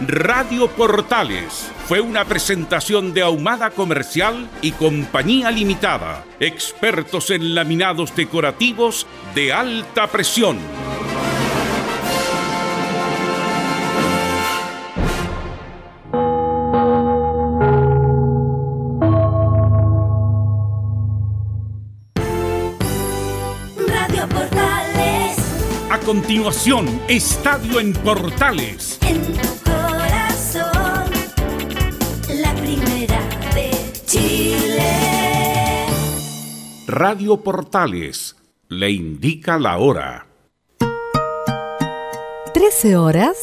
[0.00, 9.06] Radio Portales fue una presentación de Ahumada Comercial y Compañía Limitada, expertos en laminados decorativos
[9.36, 10.58] de alta presión.
[23.86, 25.36] Radio Portales,
[25.90, 28.98] A continuación, Estadio en Portales.
[29.02, 29.23] en
[36.86, 38.36] Radio Portales
[38.68, 40.26] le indica la hora.
[42.52, 43.38] 13 horas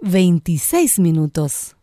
[0.00, 1.76] 26 minutos.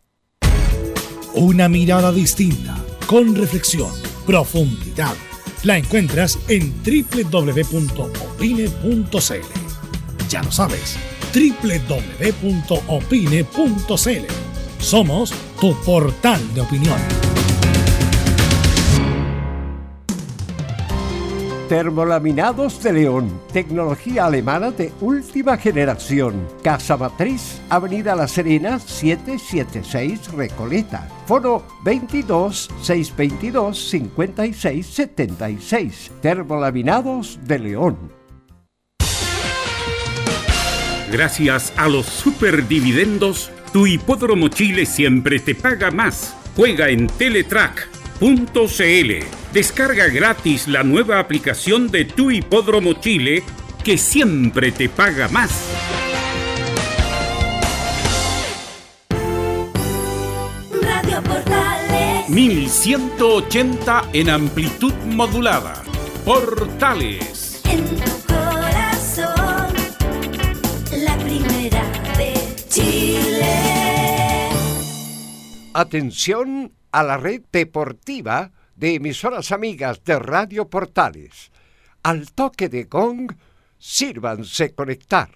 [1.33, 2.75] Una mirada distinta,
[3.07, 3.89] con reflexión,
[4.25, 5.15] profundidad.
[5.63, 7.39] La encuentras en www.opine.cl.
[10.27, 10.97] Ya lo sabes,
[11.33, 12.43] www.opine.cl.
[14.79, 17.24] Somos tu portal de opinión.
[21.69, 26.47] Termolaminados de León, tecnología alemana de última generación.
[26.63, 31.09] Casa Matriz, Avenida La Serena, 776 Recoleta.
[31.25, 36.11] Foro 22 622 56 76.
[36.21, 37.97] Termolaminados de León.
[41.11, 46.35] Gracias a los superdividendos, tu hipódromo Chile siempre te paga más.
[46.55, 47.07] Juega en
[48.19, 49.25] Teletrack.cl.
[49.53, 53.43] Descarga gratis la nueva aplicación de tu hipódromo Chile
[53.83, 55.51] que siempre te paga más.
[60.81, 65.83] Radio Portales, 1180 en amplitud modulada.
[66.25, 67.61] Portales.
[67.65, 69.73] en tu corazón,
[71.03, 71.83] la primera
[72.17, 72.33] de
[72.69, 74.49] Chile.
[75.73, 81.51] Atención a la red deportiva de emisoras amigas de Radio Portales.
[82.03, 83.35] Al toque de gong,
[83.77, 85.29] sírvanse conectar.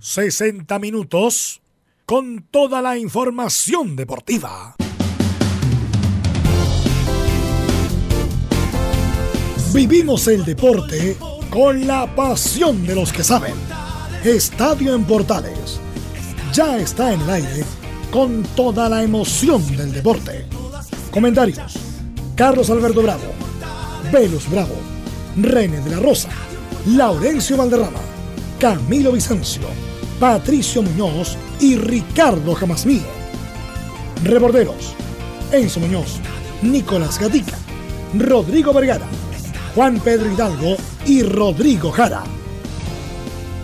[0.00, 1.62] 60 minutos
[2.04, 4.74] con toda la información deportiva.
[9.72, 11.16] Vivimos el deporte
[11.50, 13.54] con la pasión de los que saben.
[14.24, 15.80] Estadio en Portales.
[16.52, 17.64] Ya está en el aire
[18.10, 20.44] con toda la emoción del deporte.
[21.10, 21.78] Comentarios.
[22.36, 23.32] Carlos Alberto Bravo.
[24.12, 24.74] Velus Bravo.
[25.36, 26.28] René de la Rosa.
[26.86, 28.00] Laurencio Valderrama.
[28.58, 29.62] Camilo Vicencio.
[30.20, 33.00] Patricio Muñoz y Ricardo Jamasmí.
[34.22, 34.94] Reborderos.
[35.50, 36.20] Enzo Muñoz.
[36.60, 37.56] Nicolás Gatica.
[38.18, 39.06] Rodrigo Vergara.
[39.74, 40.76] Juan Pedro Hidalgo
[41.06, 42.22] y Rodrigo Jara.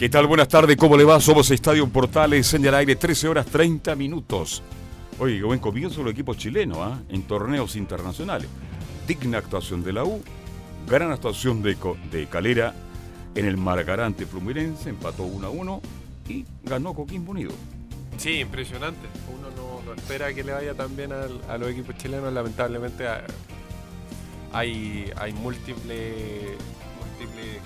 [0.00, 0.26] ¿Qué tal?
[0.26, 1.20] Buenas tardes, ¿cómo le va?
[1.20, 4.62] Somos Estadio Portales en el aire, 13 horas 30 minutos.
[5.18, 6.98] Oye, buen comienzo los equipos chilenos ¿ah?
[7.10, 8.48] en torneos internacionales.
[9.06, 10.22] Digna actuación de la U,
[10.88, 11.76] gran actuación de,
[12.30, 12.74] Calera
[13.34, 15.82] en el Margarante Fluminense, empató 1 a 1
[16.30, 17.52] y ganó Coquimbo Unido.
[18.16, 19.06] Sí, impresionante.
[19.38, 19.50] Uno
[19.84, 22.32] no, espera que le vaya tan bien a los equipos chilenos.
[22.32, 23.26] Lamentablemente ah,
[24.50, 26.56] hay, hay múltiples,
[26.98, 27.60] múltiples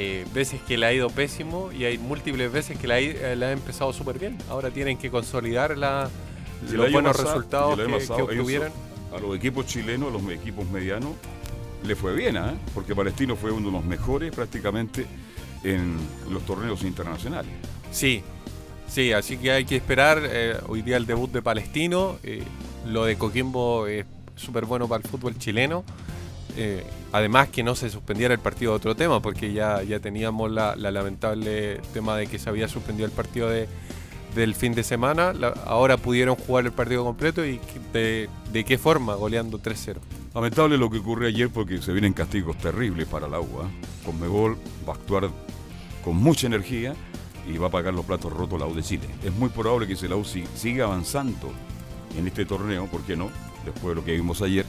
[0.00, 3.34] eh, veces que le ha ido pésimo y hay múltiples veces que le ha, eh,
[3.36, 4.38] le ha empezado súper bien.
[4.48, 6.08] Ahora tienen que consolidar la,
[6.70, 8.72] los buenos pasado- resultados que, que pasado obtuvieron.
[9.12, 11.12] A los equipos chilenos, los equipos medianos,
[11.84, 12.54] le fue bien, ¿ah?
[12.74, 15.06] porque Palestino fue uno de los mejores prácticamente
[15.64, 15.96] en
[16.30, 17.50] los torneos internacionales.
[17.90, 18.22] Sí,
[18.86, 20.20] sí, así que hay que esperar.
[20.24, 22.18] eh, hoy día el debut de Palestino.
[22.22, 22.42] eh,
[22.86, 24.06] lo de Coquimbo es
[24.36, 25.84] súper bueno para el fútbol chileno.
[26.60, 26.82] Eh,
[27.12, 30.74] además que no se suspendiera el partido de otro tema, porque ya, ya teníamos la,
[30.74, 33.68] la lamentable tema de que se había suspendido el partido de,
[34.34, 35.32] del fin de semana.
[35.64, 37.60] Ahora pudieron jugar el partido completo y
[37.92, 38.28] de,
[38.66, 39.98] qué forma, goleando 3-0.
[40.34, 43.70] Lamentable lo que ocurrió ayer porque se vienen castigos terribles para la UA.
[44.04, 45.30] Conmebol va a actuar
[46.04, 46.94] con mucha energía
[47.48, 49.06] y va a pagar los platos rotos la U de Chile.
[49.24, 51.50] Es muy probable que si la U si- siga avanzando
[52.16, 53.30] en este torneo, ¿por qué no?
[53.64, 54.64] Después de lo que vimos ayer,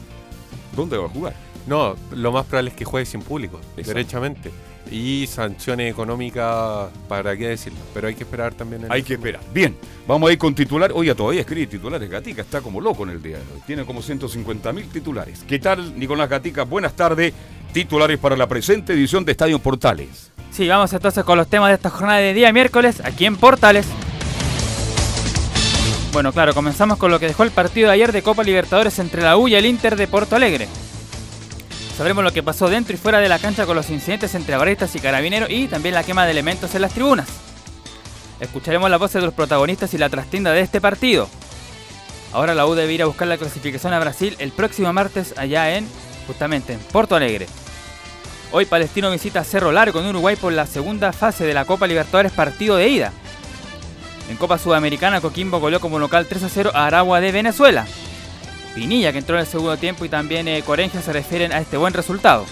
[0.75, 1.35] ¿dónde va a jugar?
[1.69, 3.93] No, lo más probable es que juegue sin público, Exacto.
[3.93, 4.51] derechamente.
[4.91, 8.85] y sanciones económicas, para qué decirlo, pero hay que esperar también.
[8.85, 9.39] en Hay que esperar.
[9.53, 9.77] Bien,
[10.07, 10.91] vamos a ir con titular.
[10.95, 13.61] Oye, todavía escribe titulares Gatica, está como loco en el día de hoy.
[13.67, 15.43] Tiene como 150 mil titulares.
[15.47, 16.63] ¿Qué tal, Nicolás Gatica?
[16.63, 17.33] Buenas tardes.
[17.71, 20.31] Titulares para la presente edición de Estadio Portales.
[20.49, 23.85] Sí, vamos entonces con los temas de esta jornada de día miércoles aquí en Portales.
[26.11, 29.21] Bueno, claro, comenzamos con lo que dejó el partido de ayer de Copa Libertadores entre
[29.21, 30.67] la U y el Inter de Porto Alegre.
[31.99, 34.95] Sabremos lo que pasó dentro y fuera de la cancha con los incidentes entre barristas
[34.95, 37.27] y carabineros y también la quema de elementos en las tribunas.
[38.39, 41.27] Escucharemos las voces de los protagonistas y la trastienda de este partido.
[42.31, 45.75] Ahora la U debe ir a buscar la clasificación a Brasil el próximo martes allá
[45.75, 45.85] en,
[46.25, 47.47] justamente, en Porto Alegre.
[48.53, 52.31] Hoy Palestino visita Cerro Largo en Uruguay por la segunda fase de la Copa Libertadores
[52.31, 53.11] partido de ida.
[54.29, 57.85] En Copa Sudamericana Coquimbo goleó como local 3 a 0 a Aragua de Venezuela.
[58.75, 61.77] Pinilla que entró en el segundo tiempo y también eh, Corenja se refieren a este
[61.77, 62.45] buen resultado.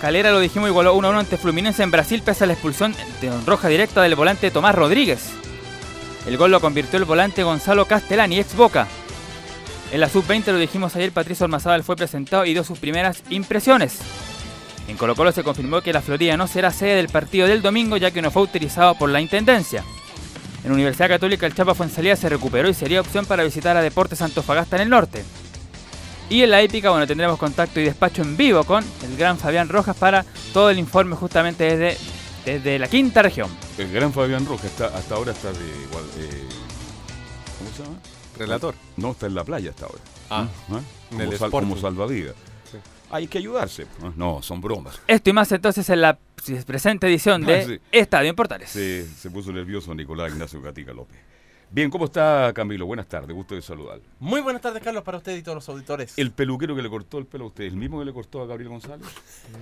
[0.00, 2.94] Calera lo dijimos igualó 1 a 1 ante Fluminense en Brasil pese a la expulsión
[3.20, 5.30] de roja directa del volante Tomás Rodríguez.
[6.26, 8.86] El gol lo convirtió el volante Gonzalo Castellani, ex Boca.
[9.92, 13.98] En la sub-20 lo dijimos ayer, Patricio Almazábal fue presentado y dio sus primeras impresiones.
[14.88, 17.96] En Colo Colo se confirmó que la Florida no será sede del partido del domingo
[17.96, 19.84] ya que no fue utilizado por la Intendencia.
[20.64, 24.22] En Universidad Católica el Chapa Fuensalía se recuperó y sería opción para visitar a Deportes
[24.22, 25.24] Antofagasta en el norte.
[26.30, 29.68] Y en la épica, bueno, tendremos contacto y despacho en vivo con el gran Fabián
[29.68, 31.98] Rojas para todo el informe justamente desde,
[32.44, 33.50] desde la quinta región.
[33.76, 36.04] El gran Fabián Rojas está, hasta ahora está de igual.
[36.18, 36.44] eh,
[37.58, 37.96] ¿Cómo se llama?
[38.38, 38.74] Relator.
[38.96, 40.00] No, está en la playa hasta ahora.
[40.30, 40.78] Ah, ¿Ah?
[40.78, 40.84] en
[41.18, 41.68] Como, el sal- Sporting.
[41.68, 42.34] como salvavidas.
[43.12, 43.16] Sí.
[43.16, 43.86] Hay que ayudarse.
[44.16, 44.42] ¿no?
[44.42, 45.00] Son bromas.
[45.06, 46.18] Esto y más entonces en la
[46.66, 47.80] presente edición de sí.
[47.92, 48.70] Estadio en Portales.
[48.70, 51.18] Se, se puso nervioso Nicolás Ignacio Gatica López.
[51.70, 52.84] Bien, ¿cómo está Camilo?
[52.84, 53.98] Buenas tardes, gusto de saludar.
[54.18, 56.18] Muy buenas tardes, Carlos, para usted y todos los auditores.
[56.18, 58.46] El peluquero que le cortó el pelo a usted, ¿el mismo que le cortó a
[58.46, 59.06] Gabriel González?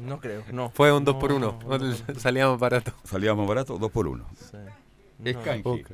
[0.04, 0.70] No creo, no.
[0.70, 1.94] Fue un 2 No, por 1 no, no, no.
[2.18, 2.92] salía más barato.
[3.04, 4.26] Salía más barato, dos por uno.
[4.36, 4.56] Sí.
[5.24, 5.84] Es No, canje.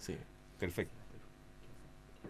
[0.00, 0.16] sí.
[0.58, 0.94] Perfecto.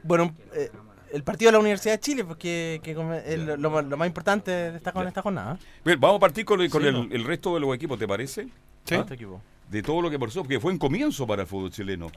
[0.03, 0.71] Bueno, eh,
[1.13, 4.51] el partido de la Universidad de Chile, porque que es lo, lo- lo más importante
[4.51, 5.59] de esta, con esta jornada.
[5.85, 7.15] Bien, vamos a partir con, el, con Sí, el, no.
[7.15, 8.49] el resto de los equipos, ¿te parece?
[8.85, 8.95] Sí.
[8.95, 9.07] ¿Ah?
[9.09, 9.27] Este.
[9.71, 12.11] De todo lo que pasó, porque fue un comienzo para el fútbol chileno.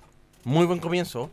[0.43, 1.29] Muy buen comienzo.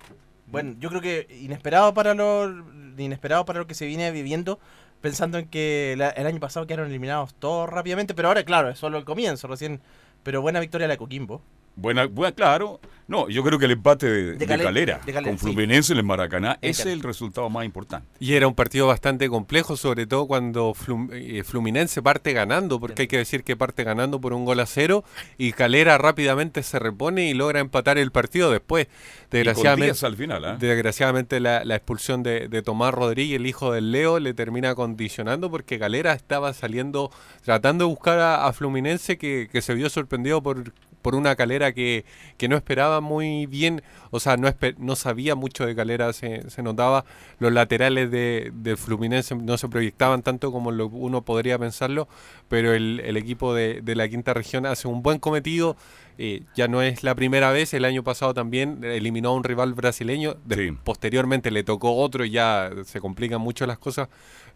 [0.47, 2.65] Bueno, yo creo que inesperado para lo
[2.97, 4.59] inesperado para lo que se viene viviendo,
[5.01, 8.79] pensando en que la- el año pasado quedaron eliminados todos rápidamente, pero ahora claro, es
[8.79, 9.81] solo el comienzo, recién,
[10.25, 11.41] pero buena victoria la de Coquimbo.
[11.81, 12.81] Buena, buena, claro.
[13.07, 15.47] No, yo creo que el empate de, de Cale- Calera, de Calera, con sí.
[15.47, 18.07] Fluminense en el Maracaná, es el resultado más importante.
[18.21, 23.03] Y era un partido bastante complejo, sobre todo cuando Flum- eh, Fluminense parte ganando, porque
[23.03, 25.05] hay que decir que parte ganando por un gol a cero
[25.39, 28.89] y Calera rápidamente se repone y logra empatar el partido después.
[28.89, 33.47] Y con Desgraciadamente, Díaz al final, desgraciadamente la, la expulsión de, de Tomás Rodríguez, el
[33.47, 37.11] hijo del Leo, le termina condicionando porque Calera estaba saliendo,
[37.43, 41.73] tratando de buscar a, a Fluminense que, que se vio sorprendido por, por una Calera
[41.73, 42.05] que,
[42.37, 44.49] que no esperaba muy bien, o sea, no,
[44.79, 47.05] no sabía mucho de Calera, se, se notaba,
[47.39, 52.09] los laterales de, de Fluminense no se proyectaban tanto como lo- uno podría pensarlo,
[52.49, 55.77] pero el, el equipo de, de la quinta región hace un buen cometido.
[56.21, 59.75] eh, ya no es la primera vez, el año pasado también eliminó a un rival
[59.75, 60.77] brasileño, de- Sí.
[60.83, 64.09] posteriormente le tocó otro y ya se complican mucho las cosas,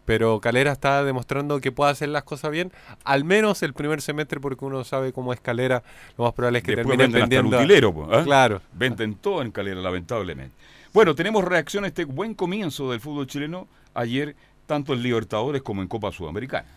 [0.05, 2.71] pero Calera está demostrando que puede hacer las cosas bien,
[3.03, 5.83] al menos el primer semestre porque uno sabe cómo es Calera,
[6.17, 7.57] lo más probable es que Después termine venden hasta el vendiendo...
[7.57, 8.23] utilero, pues, ¿ah?
[8.23, 8.61] Claro.
[8.73, 10.55] Venden todo en Calera, lamentablemente.
[10.93, 14.35] Bueno, tenemos reacción a este buen comienzo del fútbol chileno ayer,
[14.67, 16.67] tanto en Libertadores como en Copa Sudamericana.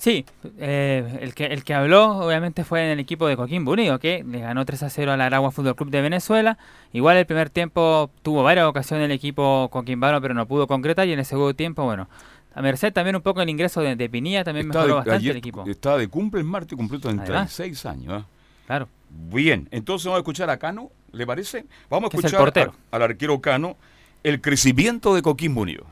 [0.00, 0.24] Sí,
[0.58, 4.24] eh, el, que, el que habló obviamente fue en el equipo de Coquimbo Unido, que
[4.26, 6.56] le ganó 3 a 0 al Aragua Fútbol Club de Venezuela.
[6.94, 11.06] Igual el primer tiempo tuvo varias ocasiones el equipo coquimbano, pero no pudo concretar.
[11.06, 12.08] Y en el segundo tiempo, bueno,
[12.54, 15.16] a merced también un poco el ingreso de, de Pinilla, también Está mejoró de- bastante
[15.18, 15.64] ayer el equipo.
[15.66, 17.86] Estaba de cumple en martes, cumplió 36 Además.
[17.86, 18.22] años.
[18.22, 18.26] ¿ah?
[18.66, 18.88] Claro.
[19.08, 21.64] Bien, entonces vamos a escuchar a Cano, ¿le parece?
[21.88, 23.76] Vamos a es el escuchar a- al arquero Cano
[24.22, 25.84] el crecimiento de Coquimbo Unido.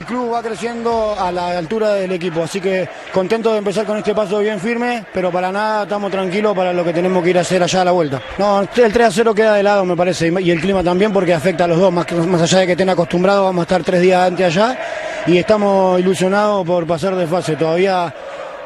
[0.00, 3.98] El club va creciendo a la altura del equipo, así que contento de empezar con
[3.98, 7.38] este paso bien firme, pero para nada estamos tranquilos para lo que tenemos que ir
[7.38, 8.22] a hacer allá a la vuelta.
[8.38, 11.34] No, el 3 a 0 queda de lado, me parece, y el clima también porque
[11.34, 13.82] afecta a los dos, más, que- más allá de que estén acostumbrados, vamos a estar
[13.84, 14.78] tres días antes allá
[15.26, 17.56] y estamos ilusionados por pasar de fase.
[17.56, 18.14] Todavía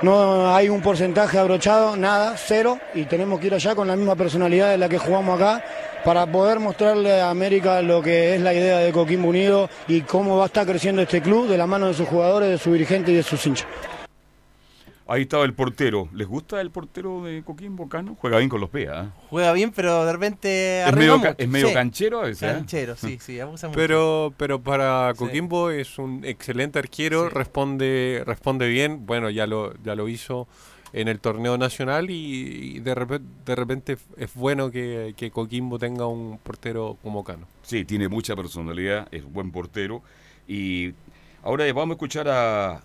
[0.03, 4.17] no hay un porcentaje abrochado, nada, cero, y tenemos que ir allá con la misma
[4.17, 5.63] personalidad de la que jugamos acá
[6.05, 10.37] para poder mostrarle a América lo que es la idea de Coquimbo Unido y cómo
[10.37, 13.11] va a estar creciendo este club de la mano de sus jugadores, de su dirigente
[13.11, 13.67] y de sus hinchas.
[15.09, 16.09] Ahí estaba el portero.
[16.13, 18.17] ¿Les gusta el portero de Coquimbo, Cano?
[18.21, 19.13] Juega bien con los pies, ¿ah?
[19.31, 21.35] Juega bien, pero de repente Es medio, ca- mucho.
[21.39, 22.53] es medio Sí, canchero a veces, ¿eh?
[22.53, 23.77] Canchero, sí, sí, abusa mucho.
[23.79, 25.19] Pero, pero para Sí.
[25.19, 27.35] Coquimbo es un excelente arquero, Sí.
[27.35, 29.07] responde, responde bien.
[29.07, 30.49] Bueno, ya lo, ya lo hizo
[30.93, 35.79] en el torneo nacional y, y de, repente, de repente es bueno que, que Coquimbo
[35.79, 37.47] tenga un portero como Cano.
[37.63, 40.03] Sí, tiene mucha personalidad, es buen portero.
[40.49, 40.95] Y
[41.45, 42.83] ahora vamos a escuchar a...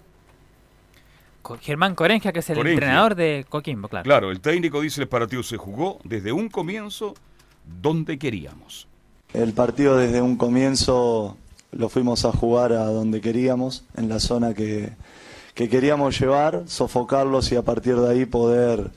[1.61, 2.73] Germán Corengia, que es el Corengia.
[2.73, 4.03] entrenador de Coquimbo, claro.
[4.03, 7.13] Claro, el técnico dice el partido se jugó desde un comienzo
[7.81, 8.87] donde queríamos.
[9.33, 11.37] El partido desde un comienzo
[11.71, 14.91] lo fuimos a jugar a donde queríamos, en la zona que,
[15.53, 18.91] que queríamos llevar, sofocarlos y a partir de ahí poder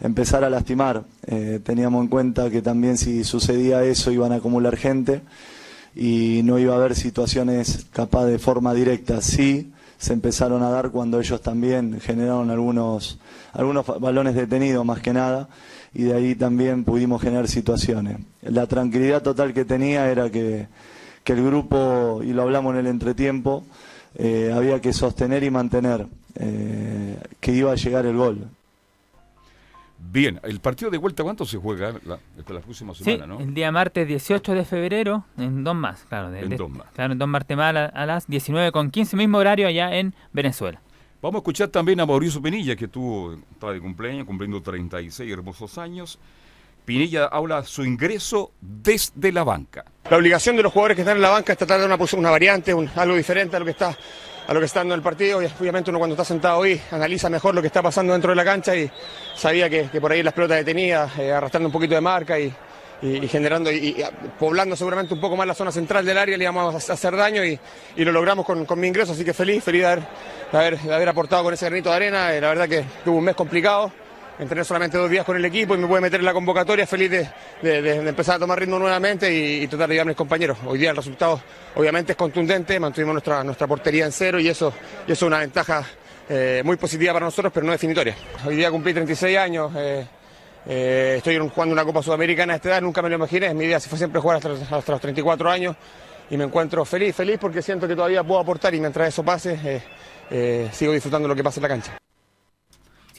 [0.00, 1.04] empezar a lastimar.
[1.26, 5.22] Eh, teníamos en cuenta que también si sucedía eso iban a acumular gente
[5.94, 9.20] y no iba a haber situaciones capaz de forma directa.
[9.20, 13.18] Sí, se empezaron a dar cuando ellos también generaron algunos,
[13.52, 15.46] algunos balones detenidos más que nada
[15.92, 18.16] y de ahí también pudimos generar situaciones.
[18.40, 20.68] La tranquilidad total que tenía era que,
[21.22, 23.62] que el grupo, y lo hablamos en el entretiempo,
[24.14, 28.48] eh, había que sostener y mantener eh, que iba a llegar el gol.
[30.02, 32.18] Bien, el partido de vuelta, ¿cuánto se juega la,
[32.60, 33.40] próxima Sí, semana, no?
[33.40, 36.30] el día martes 18 de febrero, en dos más, claro.
[36.30, 36.86] de- En de- dos más.
[36.94, 40.14] Claro, en dos martes más a, a las 19 con 15, mismo horario allá en
[40.32, 40.80] Venezuela.
[41.22, 45.76] Vamos a escuchar también a Mauricio Pinilla, que tuvo, estaba de cumpleaños, cumpliendo 36 hermosos
[45.78, 46.18] años.
[46.86, 49.84] Pinilla habla su ingreso desde la banca.
[50.10, 52.18] La obligación de los jugadores que están en la banca es tratar de dar una,
[52.18, 53.96] una variante, un- algo diferente a lo que está
[54.50, 57.54] a lo que está dando el partido obviamente uno cuando está sentado ahí analiza mejor
[57.54, 58.90] lo que está pasando dentro de la cancha y
[59.36, 62.52] sabía que, por ahí las pelotas detenidas, eh, arrastrando un poquito de marca y,
[63.28, 64.04] generando y,
[64.40, 67.44] poblando seguramente un poco más la zona central del área le íbamos a hacer daño
[67.44, 67.60] y,
[67.96, 70.02] lo logramos con, mi ingreso, así que feliz, feliz de haber,
[70.50, 73.18] de haber, de haber aportado con ese granito de arena, Eh, la verdad que tuvo
[73.18, 73.92] un mes complicado,
[74.40, 77.10] entrené solamente dos días con el equipo y me pude meter en la convocatoria, feliz
[77.10, 80.58] de, empezar a tomar ritmo nuevamente y, tratar de ayudar a mis compañeros.
[80.66, 81.40] Hoy día el resultado
[81.74, 84.72] obviamente es contundente, mantuvimos nuestra, nuestra portería en cero y eso,
[85.06, 85.84] y eso es una ventaja
[86.28, 88.16] eh, muy positiva para nosotros, pero no definitoria.
[88.46, 90.06] Hoy día cumplí 36 años, eh,
[90.66, 93.78] eh, estoy jugando una Copa Sudamericana a esta edad, nunca me lo imaginé, mi idea
[93.78, 94.48] fue siempre jugar hasta,
[94.92, 95.76] los 34 años
[96.30, 99.82] y me encuentro feliz, feliz porque siento que todavía puedo aportar y mientras eso pase
[100.30, 102.00] eh, sigo disfrutando lo que pasa en la cancha.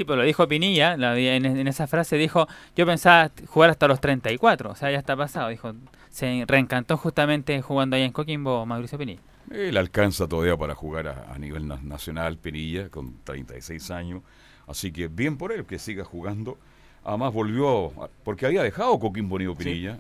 [0.02, 3.88] Sí, pero lo dijo Pinilla, la en, en esa frase dijo, yo pensaba jugar hasta
[3.88, 5.74] los 34, o sea, ya está pasado, dijo,
[6.10, 9.22] se reencantó justamente jugando allá en Coquimbo Mauricio Pinilla.
[9.52, 14.22] Él alcanza todavía para jugar a, a nivel na- nacional, Pinilla, con 36 años.
[14.66, 16.58] Así que bien por él que siga jugando.
[17.04, 17.92] Además volvió,
[18.24, 20.00] porque había dejado Coquimbo Unido Pinilla.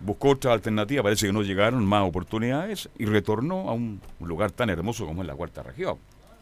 [0.00, 4.52] Buscó otra alternativa, parece que no llegaron más oportunidades y retornó a un, un lugar
[4.52, 5.98] tan hermoso como es la cuarta región.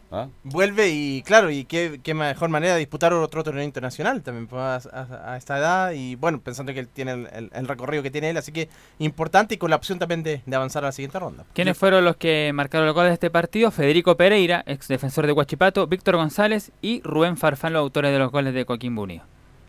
[0.09, 0.29] ¿Ah?
[0.43, 4.61] Vuelve y claro, y qué, qué mejor manera de disputar otro torneo internacional también pues,
[4.61, 8.01] a, a- a esta edad y bueno, pensando que él tiene el, el- el recorrido
[8.03, 10.87] que tiene él, así que importante y con la opción también de, de avanzar a
[10.87, 11.43] la siguiente ronda.
[11.53, 13.69] ¿Quiénes fueron los que marcaron los goles de este partido?
[13.69, 18.31] Federico Pereira, ex defensor de Huachipato, Víctor González y Rubén Farfán, los autores de los
[18.31, 19.25] goles de Coquimbo Unido.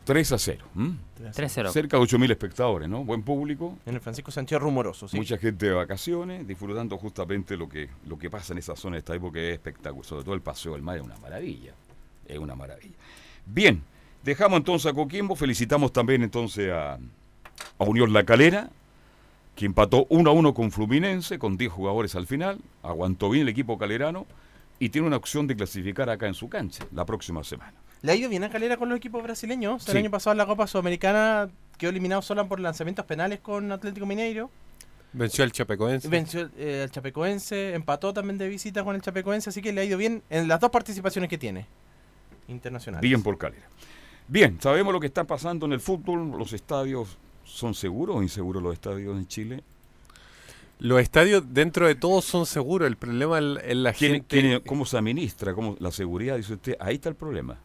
[0.09, 0.65] 3 a 0.
[0.75, 0.97] ¿m?
[1.21, 1.71] 3-0.
[1.71, 3.05] Cerca de 8.000 espectadores, ¿no?
[3.05, 3.77] Buen público.
[3.85, 5.19] En el Francisco Sánchez rumoroso, sí.
[5.19, 9.01] Mucha gente de vacaciones, disfrutando justamente lo que, lo que pasa en esa zona de
[9.01, 10.07] esta época es espectacular.
[10.07, 11.75] Sobre todo el Paseo del Mar es una maravilla.
[12.27, 12.95] Es una maravilla.
[13.45, 13.83] Bien,
[14.25, 15.37] dejamos entonces a Coquimbo.
[15.37, 18.71] Felicitamos también entonces a, a Unión La Calera,
[19.55, 22.61] que empató 1 a 1 con Fluminense, con 10 jugadores al final.
[22.83, 24.27] Aguantó bien el equipo calerano
[24.79, 27.75] y tiene una opción de clasificar acá en su cancha la próxima semana.
[28.03, 29.87] Le ha ido bien a Calera con los equipos brasileños.
[29.89, 29.99] El Sí.
[29.99, 34.51] año pasado en la Copa Sudamericana quedó eliminado solo por lanzamientos penales con Atlético Mineiro.
[35.13, 36.07] Venció al Chapecoense.
[36.09, 39.85] Venció eh, al Chapecoense, empató también de visita con el Chapecoense, así que le ha
[39.85, 41.67] ido bien en las dos participaciones que tiene.
[42.47, 43.03] Internacionales.
[43.03, 43.67] Bien por Calera.
[44.29, 46.31] Bien, sabemos lo que está pasando en el fútbol.
[46.39, 49.65] Los estadios son seguros o inseguros los estadios en Chile.
[50.79, 52.87] Los estadios dentro de todo son seguros.
[52.87, 54.41] El problema es es la ¿Quién- gente.
[54.41, 55.55] quién- ¿Cómo se administra?
[55.55, 56.77] ¿Cómo, la seguridad, dice usted.
[56.79, 57.59] Ahí está el problema.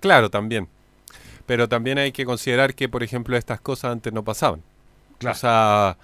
[0.00, 0.68] Claro, también.
[1.46, 4.62] Pero también hay que considerar que, por ejemplo, estas cosas antes no pasaban.
[5.26, 5.96] O sea,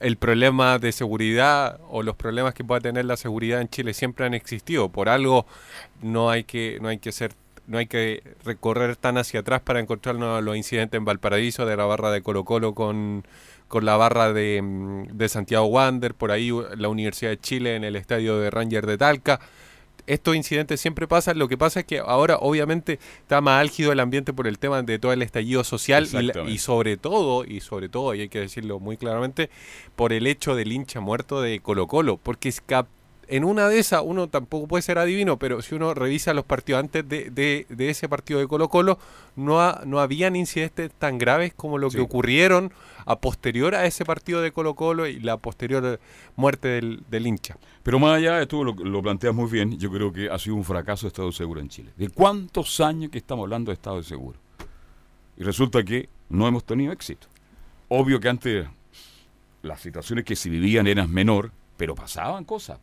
[0.00, 4.26] el problema de seguridad o los problemas que pueda tener la seguridad en Chile siempre
[4.26, 4.88] han existido.
[4.90, 5.46] Por algo
[6.02, 7.32] no hay que, no hay que ser
[7.66, 11.84] no hay que recorrer tan hacia atrás para encontrarnos los incidentes en Valparaíso de la
[11.84, 13.26] barra de Colo Colo con,
[13.66, 14.62] con la barra de,
[15.12, 18.98] de Santiago Wander, por ahí la Universidad de Chile en el estadio de Ranger de
[18.98, 19.40] Talca
[20.06, 21.38] estos incidentes siempre pasan.
[21.38, 24.82] Lo que pasa es que ahora, obviamente, está más álgido el ambiente por el tema
[24.82, 28.28] de todo el estallido social y, la- y sobre todo, y sobre todo, y hay
[28.28, 29.50] que decirlo muy claramente,
[29.96, 32.62] por el hecho del hincha muerto de Colo Colo, porque es
[33.28, 36.78] en una de esas, uno tampoco puede ser adivino, pero si uno revisa los partidos
[36.78, 39.00] antes de, de- de ese partido de Colo Colo,
[39.34, 42.72] no, ha- no habían incidentes tan graves como lo que ocurrieron
[43.06, 45.98] a posterior a ese partido de Colo Colo y la posterior
[46.36, 47.56] muerte del, del hincha.
[47.82, 50.56] Pero más allá de todo, lo, lo planteas muy bien, yo creo que ha sido
[50.56, 51.92] un fracaso Estado de Seguro en Chile.
[51.96, 54.38] ¿De cuántos años que estamos hablando de Estado de Seguro?
[55.38, 57.28] Y resulta que no hemos tenido éxito.
[57.88, 58.66] Obvio que antes
[59.62, 62.78] las situaciones que se vivían eran menor, pero pasaban cosas.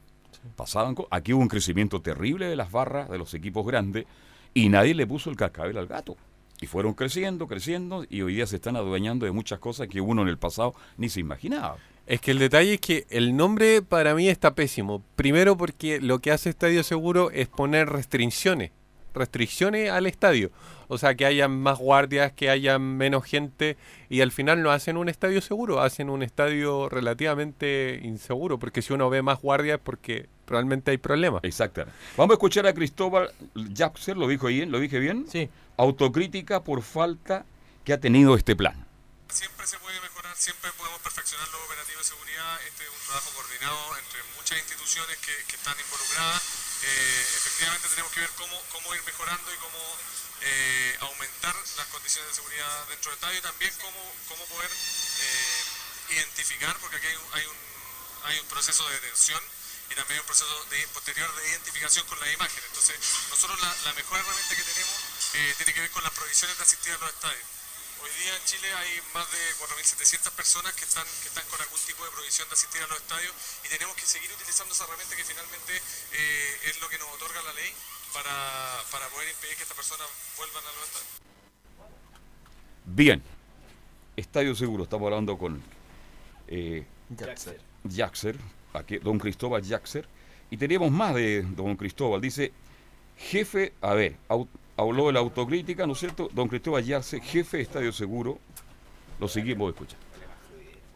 [0.56, 4.06] Pasaban co- Aquí hubo un crecimiento terrible de las barras, de los equipos grandes,
[4.54, 6.16] y nadie le puso el cascabel al gato.
[6.62, 10.22] Y fueron creciendo, creciendo, y hoy día se están adueñando de muchas cosas que uno
[10.22, 11.78] en el pasado ni se imaginaba.
[12.06, 15.02] Es que el detalle es que el nombre para mí está pésimo.
[15.16, 18.72] Primero porque lo que hace Estadio Seguro es poner restricciones.
[19.14, 20.52] Restricciones al estadio.
[20.90, 23.78] O sea, que haya más guardias, que haya menos gente.
[24.10, 28.60] Y al final no hacen un estadio seguro, hacen un estadio relativamente inseguro.
[28.60, 31.44] Porque si uno ve más guardias es porque probablemente hay problemas.
[31.44, 31.98] Exactamente.
[32.18, 35.26] Vamos a escuchar a Cristóbal Jackser, lo dijo bien, lo dije bien.
[35.32, 35.50] Sí.
[35.78, 37.46] Autocrítica por falta
[37.84, 38.88] que ha tenido este plan.
[39.30, 42.60] Siempre se puede mejorar, siempre podemos perfeccionar los operativos de seguridad.
[42.68, 46.42] Este es un trabajo coordinado entre muchas instituciones que, que están involucradas.
[46.84, 49.80] Eh, efectivamente tenemos que ver cómo, cómo ir mejorando y cómo
[50.44, 56.14] eh, aumentar las condiciones de seguridad dentro del estadio y también cómo, cómo poder eh,
[56.14, 57.58] identificar, porque aquí hay un, hay, un,
[58.28, 59.42] hay un proceso de detención
[59.94, 62.66] y también hay un proceso de, posterior de identificación con las imágenes.
[62.66, 62.98] Entonces,
[63.30, 64.98] nosotros la, la mejor herramienta que tenemos
[65.38, 67.46] eh, tiene que ver con las provisiones de asistir a los estadios.
[68.02, 71.80] Hoy día en Chile hay más de 4.700 personas que están, que están con algún
[71.86, 73.32] tipo de provisión de asistir a los estadios
[73.64, 77.42] y tenemos que seguir utilizando esa herramienta que finalmente eh, es lo que nos otorga
[77.44, 77.72] la ley
[78.12, 81.14] para, para poder impedir que estas personas vuelvan a los estadios.
[82.86, 83.24] Bien.
[84.18, 85.64] Estadio Seguro, estamos hablando con
[86.48, 87.62] eh, Jackser.
[87.86, 88.38] Jackser,
[88.74, 90.06] aquí, don Cristóbal Jackser.
[90.50, 92.22] Y teníamos más de don Cristóbal.
[92.22, 92.52] Dice,
[93.18, 94.16] jefe, a ver,
[94.78, 96.30] habló de la autocrítica, ¿no es cierto?
[96.34, 98.38] Don Cristóbal Jackser, jefe de Estadio Seguro.
[99.20, 100.04] Lo seguimos escuchando.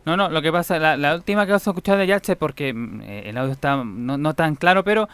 [0.05, 3.24] No, no, lo que pasa, la, última que vamos a escuchar de Yatser, porque eh,
[3.25, 5.10] el audio está no, no tan claro, pero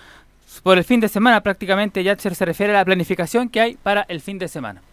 [0.62, 4.04] por el fin de semana prácticamente Yatser se refiere a la planificación que hay para
[4.04, 4.84] el fin de semana.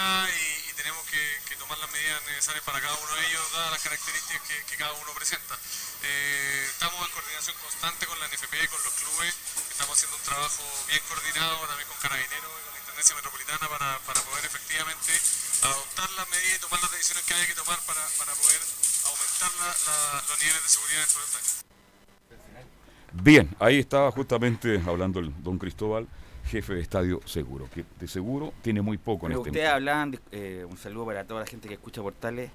[0.00, 4.40] Y, tenemos que, tomar las medidas necesarias para cada uno de ellos, dadas las características
[4.64, 5.58] que, cada uno presenta.
[6.02, 9.36] Eh, estamos en coordinación constante con la NFP, con los clubes,
[9.70, 13.98] estamos haciendo un trabajo bien coordinado también con Carabineros y con la Intendencia Metropolitana para,
[14.08, 15.12] para poder efectivamente
[15.68, 18.60] adoptar las medidas y tomar las decisiones que haya que tomar para, para poder
[19.04, 21.50] aumentar los niveles de seguridad dentro del país.
[23.12, 26.08] Bien, ahí estaba justamente hablando el don Cristóbal,
[26.50, 30.18] jefe de Estadio Seguro, que de seguro tiene muy poco en este ustedes hablaban, de-
[30.32, 32.50] eh, un saludo para toda la gente que escucha Portales,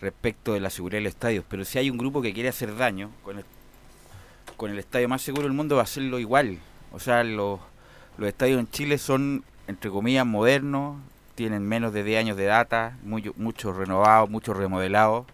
[0.00, 1.44] respecto de la seguridad de los estadios.
[1.48, 3.44] Pero si hay un grupo que quiere hacer daño con el,
[4.56, 6.58] con el estadio más seguro del mundo, va a hacerlo igual.
[6.92, 7.60] O sea, los,
[8.18, 10.96] los estadios en Chile son, entre comillas, modernos,
[11.34, 15.26] tienen menos de 10 años de data, muchos renovados, muchos remodelados.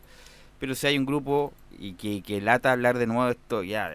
[0.58, 3.92] Pero si hay un grupo y que, que lata hablar de nuevo de esto, ya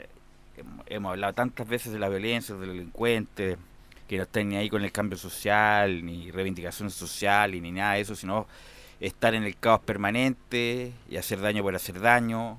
[0.58, 3.58] hemos- hemos hablado tantas veces de la violencia, de los delincuentes,
[4.08, 7.94] que no están ni ahí con el cambio social, ni reivindicación social, y ni nada
[7.94, 8.48] de eso, sino
[9.00, 12.58] estar en el caos permanente y hacer daño por hacer daño.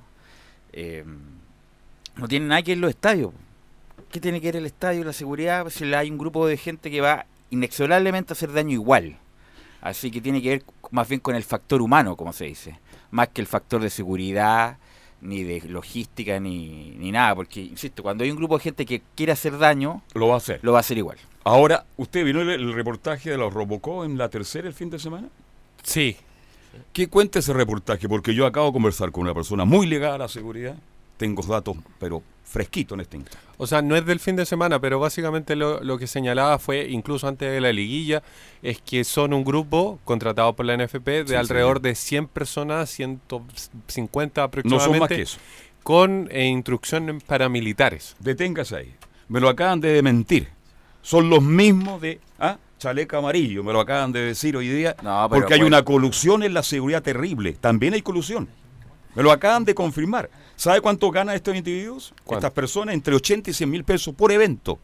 [0.73, 1.05] Eh,
[2.17, 3.33] no tiene nada que ver los estadios.
[4.11, 5.69] ¿Qué tiene que ver el estadio la seguridad?
[5.71, 9.19] Si hay un grupo de gente que va inexorablemente a hacer daño igual.
[9.81, 12.79] Así que tiene que ver más bien con el factor humano, como se dice.
[13.11, 14.79] Más que el factor de seguridad,
[15.21, 17.35] ni de logística, ni, ni nada.
[17.35, 20.39] Porque, insisto, cuando hay un grupo de gente que quiere hacer daño, Lo va a
[20.39, 20.61] hacer.
[20.63, 21.19] lo va a hacer igual.
[21.47, 24.99] Ahora, ¿usted vino el, el reportaje de los Robocó en la tercera el fin de
[24.99, 25.29] semana?
[25.85, 26.17] Sí.
[26.93, 28.09] ¿Qué cuenta ese reportaje?
[28.09, 30.75] Porque yo acabo de conversar con una persona muy ligada a la seguridad.
[31.17, 33.39] Tengo datos, pero fresquito en este instante.
[33.59, 36.89] O sea, no es del fin de semana, pero básicamente lo, lo que señalaba fue,
[36.91, 38.25] incluso antes de la liguilla,
[38.61, 42.91] es que son un grupo contratado por la NFP de Sí, alrededor de 100 personas,
[42.91, 44.91] 150 No aproximadamente.
[44.93, 45.39] son más que eso.
[45.85, 48.17] Con eh, instrucciones paramilitares.
[48.19, 48.95] Deténgase ahí.
[49.29, 50.56] Me lo acaban de mentir.
[51.07, 53.63] Son los mismos de ah, chaleco amarillo.
[53.63, 54.97] Me lo acaban de decir hoy día.
[55.05, 57.53] No, porque hay una colusión en la seguridad terrible.
[57.53, 58.49] También hay colusión.
[59.15, 60.29] Me lo acaban de confirmar.
[60.57, 62.13] ¿Sabe cuánto ganan estos individuos?
[62.29, 64.81] Estas personas entre 80 y 100 mil pesos por evento.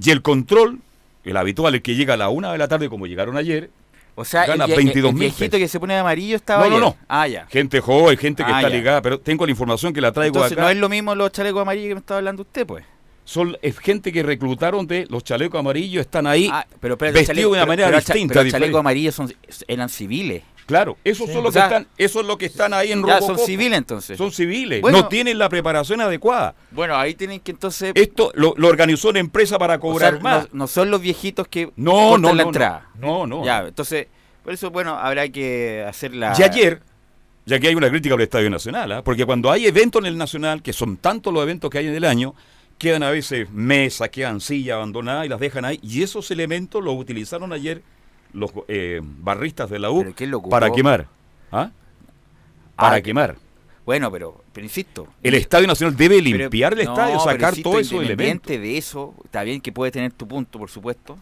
[0.00, 0.78] Y el control,
[1.24, 3.70] el habitual, el que llega a la una de la tarde como llegaron ayer,
[4.14, 5.58] O sea, Gana el, vie- 22 el viejito pesos.
[5.58, 6.96] que se pone de amarillo estaba No, no.
[7.08, 7.46] Ah, ya.
[7.46, 8.76] gente joven, gente que Ah, está ya.
[8.76, 10.62] ligada, pero tengo la información que la traigo Entonces acá.
[10.62, 12.84] no es lo mismo los chalecos amarillos que me estaba hablando usted, pues.
[13.24, 17.36] Son es gente que reclutaron de los chalecos amarillos, están ahí Ah, pero espérate, vestidos
[17.36, 18.32] chaleco- de una pero- manera pero distinta.
[18.34, 19.32] Pero los chalecos amarillos son,
[19.68, 20.42] eran civiles.
[20.66, 21.32] Claro, esos Sí.
[21.32, 23.36] son los O sea, que están, eso es lo que están ahí en ya, Robocop.
[23.38, 24.16] son civiles entonces.
[24.16, 24.98] Son civiles, Bueno.
[25.02, 26.54] no tienen la preparación adecuada.
[26.70, 27.92] Bueno, ahí tienen que entonces...
[27.96, 30.42] Esto lo, lo organizó una empresa para o cobrar sea, más.
[30.52, 32.48] No, no son los viejitos que No, cortan no, la no, no.
[32.48, 32.88] entrada.
[33.00, 33.44] No, no.
[33.44, 34.06] Ya, entonces,
[34.44, 36.34] por eso, bueno, habrá que hacer la...
[36.38, 36.80] Y ayer,
[37.46, 39.02] ya que hay una crítica al Estadio Nacional, ¿ah?
[39.04, 41.94] porque cuando hay eventos en el Nacional, que son tantos los eventos que hay en
[41.96, 42.34] el año,
[42.80, 46.94] quedan a veces mesas, quedan sillas abandonadas y las dejan ahí, y esos elementos los
[46.98, 47.82] utilizaron ayer
[48.32, 50.14] los eh, barristas de la U
[50.48, 51.06] para quemar.
[51.52, 51.70] ¿Ah?
[52.74, 53.36] Para Ah, quemar.
[53.84, 55.08] Bueno, pero, pero insisto...
[55.22, 58.48] El Estadio Nacional debe Pero- limpiar el no, estadio, pero sacar todos esos elementos.
[58.48, 61.18] de eso, está bien que puede tener tu punto, por supuesto.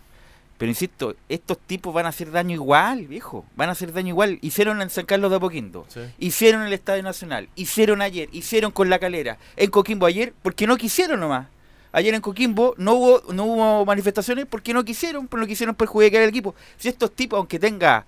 [0.59, 3.47] Pero insisto, estos tipos van a hacer daño igual, viejo.
[3.55, 4.39] Van a hacer daño igual.
[4.43, 5.87] Hicieron en San Carlos de Apoquindo.
[6.19, 7.49] Hicieron en el Estadio Nacional.
[7.55, 8.29] Hicieron ayer.
[8.33, 9.39] Hicieron con la calera.
[9.57, 11.47] En Coquimbo ayer, porque no quisieron nomás.
[11.93, 16.23] Ayer en Coquimbo no hubo, no hubo manifestaciones porque no quisieron, pero no quisieron perjudicar
[16.23, 16.55] al equipo.
[16.77, 18.05] Si estos tipos, aunque tenga,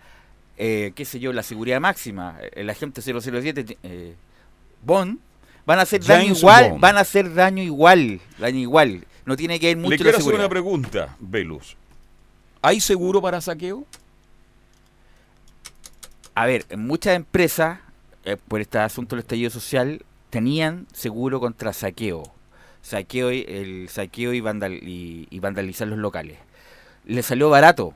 [0.58, 4.14] eh, qué sé yo, la seguridad máxima, eh, el agente 007, eh,
[4.82, 5.18] Bond,
[5.64, 6.80] van a hacer daño igual, Bond.
[6.80, 9.06] van a hacer daño igual, daño igual.
[9.24, 10.44] No tiene que ir mucho Le la quiero hacer seguridad.
[10.46, 11.76] una pregunta, Velus.
[12.62, 13.84] ¿Hay seguro para saqueo?
[16.34, 17.78] A ver, muchas empresas,
[18.24, 22.22] eh, por este asunto del estallido social, tenían seguro contra saqueo.
[22.82, 26.38] Saqueo y, el saqueo y, vandal, y, y vandalizar los locales.
[27.04, 27.94] Le salió barato.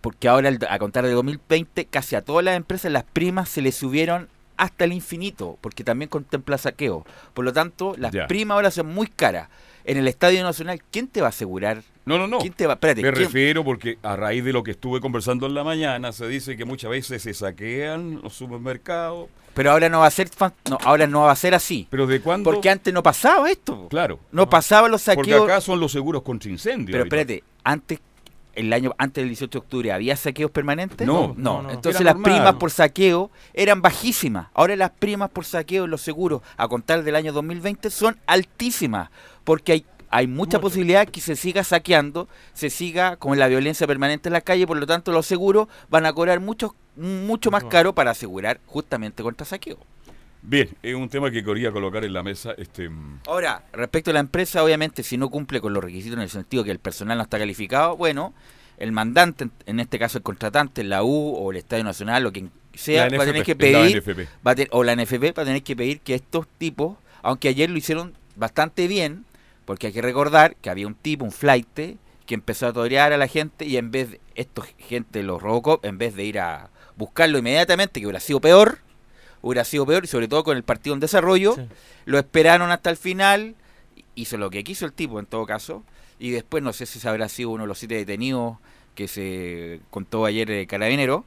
[0.00, 3.74] Porque ahora, a contar de 2020, casi a todas las empresas las primas se les
[3.74, 7.04] subieron hasta el infinito, porque también contempla saqueo.
[7.34, 8.26] Por lo tanto, las Ya.
[8.26, 9.48] primas ahora son muy caras.
[9.84, 11.82] En el Estadio Nacional, ¿quién te va a asegurar?
[12.10, 12.38] No, no, no.
[12.38, 12.74] ¿Quién te va?
[12.74, 16.12] Espérate, Me ¿quién- refiero porque a raíz de lo que estuve conversando en la mañana,
[16.12, 19.28] se dice que muchas veces se saquean los supermercados.
[19.54, 21.86] Pero ahora no va a ser fan- no, ahora no va a ser así.
[21.90, 22.50] ¿Pero de cuándo?
[22.52, 23.88] Porque antes no pasaba esto.
[23.88, 24.20] Claro.
[24.30, 25.44] No pasaba los Porque saqueos.
[25.50, 26.86] acá son los seguros contra incendios.
[26.92, 27.16] Pero ahorita.
[27.16, 27.98] espérate, antes
[28.54, 31.06] el año antes del 18 de octubre había saqueos permanentes?
[31.06, 31.34] No, no.
[31.36, 31.70] no, no.
[31.70, 32.32] Entonces Era las normal.
[32.32, 34.48] primas por saqueo eran bajísimas.
[34.54, 39.10] Ahora las primas por saqueo en los seguros a contar del año 2020 son altísimas,
[39.44, 44.28] porque hay hay mucha posibilidad que se siga saqueando, se siga con la violencia permanente
[44.28, 47.94] en la calle, por lo tanto los seguros van a cobrar mucho mucho más caro
[47.94, 49.78] para asegurar justamente contra saqueo.
[50.42, 52.52] Bien, es un tema que quería colocar en la mesa.
[52.58, 56.22] Este, mm, Ahora, respecto a la empresa, obviamente, si no cumple con los requisitos en
[56.22, 58.34] el sentido que el personal no está calificado, bueno,
[58.78, 62.50] el mandante, en- este caso el contratante, la U o el Estadio Nacional o quien
[62.74, 64.28] sea, La va a tener que la pedir, NFP.
[64.46, 67.68] va a o la NFP va a tener que pedir que estos tipos, aunque ayer
[67.70, 69.24] lo hicieron bastante bien,
[69.70, 71.68] porque hay que recordar que había un tipo, un flight,
[72.26, 75.84] que empezó a torear a la gente y en vez de, estos gente, los Robocop,
[75.84, 78.80] en vez de ir a buscarlo inmediatamente, que hubiera sido peor,
[79.42, 81.54] hubiera sido peor, y sobre todo con el partido en desarrollo,
[82.04, 83.54] lo esperaron hasta el final,
[84.16, 85.84] hizo lo que quiso el tipo en todo caso,
[86.18, 88.58] y después no sé si habrá sido uno de los siete detenidos
[88.96, 91.26] que se contó ayer el carabinero,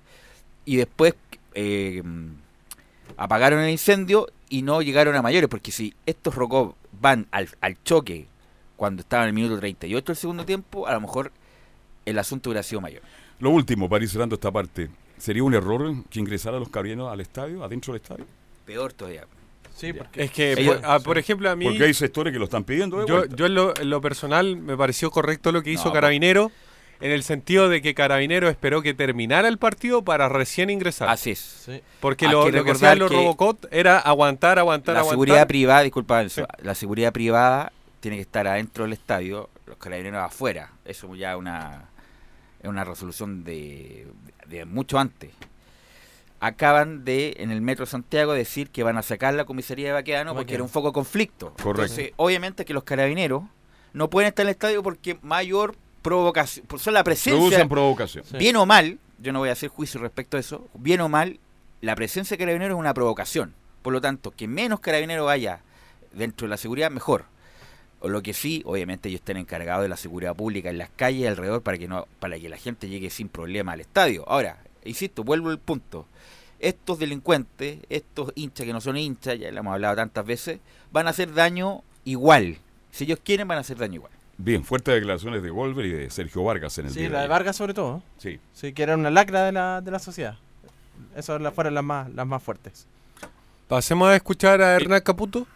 [0.66, 1.14] y después
[1.54, 2.04] eh,
[3.16, 7.82] apagaron el incendio y no llegaron a mayores, porque si estos Rocop van al, al
[7.86, 8.28] choque
[8.84, 11.32] cuando estaba en el minuto 38 del segundo tiempo, a lo mejor
[12.06, 13.02] el asunto hubiera sido mayor.
[13.40, 14.90] Lo último, para ir cerrando esta parte.
[15.18, 18.26] ¿Sería un error que ingresaran los carabineros al estadio, adentro del estadio?
[18.66, 19.26] Peor todavía.
[19.74, 21.64] Sí, Es que, Ellos- por, ah, por ejemplo, a mí.
[21.64, 24.58] Porque hay sectores que lo están pidiendo de Yo, yo en, lo, en lo personal
[24.58, 26.52] me pareció correcto lo que hizo No, Carabinero,
[27.00, 31.08] en el sentido de que Carabinero esperó que terminara el partido para recién ingresar.
[31.08, 31.70] Así es.
[32.02, 35.14] Porque lo, que lo que hacían los Robocop era aguantar, aguantar, la aguantar.
[35.16, 37.72] seguridad privada, disculpa, Enzo, la seguridad privada
[38.04, 40.72] tiene que estar adentro del estadio, los carabineros afuera.
[40.84, 41.86] Eso ya es una,
[42.62, 44.06] es una resolución de,
[44.46, 45.32] de mucho antes.
[46.42, 50.36] Acaban de, en el Metro Santiago, decir que van a sacar la comisaría de Baqueano
[50.36, 51.54] porque era un foco de conflicto.
[51.64, 51.84] Correcto.
[51.84, 53.44] Entonces, obviamente que los carabineros
[53.94, 58.26] no pueden estar en el estadio porque mayor provocación, por solo la presencia, Producen provocación.
[58.38, 61.40] bien o mal, yo no voy a hacer juicio respecto a eso, bien o mal,
[61.80, 63.54] la presencia de carabineros es una provocación.
[63.82, 65.62] Por lo tanto, que menos carabineros haya
[66.12, 67.32] dentro de la seguridad, mejor.
[68.06, 71.22] O lo que sí, obviamente ellos están encargados de la seguridad pública en las calles
[71.22, 74.28] y alrededor para que no, para que la gente llegue sin problema al estadio.
[74.28, 76.06] Ahora, insisto, vuelvo al punto.
[76.60, 80.60] Estos delincuentes, estos hinchas que no son hinchas, ya lo hemos hablado tantas veces,
[80.92, 82.58] van a hacer daño igual.
[82.92, 84.12] Si ellos quieren, van a hacer daño igual.
[84.38, 87.28] Bien, fuertes declaraciones de Golver y de Sergio Vargas en el Sí, día la de.
[87.30, 88.04] Vargas sobre todo.
[88.18, 88.38] Sí.
[88.54, 90.38] Sí, que era una lacra de la, de la sociedad.
[91.16, 92.86] Esas fueron las más, las más fuertes.
[93.70, 95.48] Pasemos a escuchar a Hernán Caputo,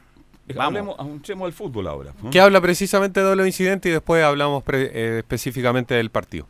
[0.57, 2.13] Hablemos, avancemos al fútbol ahora.
[2.31, 6.47] que habla precisamente de los incidentes y después hablamos pre- eh, específicamente del partido.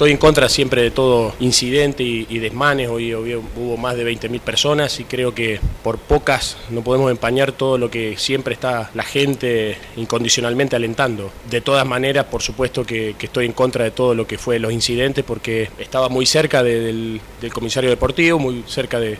[0.00, 2.88] Estoy en contra siempre de todo incidente y, desmanes.
[2.88, 7.76] Hoy hubo, más de 20.000 personas y creo que por pocas no podemos empañar todo
[7.76, 11.30] lo que siempre está la gente incondicionalmente alentando.
[11.50, 14.72] De todas maneras, por supuesto que, estoy en contra de todo lo que fue los
[14.72, 17.20] incidentes porque estaba muy cerca de- del,
[17.52, 19.18] comisario deportivo, muy cerca de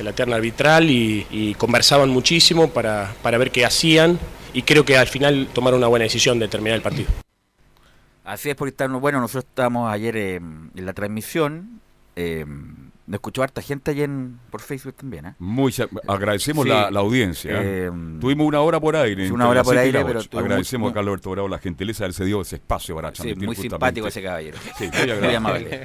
[0.00, 4.20] la terna arbitral y, y conversaban muchísimo para, para ver qué hacían
[4.52, 7.23] y creo que al final tomaron una buena decisión de terminar el partido.
[8.24, 11.80] Así es, porque estamos, bueno, nosotros estábamos ayer eh, en la transmisión.
[12.16, 12.44] Eh,
[13.06, 15.34] nos escuchó harta gente ayer en- por Facebook también, ¿eh?
[15.38, 16.70] Muy, sa- agradecemos Sí.
[16.70, 17.50] la, la audiencia.
[17.62, 19.26] Eh, Tuvimos una hora por aire.
[19.26, 22.08] sí, una hora por aire, pero Agradecemos muy- a Carlos Alberto Bravo la gentileza de
[22.08, 23.74] él se dio ese espacio para Sí, transmitir muy justamente.
[23.74, 24.56] simpático ese caballero.
[24.78, 25.36] Sí, muy Muy agradable.
[25.36, 25.84] amable.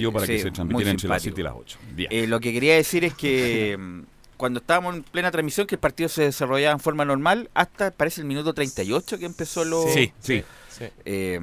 [0.00, 1.36] Yo para que sí, se muy transmitiera entre las simpático.
[1.36, 1.78] 7 y las 8.
[1.94, 2.08] Bien.
[2.12, 3.78] Eh, lo que quería decir es que
[4.36, 8.20] cuando estábamos en plena transmisión, que el partido se desarrollaba en forma normal, hasta parece
[8.22, 9.84] el minuto 38 que empezó lo...
[9.88, 10.42] Sí, sí.
[10.80, 10.86] Sí.
[11.04, 11.40] Eh,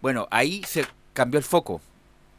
[0.00, 1.80] bueno, ahí se cambió el foco.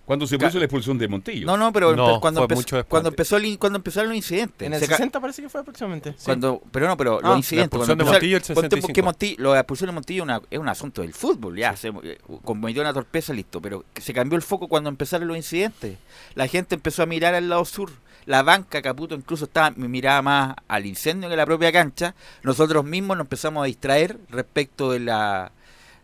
[0.05, 1.47] Cuando se puso la expulsión de Montillo.
[1.47, 4.67] No, no, pero No, cuando, fue empezó, cuando empezó el cuando empezaron los incidentes.
[4.67, 6.11] En el Se ca- 60 parece que fue aproximadamente.
[6.11, 6.25] sí.
[6.25, 7.57] Cuando, pero no, pero Ah, los incidentes.
[7.57, 8.93] la expulsión de cuando Montillo el empezó- ponte 65.
[8.93, 11.75] que Montillo- lo de la expulsión de Montillo una- es un asunto del fútbol, ya.
[11.75, 13.59] Se eh, cometió una torpeza, listo.
[13.59, 15.97] Pero se cambió el foco cuando empezaron los incidentes.
[16.35, 17.89] La gente empezó a mirar al lado sur.
[18.27, 22.13] La banca, Caputo, incluso estaba, miraba más al incendio que a la propia cancha.
[22.43, 25.51] Nosotros mismos nos empezamos a distraer respecto de la,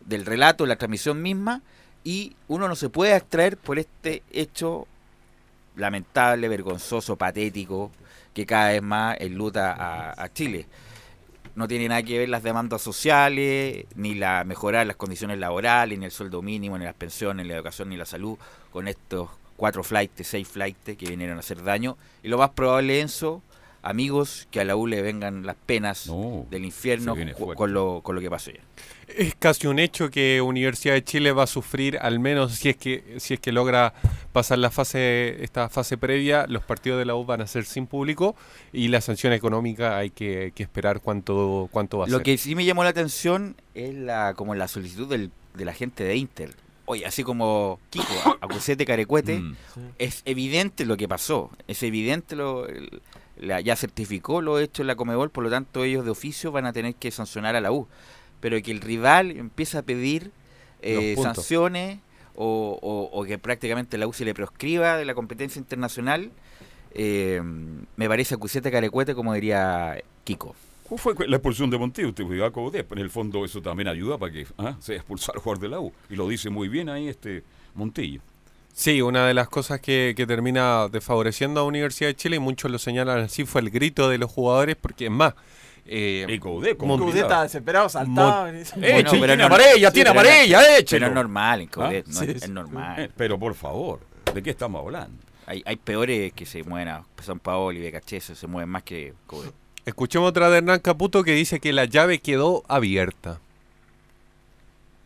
[0.06, 1.62] del relato, la transmisión misma.
[2.04, 4.86] Y uno no se puede extraer por este hecho
[5.76, 7.90] lamentable, vergonzoso, patético,
[8.34, 10.66] que cada vez más enluta a, a Chile.
[11.54, 16.06] No tiene nada que ver las demandas sociales, ni la mejorar las condiciones laborales, ni
[16.06, 18.38] el sueldo mínimo, ni las pensiones, ni la educación, ni la salud,
[18.72, 21.96] con estos cuatro flights, seis flights que vinieron a hacer daño.
[22.22, 23.42] Y lo más probable, Enzo,
[23.82, 27.14] amigos, que a la U le vengan las penas No, del infierno
[27.56, 28.60] con lo, con lo que pasó ya.
[29.14, 32.76] Es casi un hecho que Universidad de Chile va a sufrir, al menos si es
[32.76, 33.92] que si es que logra
[34.32, 37.86] pasar la fase esta fase previa, los partidos de la U van a ser sin
[37.86, 38.34] público
[38.72, 42.24] y la sanción económica hay que, que esperar cuánto cuánto va a Lo ser.
[42.24, 46.04] que sí me llamó la atención es la como la solicitud del, de la gente
[46.04, 46.54] de Inter.
[46.86, 49.56] Oye, así como Kiko, a- acusete carecuete, Mm.
[49.98, 51.50] es evidente lo que pasó.
[51.68, 53.02] Es evidente lo el-
[53.42, 56.64] la- ya certificó lo hecho en la Comebol, por lo tanto ellos de oficio van
[56.66, 57.88] a tener que sancionar a la U.
[58.40, 60.30] Pero que el rival empieza a pedir
[60.80, 61.98] eh, sanciones
[62.34, 66.30] o, o- o que prácticamente la U se le proscriba de la competencia internacional,
[66.94, 67.40] eh,
[67.96, 70.54] me parece acusete carecuete, como diría Kiko.
[70.88, 72.08] ¿Cómo fue la expulsión de Montillo?
[72.08, 72.92] Usted con Odep.
[72.92, 75.80] En el fondo eso también ayuda para que ah, se expulsara al jugador de la
[75.80, 75.92] U.
[76.10, 78.20] Y lo dice muy bien ahí este Montillo.
[78.72, 82.70] Sí, una de las cosas que, que termina desfavoreciendo a Universidad de Chile, y muchos
[82.70, 85.34] lo señalan así, fue el grito de los jugadores, porque es más,
[85.84, 86.78] eh, Y Coudet,
[87.14, 88.50] estaba desesperado, saltaba.
[88.50, 91.00] Eh, Bueno, che, pero tiene amarilla, sí, tiene amarilla, échelo.
[91.00, 92.10] Pero es normal, en Coudet, ¿Ah?
[92.12, 92.50] no, Sí, es, sí.
[92.50, 93.00] normal.
[93.00, 94.00] Eh, pero por favor,
[94.32, 95.18] ¿de qué estamos hablando?
[95.46, 99.12] Hay, hay peores que se mueven a San Paolo y Becachese, se mueven más que
[99.26, 99.52] Coudet.
[99.84, 103.40] escuchemos otra de Hernán Caputo que dice que la llave quedó abierta.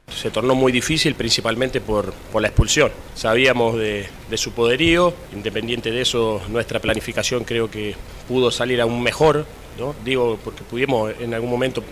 [0.09, 2.91] Se tornó muy difícil principalmente por, por la expulsión.
[3.15, 7.95] Sabíamos de, de su poderío, independiente de eso, nuestra planificación creo que
[8.29, 9.45] pudo salir aún mejor,
[9.79, 9.95] ¿no?
[10.05, 11.83] Digo, porque pudimos en algún momento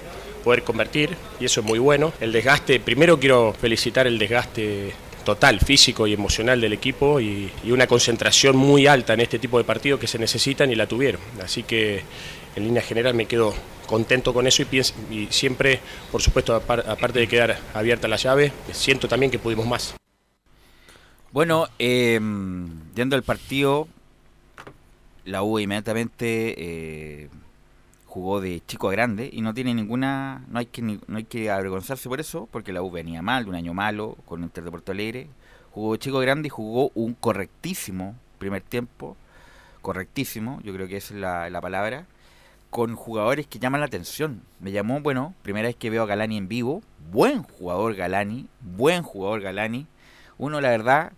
[0.45, 2.13] poder convertir y eso es muy bueno.
[2.21, 4.93] El desgaste, primero quiero felicitar el desgaste
[5.25, 9.59] total, físico y emocional del equipo y, y una concentración muy alta en este tipo
[9.59, 11.21] de partidos que se necesitan y la tuvieron.
[11.43, 12.03] Así que
[12.57, 13.55] en línea general me quedo
[13.87, 18.17] contento con eso y, pienso, y siempre, por supuesto, apar- aparte de quedar abierta la
[18.17, 19.95] llave, siento también que pudimos más.
[21.33, 22.21] Bueno, eh,
[22.95, 23.89] yendo al partido,
[25.25, 27.29] la U inmediatamente eh,
[28.07, 31.51] jugó de chico a grande y no tiene ninguna, no hay que no hay que
[31.51, 34.71] avergonzarse por eso, porque la U venía mal, de un año malo, con Inter de
[34.71, 35.27] Porto Alegre,
[35.73, 39.17] jugó de chico a grande y jugó un correctísimo primer tiempo,
[39.83, 42.07] correctísimo, yo creo que esa es la palabra,
[42.75, 44.43] con jugadores que llaman la atención.
[44.59, 46.83] Me llamó, bueno, primera vez que veo a Galani en vivo,
[47.13, 49.87] buen jugador Galani, buen jugador Galani.
[50.39, 51.13] Uno, la verdad,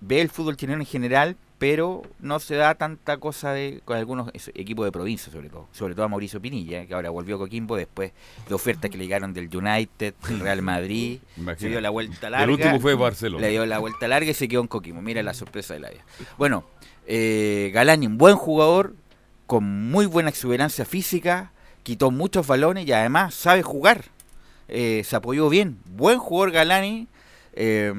[0.00, 4.30] ve el fútbol chileno en general, pero no se da tanta cosa de con algunos
[4.54, 5.66] equipos de provincia, sobre todo.
[5.72, 8.12] Sobre todo a Mauricio Pinilla, que ahora volvió a Coquimbo después
[8.48, 11.18] de ofertas que le llegaron del United, del Real Madrid.
[11.58, 12.44] se dio la vuelta larga.
[12.44, 13.44] El último fue Barcelona.
[13.44, 15.02] Le dio la vuelta larga y se quedó en Coquimbo.
[15.02, 16.04] Mira la sorpresa de la vida.
[16.38, 16.64] Bueno,
[17.06, 18.94] eh, Galani, un buen jugador,
[19.52, 24.06] con muy buena exuberancia física, quitó muchos balones y además sabe jugar.
[24.68, 25.76] Eh, se apoyó bien.
[25.90, 27.06] Buen jugador Galani.
[27.52, 27.92] eh,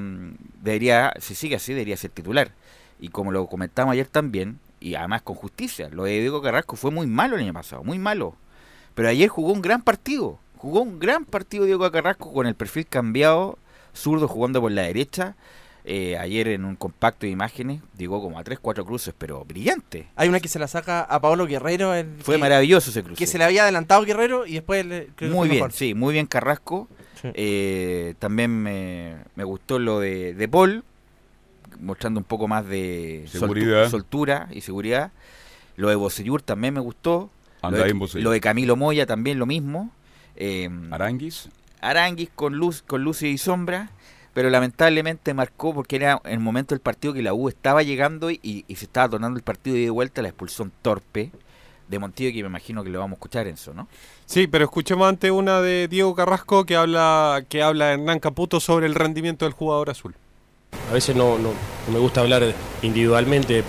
[0.64, 2.54] debería, si sigue así, debería ser titular.
[3.00, 6.90] Y como lo comentamos ayer también, y además con justicia, lo de Diego Carrasco fue
[6.90, 8.36] muy malo el año pasado, muy malo.
[8.96, 10.40] Pero ayer jugó un gran partido.
[10.58, 13.60] Jugó un gran partido Diego Carrasco con el perfil cambiado
[13.94, 15.36] zurdo jugando por la derecha.
[15.86, 20.08] Eh, ayer en un compacto de imágenes llegó como a 3, 4 cruces, pero brillante.
[20.16, 21.94] Hay una que se la saca a Pablo Guerrero.
[21.94, 23.18] el Fue que- maravilloso ese cruce.
[23.20, 25.74] Que se le había adelantado Guerrero y después le, creo Muy bien, mejor.
[25.74, 26.88] sí, muy bien Carrasco.
[27.22, 27.28] Sí.
[27.34, 30.84] Eh, también me, me gustó lo de, de Paul,
[31.82, 33.90] mostrando un poco más de soltu- Seguridad.
[33.90, 35.12] soltura y seguridad.
[35.76, 37.30] Lo de Bocellur también me gustó.
[37.62, 39.92] Lo, de, lo de Camilo Moya también lo mismo.
[40.36, 41.50] Eh, Aranguis.
[41.82, 43.90] Aranguis con luz, con luz y sombra,
[44.34, 48.66] pero lamentablemente marcó porque era el momento del partido que la U estaba llegando y,
[48.68, 51.32] y se estaba tornando el partido y de vuelta la expulsión torpe
[51.88, 53.88] de Montillo, que me imagino que lo vamos a escuchar en eso, ¿no?
[54.26, 58.88] Sí, pero escuchemos antes una de Diego Carrasco que habla que habla Hernán Caputo sobre
[58.88, 60.16] el rendimiento del jugador azul.
[60.90, 61.50] A veces no, no,
[61.88, 62.42] no me gusta hablar
[62.82, 63.64] individualmente, el,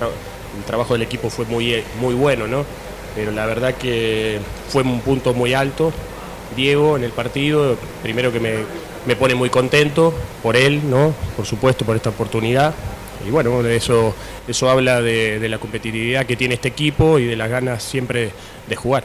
[0.00, 0.10] tra-
[0.56, 2.64] el trabajo del equipo fue muy, muy bueno, ¿no?
[3.14, 5.92] Pero la verdad que fue un punto muy alto.
[6.54, 8.54] Diego en el partido, primero que me,
[9.06, 11.14] me pone muy contento por él, ¿no?
[11.36, 12.74] Por supuesto, por esta oportunidad.
[13.26, 14.14] Y bueno, eso,
[14.46, 18.30] eso habla de, de la competitividad que tiene este equipo y de las ganas siempre
[18.68, 19.04] de jugar.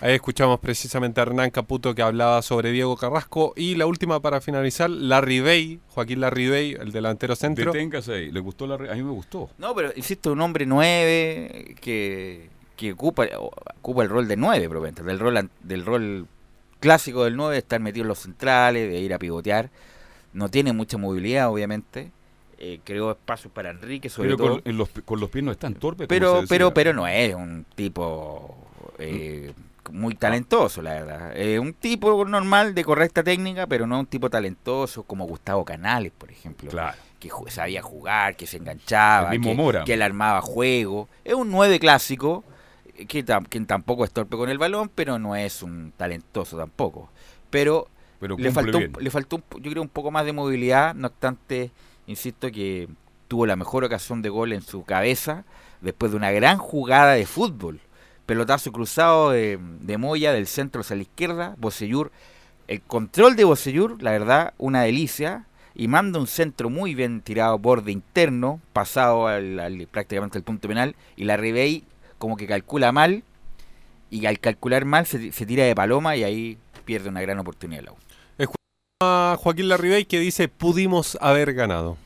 [0.00, 4.40] Ahí escuchamos precisamente a Hernán Caputo que hablaba sobre Diego Carrasco y la última para
[4.42, 7.72] finalizar, Larry Bay, Joaquín Larry Bay, el delantero centro.
[7.72, 8.30] Deténgase ahí.
[8.30, 9.48] ¿Le gustó la re- A mí me gustó.
[9.56, 15.02] No, pero insisto, un hombre nueve que, que ocupa, ocupa el rol de nueve, probablemente,
[15.02, 16.26] del rol, del rol
[16.84, 19.70] clásico del nueve, de estar metido en los centrales, de ir a pivotear.
[20.34, 22.10] No tiene mucha movilidad, obviamente.
[22.58, 24.48] Eh, creó espacios para Enrique, sobre Pero todo.
[24.50, 27.34] con, en los, con los pies no es tan torpe pero, pero, pero no es
[27.34, 28.56] un tipo
[28.98, 29.52] eh,
[29.90, 31.36] muy talentoso, la verdad.
[31.36, 36.12] Es un tipo normal de correcta técnica, pero no un tipo talentoso como Gustavo Canales,
[36.16, 36.70] por ejemplo.
[36.70, 36.96] Claro.
[37.18, 39.84] Que sabía jugar, que se enganchaba, que, Mora.
[39.84, 41.08] que él armaba juego.
[41.24, 42.53] Es un 9 clásico, eh,
[43.08, 47.10] que, tam- que tampoco es torpe con el balón, pero no es un talentoso tampoco.
[47.50, 47.88] Pero,
[48.20, 50.94] Pero le, faltó, un- le faltó, un yo creo, un poco más de movilidad.
[50.94, 51.70] No obstante,
[52.06, 52.88] insisto que
[53.28, 55.44] tuvo la mejor ocasión de gol en su cabeza
[55.80, 57.80] después de una gran jugada de fútbol.
[58.26, 62.10] Pelotazo cruzado de, de Moya del centro hacia la izquierda, Bocellur.
[62.68, 65.46] El control de Bocellur, la verdad, una delicia.
[65.76, 70.68] Y manda un centro muy bien tirado, borde interno, pasado al, al- prácticamente al punto
[70.68, 70.94] penal.
[71.16, 71.82] Y la Ribey
[72.18, 73.22] como que calcula mal.
[74.10, 77.82] Y al calcular mal se, se tira de paloma y ahí pierde una gran oportunidad
[77.84, 77.96] la U.
[79.02, 81.96] A Joaquín Larry Bay que dice pudimos haber ganado.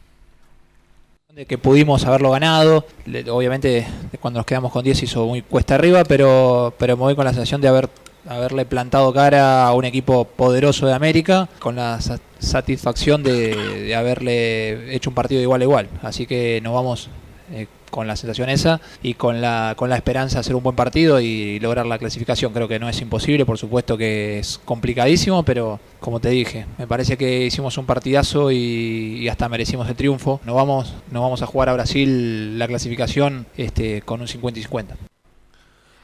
[1.35, 2.87] de que pudimos haberlo ganado.
[3.05, 3.87] Le- Obviamente
[4.21, 7.33] cuando nos quedamos con 10 hizo muy cuesta arriba, pero, pero me voy con la
[7.33, 7.88] sensación de haber
[8.27, 13.94] haberle plantado cara a un equipo poderoso de América, con la sa- satisfacción de, de
[13.94, 15.88] haberle hecho un partido de igual a igual.
[16.03, 17.09] Así que nos vamos
[17.53, 20.77] eh, con la sensación esa y con la, con la esperanza de hacer un buen
[20.77, 22.53] partido y lograr la clasificación.
[22.53, 26.87] Creo que no es imposible, por supuesto que es complicadísimo, pero como te dije, me
[26.87, 30.40] parece que hicimos un partidazo y, y hasta merecimos el triunfo.
[30.44, 34.62] No vamos, no vamos a jugar a Brasil la clasificación este, con un 50 y
[34.62, 34.96] 50.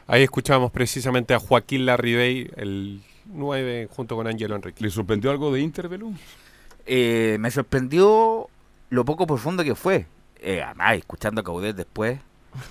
[0.06, 4.84] Ahí escuchábamos precisamente a Joaquín Larry Bay, el 9 junto con Angelo Enrique.
[4.84, 6.14] ¿Le sorprendió algo de Inter, Belú?
[6.86, 8.48] Eh, me sorprendió
[8.90, 10.06] lo poco profundo que fue.
[10.44, 12.20] Eh, además, escuchando a Caudet después.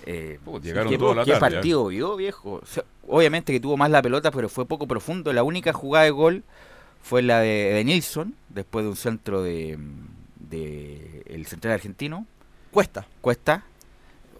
[0.06, 1.52] Eh, llegaron ¿qué, toda la qué tarde, ¿eh?
[1.56, 2.62] partido vio, viejo?
[2.64, 5.34] O sea, obviamente que tuvo más la pelota, pero fue poco profundo.
[5.34, 6.44] La única jugada de gol
[7.02, 9.78] fue la de, de Nilsson, después de un centro de,
[10.36, 12.26] de el central argentino.
[12.72, 13.06] Cuesta.
[13.22, 13.64] Cuesta.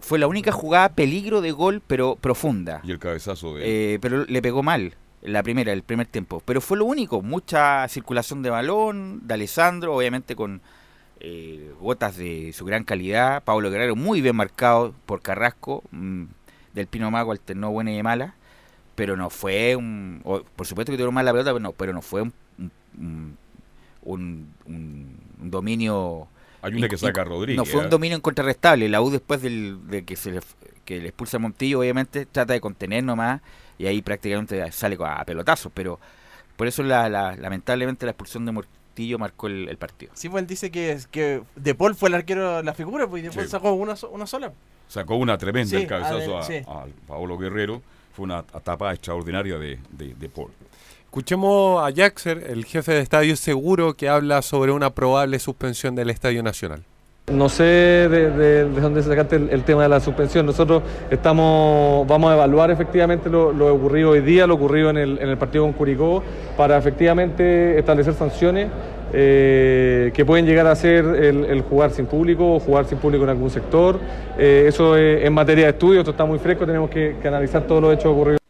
[0.00, 2.80] Fue la única jugada peligro de gol, pero profunda.
[2.84, 3.94] Y el cabezazo de...
[3.94, 6.42] Eh, pero le pegó mal la primera, el primer tiempo.
[6.44, 10.60] Pero fue lo único, mucha circulación de balón, de Alessandro, obviamente con
[11.26, 13.42] eh, gotas de su gran calidad.
[13.44, 16.24] Pablo Guerrero muy bien marcado por Carrasco, mm,
[16.74, 18.34] del Pino Mago alternó buena y mala,
[18.94, 20.20] pero no fue un...
[20.56, 22.32] por supuesto que tuvieron mal la pelota, pero no, pero no fue un,
[22.98, 23.36] un,
[24.02, 26.28] un- un- dominio...
[26.62, 27.84] Hay una que saca inc- Rodríguez, No fue ¿eh?
[27.84, 28.88] un dominio incontrarrestable.
[28.88, 30.40] La U después del, de que se le,
[30.86, 33.42] que le expulsa a Montillo, obviamente, trata de contener nomás
[33.78, 35.70] y ahí prácticamente sale a pelotazos.
[35.74, 36.00] Pero
[36.56, 38.74] por eso, la, la- lamentablemente, la expulsión de Montillo
[39.18, 40.12] marcó el, el partido.
[40.14, 43.26] Sí, pues él dice que, que De Paul fue el arquero, la figura, pues y
[43.26, 43.50] De Paul Sí.
[43.50, 44.52] sacó una, una sola.
[44.88, 46.68] Sacó una tremenda Sí, el cabezazo a a, ver, sí.
[46.68, 47.82] a Paolo Guerrero.
[48.14, 50.50] Fue una etapa extraordinaria de, de, de Paul.
[51.04, 56.10] Escuchemos a Jaxer, el jefe de estadio seguro, que habla sobre una probable suspensión del
[56.10, 56.84] Estadio Nacional.
[57.32, 60.44] No sé de, de- de dónde sacaste el, el tema de la suspensión.
[60.44, 65.18] Nosotros estamos, vamos a evaluar efectivamente lo, lo ocurrido hoy día, lo ocurrido en el,
[65.18, 66.22] en el partido con Curicó,
[66.56, 68.68] para efectivamente establecer sanciones
[69.14, 73.24] eh, que pueden llegar a ser el, el jugar sin público o jugar sin público
[73.24, 73.98] en algún sector.
[74.38, 77.62] Eh, eso es en materia de estudio, esto está muy fresco, tenemos que, que analizar
[77.66, 78.40] todos los hechos ocurridos.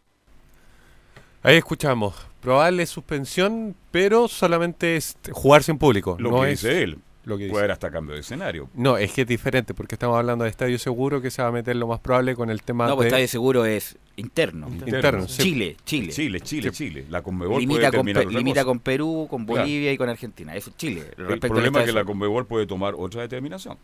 [1.44, 2.26] Ahí escuchamos.
[2.40, 6.16] Probable suspensión, pero solamente es jugarse en público.
[6.18, 6.98] Lo no que es dice él.
[7.24, 7.52] Lo que dice.
[7.52, 8.68] Puede haber hasta cambio de escenario.
[8.74, 11.52] No, es que es diferente, porque estamos hablando de estadio seguro que se va a
[11.52, 13.08] meter lo más probable con el tema No, pues de...
[13.08, 14.68] estadio seguro es interno.
[14.68, 15.42] Interno, sí.
[15.42, 16.12] Chile, Chile.
[16.12, 16.76] Chile, Chile, Sí.
[16.88, 17.06] Chile.
[17.08, 18.64] La Conmebol Limita, puede con, Pe- limita cosa.
[18.66, 19.62] con Perú, con Claro.
[19.62, 20.54] Bolivia y con Argentina.
[20.54, 21.04] Eso es Chile.
[21.16, 23.76] El problema es que la Conmebol puede tomar otra determinación.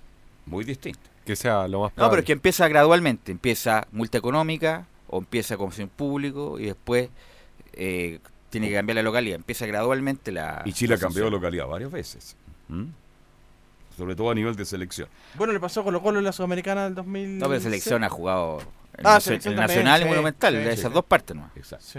[0.47, 1.01] Muy distinta.
[1.25, 3.33] Que sea lo más No, pero es que empieza gradualmente.
[3.33, 7.09] Empieza multa económica o empieza comisión público y después
[7.73, 8.19] eh,
[8.51, 9.37] tiene que cambiar la localidad.
[9.37, 10.63] Empieza gradualmente la.
[10.65, 12.37] Y Chile ha cambiado de localidad varias veces.
[12.69, 12.85] ¿Mm?
[14.01, 15.09] Sobre todo a nivel de selección.
[15.35, 17.39] Bueno, le pasó con Colo Colo en la Sudamericana del 2000.
[17.39, 18.59] No, pero selección ha jugado
[18.99, 20.81] Ah, nacio- selección en también, Nacional y sí, Monumental, sí, de sí.
[20.81, 21.53] esas dos partes nomás.
[21.57, 21.85] Exacto.
[21.87, 21.99] Sí.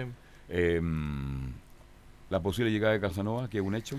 [0.50, 0.82] Eh,
[2.32, 3.98] la posible llegada de Casanova, que es un hecho.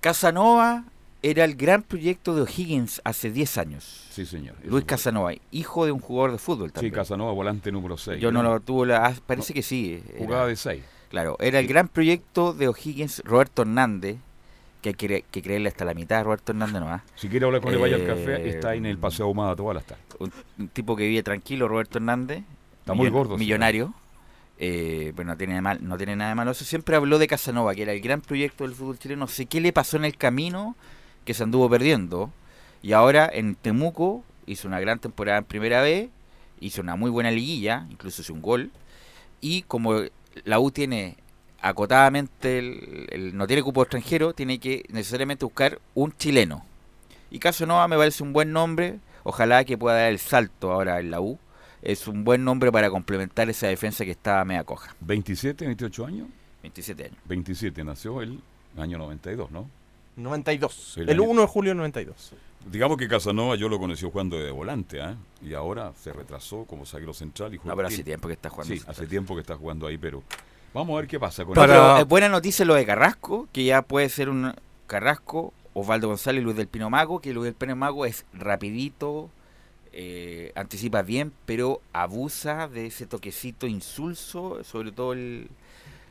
[0.00, 0.84] Casanova
[1.22, 4.06] era el gran proyecto de O'Higgins hace 10 años.
[4.10, 4.54] Sí, señor.
[4.64, 6.94] Luis Casanova, hijo de un jugador de fútbol Sí, también.
[6.94, 8.20] Casanova, volante número 6.
[8.20, 10.02] Yo no lo tuve, la, ah, parece que sí.
[10.14, 10.82] era- Jugaba de 6.
[11.08, 14.16] Claro, era el gran proyecto de O'Higgins, Roberto Hernández,
[14.84, 17.02] que hay que, cre- que creerle hasta la mitad a Roberto Hernández nomás.
[17.14, 18.36] Si quiere hablar con él, vaya al café.
[18.36, 20.04] Eh, Está ahí en el Paseo Ahumada todas las tardes.
[20.18, 22.42] Un, un tipo que vive tranquilo, Roberto Hernández.
[22.80, 23.38] Está muy gordo.
[23.38, 23.94] Millonario.
[24.58, 26.50] Eh, pero no tiene, mal, no tiene nada de malo.
[26.52, 29.20] Eso siempre habló de Casanova, que era el gran proyecto del fútbol chileno.
[29.20, 30.76] No sé qué le pasó en el camino
[31.24, 32.30] que se anduvo perdiendo.
[32.82, 36.10] Y ahora en Temuco hizo una gran temporada en primera vez.
[36.60, 38.70] Hizo una muy buena liguilla, incluso hizo un gol.
[39.40, 39.94] Y como
[40.44, 41.16] la U tiene
[41.68, 46.64] acotadamente, el, el- no tiene cupo extranjero, tiene que necesariamente buscar un chileno.
[47.30, 48.98] Y Casanova me parece un buen nombre.
[49.24, 51.38] Ojalá que pueda dar el salto ahora en la U.
[51.82, 54.94] Es un buen nombre para complementar esa defensa que estaba media coja.
[55.00, 56.28] 27, 28 años.
[56.62, 57.16] 27 años.
[57.26, 58.40] 27 nació el
[58.78, 59.68] año 92, ¿no?
[60.16, 60.94] 92.
[60.98, 62.32] El El, año- 1 de julio del 92.
[62.70, 65.16] Digamos que Casanova yo lo conocí jugando de volante, ¿ah?
[65.42, 67.72] Y ahora se retrasó como zaguero central y juega.
[67.72, 68.96] No, pero hace tiempo que está jugando Sí, central.
[68.96, 70.22] hace tiempo que está jugando ahí, pero
[70.74, 71.54] vamos a ver qué pasa con él.
[71.66, 74.52] pero es buena noticia lo de Carrasco, que ya puede ser un
[74.86, 79.30] Carrasco, Osvaldo González y Luis del Pino Mago, que Luis del Pino Mago es rapidito,
[79.92, 85.48] eh, anticipa bien, pero abusa de ese toquecito insulso, sobre todo el-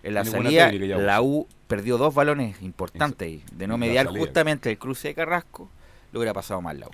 [0.03, 0.65] en la salida.
[1.05, 5.69] La U perdió dos balones importantes de no mediar justamente el cruce de Carrasco,
[6.11, 6.91] lo hubiera pasado mal la U.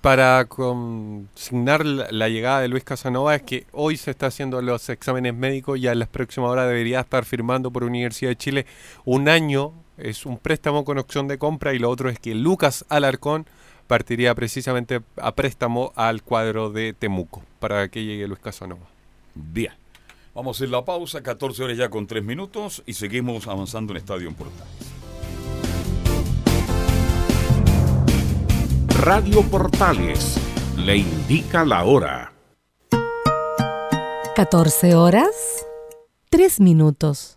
[0.00, 5.34] Para consignar la, llegada de Luis Casanova es que hoy se está haciendo los exámenes
[5.34, 8.66] médicos y en las próximas horas debería estar firmando por Universidad de Chile
[9.04, 12.84] un año, es un préstamo con opción de compra y lo otro es que Lucas
[12.88, 13.46] Alarcón
[13.86, 18.86] partiría precisamente a préstamo al cuadro de Temuco para que llegue Luis Casanova.
[19.34, 19.72] Bien.
[20.34, 23.98] Vamos a hacer la pausa, 14 horas ya con 3 minutos y seguimos avanzando en
[23.98, 24.34] Estadio en
[29.02, 30.38] Radio Portales
[30.76, 32.32] le indica la hora.
[34.36, 35.66] 14 horas,
[36.30, 37.36] 3 minutos.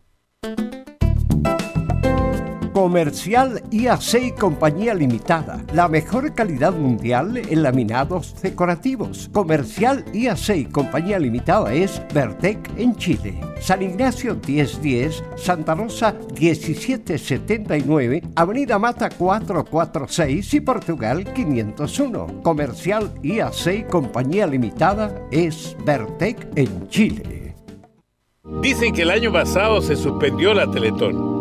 [2.76, 5.64] Comercial IAC Compañía Limitada.
[5.72, 9.30] La mejor calidad mundial en laminados decorativos.
[9.32, 13.40] Comercial IAC Compañía Limitada es Vertec en Chile.
[13.62, 22.42] San Ignacio 1010, Santa Rosa 1779, Avenida Mata 446 y Portugal 501.
[22.44, 27.56] Comercial IAC Compañía Limitada es Vertec en Chile.
[28.62, 31.35] Dicen que el año pasado se suspendió la Teletón,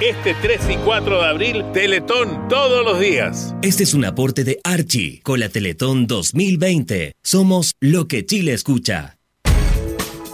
[0.00, 3.54] Este 3 y 4 de abril, Teletón todos los días.
[3.62, 7.14] Este es un aporte de Archie con la Teletón 2020.
[7.22, 9.18] Somos lo que Chile escucha.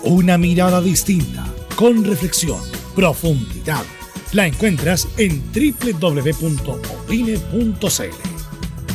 [0.03, 1.47] Una mirada distinta,
[1.77, 2.61] con reflexión,
[2.95, 3.85] profundidad.
[4.33, 6.19] La encuentras en www.opine.cl.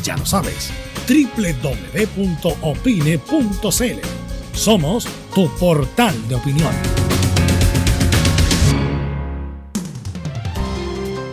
[0.03, 0.71] Ya lo sabes,
[1.07, 2.17] www.opine.cl.
[4.53, 6.73] Somos tu portal de opinión.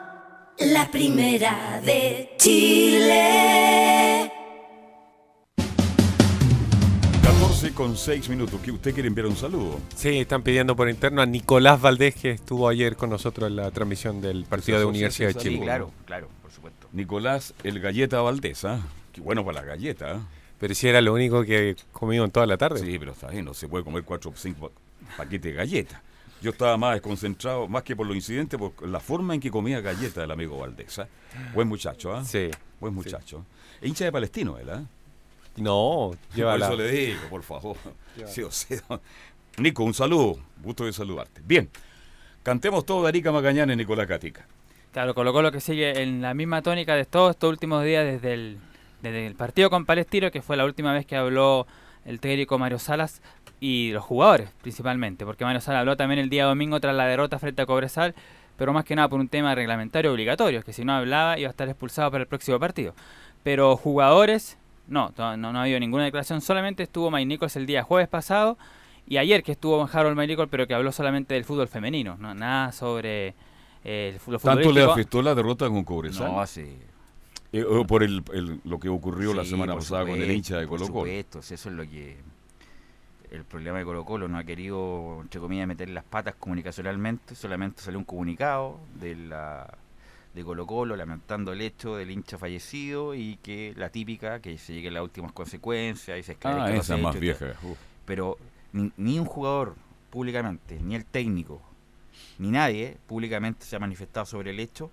[0.59, 4.36] La primera de Chile.
[7.67, 8.61] 14 con 6 minutos.
[8.61, 9.81] que ¿Usted quiere enviar un saludo?
[9.95, 13.71] Sí, están pidiendo por interno a Nicolás Valdés, que estuvo ayer con nosotros en la
[13.71, 15.61] transmisión del partido de Universidad de Chile.
[15.63, 16.89] Claro, claro, por supuesto.
[16.93, 18.81] Nicolás, el galleta Valdés, ¿ah?
[19.13, 20.21] Qué bueno para la galleta, ¿ah?
[20.59, 22.81] Pero si era lo único que comido en toda la tarde.
[22.81, 24.73] Sí, pero está bien, no se puede comer 4 o 5
[25.17, 26.01] paquetes de galletas.
[26.43, 29.81] Yo estaba más desconcentrado, más que por los incidentes, por la forma en que comía
[29.81, 30.99] galleta el amigo Valdés.
[30.99, 31.09] ¿ah?
[31.55, 32.25] Buen muchacho, ¿ah?
[32.25, 32.51] Sí.
[32.81, 33.45] Buen muchacho.
[33.81, 34.83] Es hincha de Palestino, ¿ah?
[35.57, 37.77] No, lleva Por eso le digo, por favor.
[38.27, 38.81] Sí, o sea,
[39.59, 40.39] Nico, un saludo.
[40.63, 41.41] Gusto de saludarte.
[41.45, 41.71] Bien.
[42.43, 44.47] Cantemos todo de Arica Magañán en Nicolás Catica.
[44.93, 48.35] Claro, Colo Colo que sigue en la misma tónica de todos estos últimos días desde
[48.35, 48.59] el,
[49.03, 51.67] desde el partido con Palestino, que fue la última vez que habló
[52.05, 53.21] el técnico Mario Salas
[53.61, 57.39] y los jugadores principalmente, porque Mario Salas habló también el día domingo tras la derrota
[57.39, 58.15] frente a Cobresal,
[58.57, 61.51] pero más que nada por un tema reglamentario obligatorio, que si no hablaba iba a
[61.51, 62.95] estar expulsado para el próximo partido.
[63.43, 64.57] Pero jugadores,
[64.89, 68.57] no, no, no ha habido ninguna declaración, solamente estuvo Mike Nichols el día jueves pasado
[69.07, 72.35] y ayer que estuvo Harold Mike Nichols, pero que habló solamente del fútbol femenino, no
[72.35, 73.35] nada sobre
[73.85, 76.33] eh, el fútbol ¿Tanto le afectó la derrota con Cobresal?
[76.33, 76.77] No, sí.
[77.53, 80.59] Eh, por el, el- lo que ocurrió la semana por pasada con el supuesto, hincha
[80.59, 81.01] de por Colo Colo.
[81.07, 82.17] supuesto, si eso es lo que
[83.31, 87.83] el problema de Colo Colo no ha querido entre comillas meter las patas comunicacionalmente solamente
[87.83, 89.73] salió un comunicado de la
[90.37, 94.75] de Colo Colo lamentando el hecho del hincha fallecido y que la típica que se
[94.75, 97.47] lleguen las últimas consecuencias y se Ah, los esa más hechos y todo.
[97.49, 97.67] vieja.
[97.67, 97.79] Uf.
[98.05, 98.37] pero
[98.73, 99.75] ni, ni un jugador
[100.11, 101.61] públicamente ni el técnico
[102.39, 104.91] ni nadie públicamente se ha manifestado sobre el hecho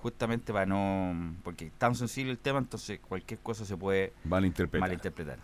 [0.00, 4.80] justamente para no porque es tan sensible el tema entonces cualquier cosa se puede Malinterpretar.
[4.88, 5.38] malinterpretar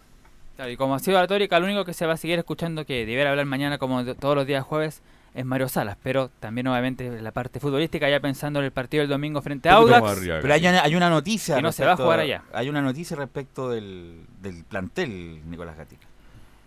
[0.57, 2.85] Claro, y como ha sido la tórica, lo único que se va a seguir escuchando
[2.85, 5.01] que debiera hablar mañana como todos los días jueves
[5.35, 9.11] es Mario Salas, pero también obviamente la parte futbolística ya pensando en el partido del
[9.11, 10.19] domingo frente a Audax.
[10.43, 11.57] Pero hay una, hay una noticia.
[11.57, 12.43] Que no se va a respecto- jugar allá.
[12.53, 16.07] Hay una noticia respecto del, del plantel, Nicolás Gatica.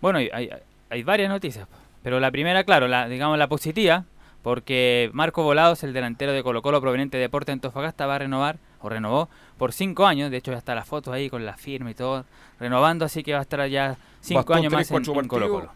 [0.00, 0.50] Bueno, hay, hay,
[0.90, 1.66] hay varias noticias,
[2.02, 4.04] pero la primera, claro, la digamos la positiva,
[4.42, 8.58] porque Marco Volados, el delantero de Colo Colo proveniente de Deporte Antofagasta, va a renovar,
[8.80, 11.90] o renovó, por cinco años, de hecho ya está la foto ahí con la firma
[11.90, 12.24] y todo,
[12.60, 15.48] renovando, así que va a estar ya cinco Bastó años tres, más en, en Colo.
[15.48, 15.72] Colo.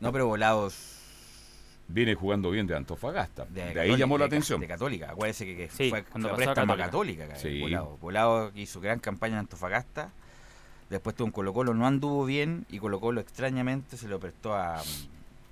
[0.00, 0.99] No, pero Volados.
[1.92, 3.44] Viene jugando bien de Antofagasta.
[3.46, 4.60] De, ahí Católica, llamó la de atención.
[4.60, 6.76] De Católica, acuérdese que, que Sí, fue, cuando fue Católica.
[6.76, 7.36] Católica.
[7.36, 7.60] Sí.
[7.60, 7.98] Volado.
[8.00, 10.10] Volado hizo gran campaña en Antofagasta.
[10.88, 12.64] Después tuvo un Colo Colo, no anduvo bien.
[12.68, 14.82] Y Colo Colo extrañamente se lo prestó a,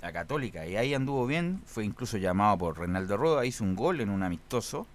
[0.02, 0.66] a Católica.
[0.66, 1.60] Y ahí anduvo bien.
[1.66, 3.44] Fue incluso llamado por Reinaldo Roda.
[3.44, 4.86] Hizo un gol en un amistoso.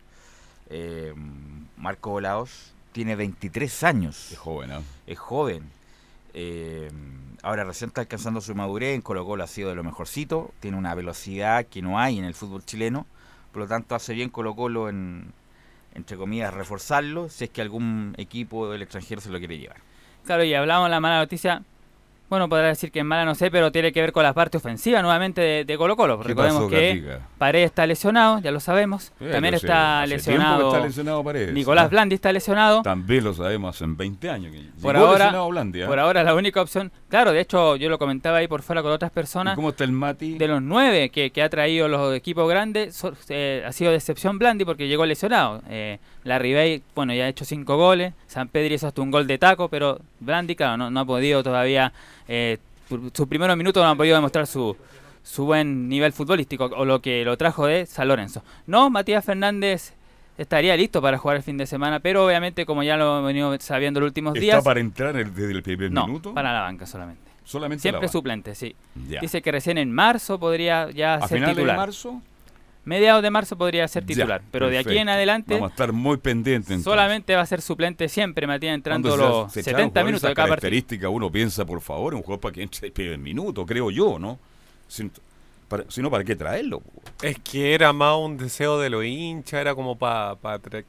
[0.70, 1.14] Eh,
[1.78, 4.32] Marco Volados tiene 23 años.
[4.32, 4.82] Es joven, ¿ah?
[5.08, 5.64] Es joven.
[6.34, 6.90] Eh,
[7.44, 8.96] ahora recién está alcanzando su madurez.
[8.96, 10.52] En Colo Colo ha sido de lo mejorcito.
[10.60, 13.06] Tiene una velocidad que no hay en el fútbol chileno.
[13.52, 15.32] Por lo tanto, hace bien Colo Colo en,
[15.94, 19.78] entre comillas, reforzarlo si es que algún equipo del extranjero se lo quiere llevar.
[20.26, 21.62] Claro, y hablamos de la mala noticia.
[22.34, 24.58] Bueno, podrá decir que es mala, no sé, pero tiene que ver con la parte
[24.58, 26.20] ofensiva nuevamente de, de Colo Colo.
[26.20, 27.28] ¿Qué Recordemos pasó, que Gatica?
[27.38, 29.12] Paredes está lesionado, ya lo sabemos.
[29.20, 31.90] Sí, También está hace tiempo que lesionado, está lesionado Paredes, Nicolás ¿no?
[31.92, 32.82] Blandi está lesionado.
[32.82, 34.52] También lo sabemos hace 20 años.
[34.52, 35.88] Que Por ahora, Blandi, ¿ah?
[35.88, 38.92] por ahora la única opción, claro, de hecho yo lo comentaba ahí por fuera con
[38.92, 39.54] otras personas.
[39.54, 40.40] ¿Y cómo está el Mati?
[40.40, 43.98] De los nueve que, que ha traído los equipos grandes, so- eh, ha sido de
[43.98, 45.62] excepción Blandi porque llegó lesionado.
[45.70, 48.14] Eh, la Ribey, bueno, ya ha hecho cinco goles.
[48.26, 51.44] San Pedro hizo hasta un gol de taco, pero Blandi, claro, no, no ha podido
[51.44, 51.94] todavía.
[52.28, 52.58] Eh,
[52.90, 54.76] su- sus primeros minutos no han podido demostrar su,
[55.24, 58.44] su buen nivel futbolístico o lo que lo trajo de San Lorenzo.
[58.68, 59.94] No, Matías Fernández
[60.38, 63.56] estaría listo para jugar el fin de semana, pero obviamente, como ya lo hemos venido
[63.60, 64.64] sabiendo los últimos ¿Está días.
[64.64, 66.34] para entrar el- desde el primer No, minuto?
[66.34, 67.22] para la banca solamente.
[67.46, 68.12] Solamente Siempre la banca.
[68.12, 68.76] suplente, sí.
[69.08, 69.20] Ya.
[69.20, 71.78] Dice que recién en marzo podría ya ¿A ser finales de titular.
[71.78, 72.22] marzo?
[72.86, 75.94] Mediados de marzo podría ser Ya, titular, pero de aquí en adelante Vamos a estar
[75.94, 76.70] muy pendientes.
[76.70, 76.84] entonces.
[76.84, 80.36] solamente va a ser suplente siempre, Matías, entrando los se echaron 70 jugadores minutos de
[80.36, 80.62] cada partido.
[80.70, 84.38] característica, uno piensa, por favor, un jugador para que entre el minuto, creo yo, ¿no?
[84.90, 85.10] Si,
[85.70, 86.84] para, si no, ¿para qué traerlo?
[87.22, 90.38] Es que era más un deseo de los hinchas, era como para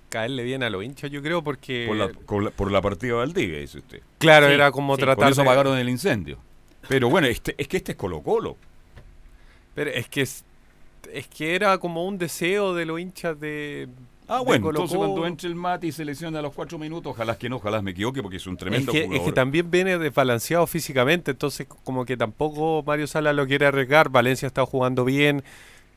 [0.08, 1.84] caerle bien a los hinchas, yo creo, porque...
[1.86, 4.00] Por la, con la- por la partida de Valdivia, dice usted.
[4.18, 6.38] Claro, era como tratar Con eso apagaron el incendio.
[6.88, 8.56] Pero bueno, este, es que este es Colo Colo.
[9.74, 10.44] Pero es que es,
[11.12, 13.88] es que era como un deseo de los hinchas de...
[14.26, 16.78] Ah, de bueno, Colo entonces cuando entre el Mati y se lesiona a los cuatro
[16.78, 19.26] minutos, ojalá que no, ojalá me equivoque porque es un Es tremendo que, es jugador.
[19.26, 24.46] que también viene desbalanceado físicamente, entonces como que tampoco Mario Sala lo quiere arriesgar, Valencia
[24.46, 25.42] está jugando bien,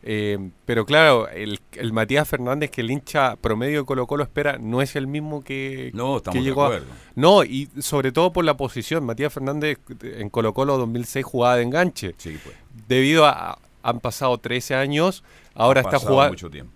[0.04, 4.58] Eh, pero claro, el, el Matías Fernández que el hincha promedio de Colo Colo espera
[4.60, 6.86] no es el mismo que, No, estamos que de llegó a- acuerdo.
[7.16, 9.04] No, y sobre todo por la posición.
[9.06, 12.14] Matías Fernández en Colo Colo 2006 jugaba de enganche.
[12.18, 12.56] Sí, pues.
[12.88, 13.58] Debido a...
[13.88, 15.24] Han pasado 13 años,
[15.56, 16.34] ahora Ha está jugando...
[16.34, 16.74] mucho tiempo.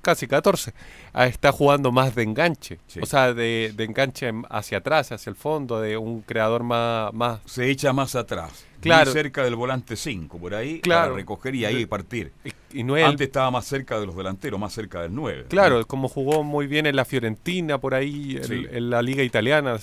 [0.00, 0.72] Casi 14.
[1.12, 2.78] Ah, Está jugando más de enganche.
[3.00, 7.12] O sea, de, de enganche en- hacia atrás, hacia el fondo, de un creador más...
[7.14, 8.64] más Se echa más atrás.
[8.80, 9.04] Claro.
[9.06, 11.10] Muy cerca del volante 5, por ahí, Claro.
[11.10, 12.32] para recoger y ahí partir.
[12.72, 15.46] Y, no es el- Antes estaba más cerca de los delanteros, más cerca del 9.
[15.48, 18.66] Claro, como jugó muy bien en la Fiorentina, por ahí, en, Sí.
[18.72, 19.76] en la liga italiana,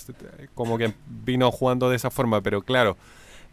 [0.54, 2.98] como que vino jugando de esa forma, pero claro,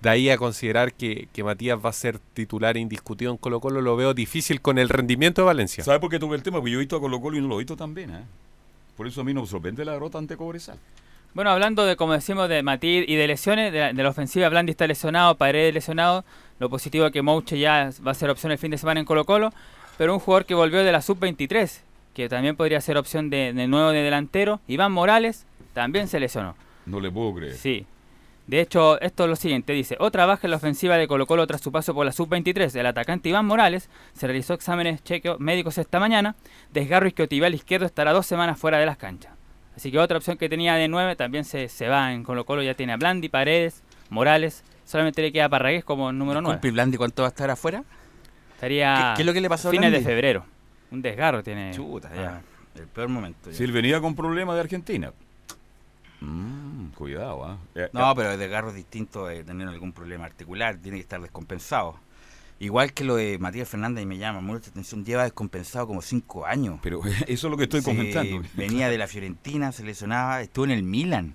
[0.01, 3.81] de ahí a considerar que, que Matías va a ser titular indiscutido en Colo Colo,
[3.81, 5.85] lo veo difícil con el rendimiento de Valencia.
[5.85, 6.59] ¿Sabe por qué tuve el tema?
[6.59, 8.11] Porque yo he visto a Colo Colo y no lo he visto tan bien.
[8.11, 8.25] ¿eh?
[8.97, 10.79] Por eso a mí no me sorprende la derrota ante Cobresal.
[11.35, 14.49] Bueno, hablando de, como decimos, de Matir y de lesiones, de la, de la ofensiva,
[14.49, 16.25] Blandi está lesionado, Paredes lesionado.
[16.59, 19.07] Lo positivo es que Mouche ya va a ser opción el fin de semana en
[19.07, 19.53] Colo Colo.
[19.99, 21.81] Pero un jugador que volvió de la sub-23,
[22.15, 26.55] que también podría ser opción de, de nuevo de delantero, Iván Morales, también se lesionó.
[26.87, 27.55] No le puedo creer.
[27.55, 27.87] Sí.
[28.47, 31.47] De hecho, esto es lo siguiente, dice, otra baja en la ofensiva de Colo Colo
[31.49, 32.77] tras su paso por la sub-23.
[32.79, 36.37] El atacante Iván Morales se realizó exámenes chequeos médicos esta mañana.
[36.73, 39.33] Desgarro isquiotibial izquierdo estará dos semanas fuera de las canchas.
[39.77, 42.63] Así que otra opción que tenía de 9 también se, se va en Colo Colo.
[42.63, 44.63] Ya tiene a Blandi, Paredes, Morales.
[44.85, 46.55] Solamente le queda Parragués como número 9.
[46.55, 47.83] Disculpe, Blandi, ¿cuánto va a estar afuera?
[48.55, 50.47] Estaría ¿Qué- qué es lo que le pasó a fines de febrero.
[50.93, 51.73] Un desgarro tiene.
[51.73, 52.41] Chuta, ya.
[52.77, 53.51] El peor momento.
[53.51, 53.57] ya.
[53.57, 55.13] Si él venía con problemas de Argentina.
[56.21, 57.59] Mm, cuidado, ¿ah?
[57.75, 61.03] Eh, No, eh, pero el desgarro es distinto de tener algún problema articular, tiene que
[61.03, 61.99] estar descompensado.
[62.59, 66.47] Igual que lo de Matías Fernández, y me llama mucha atención, lleva descompensado como cinco
[66.47, 66.79] años.
[66.83, 68.43] Pero eso es lo que estoy Se- comentando.
[68.55, 71.35] Venía de la Fiorentina, se lesionaba, estuvo en el Milan.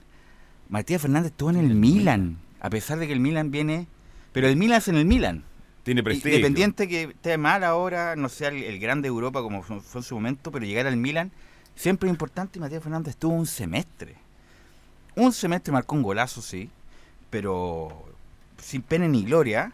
[0.69, 3.87] Matías Fernández estuvo en el Milan, a pesar de que el Milan viene...
[4.31, 5.43] Pero el Milan es en el Milan.
[5.83, 6.37] Tiene prestigio.
[6.37, 9.99] Independiente que esté mal ahora, no sea el, el grande de Europa como fue fue
[9.99, 11.31] en su momento, pero llegar al Milan
[11.75, 14.15] siempre es importante y Matías Fernández estuvo un semestre.
[15.15, 16.69] Un semestre marcó un golazo, sí,
[17.29, 18.05] pero
[18.57, 19.73] sin pena ni gloria,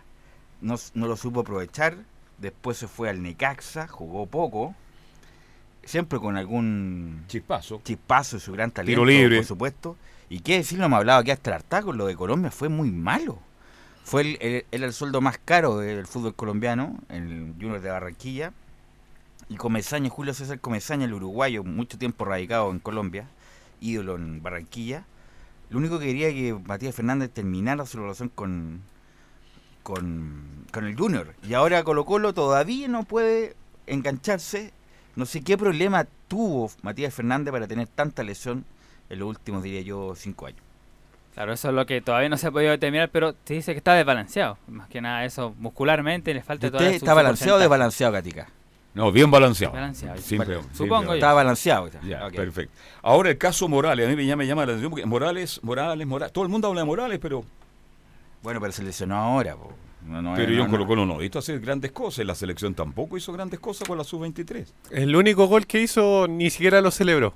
[0.62, 1.98] no, no lo supo aprovechar.
[2.38, 4.76] Después se fue al Necaxa, jugó poco,
[5.84, 9.38] siempre con algún chispazo, chispazo de su gran talento, Tiro libre.
[9.38, 9.98] por supuesto.
[10.30, 12.92] Y qué decir, no hemos hablado aquí hasta el hartazgo, lo de Colombia fue muy
[12.92, 13.40] malo.
[14.04, 18.54] Fue el, el- era el sueldo más caro del fútbol colombiano, el Junior de Barranquilla.
[19.50, 23.28] Y Comesaña, Julio César Comesaña, el uruguayo, mucho tiempo radicado en Colombia,
[23.80, 25.06] ídolo en Barranquilla.
[25.70, 28.82] Lo único que quería que Matías Fernández terminara su relación con,
[29.84, 31.34] con, con el Junior.
[31.48, 33.56] Y ahora Colo Colo todavía no puede
[33.86, 34.72] engancharse.
[35.16, 38.66] No sé qué problema tuvo Matías Fernández para tener tanta lesión
[39.10, 40.62] en los últimos, diría yo, cinco años.
[41.34, 43.78] Claro, eso es lo que todavía no se ha podido determinar, pero se dice que
[43.78, 44.58] está desbalanceado.
[44.68, 48.50] Más que nada eso, muscularmente le falta ¿Usted todavía su- está balanceado o desbalanceado, Gatica?
[48.98, 49.74] No, bien balanceado.
[49.74, 51.14] Balanceado, simple- supongo yo.
[51.16, 51.90] Está balanceado.
[52.06, 52.74] Ya, perfecto.
[53.02, 56.34] Ahora el caso Morales, a mí ya me llama la atención porque Morales, Morales, Morales,
[56.34, 57.46] todo el mundo habla de Morales, pero
[58.44, 59.56] Bueno, pero se lesionó ahora.
[59.56, 59.72] po.
[60.06, 60.66] No, no, pero yo no.
[60.66, 63.88] en Colo Colo no he visto hacer grandes cosas, la selección tampoco hizo grandes cosas
[63.88, 64.66] con la sub-23.
[64.92, 67.34] El único gol que hizo ni siquiera lo celebró.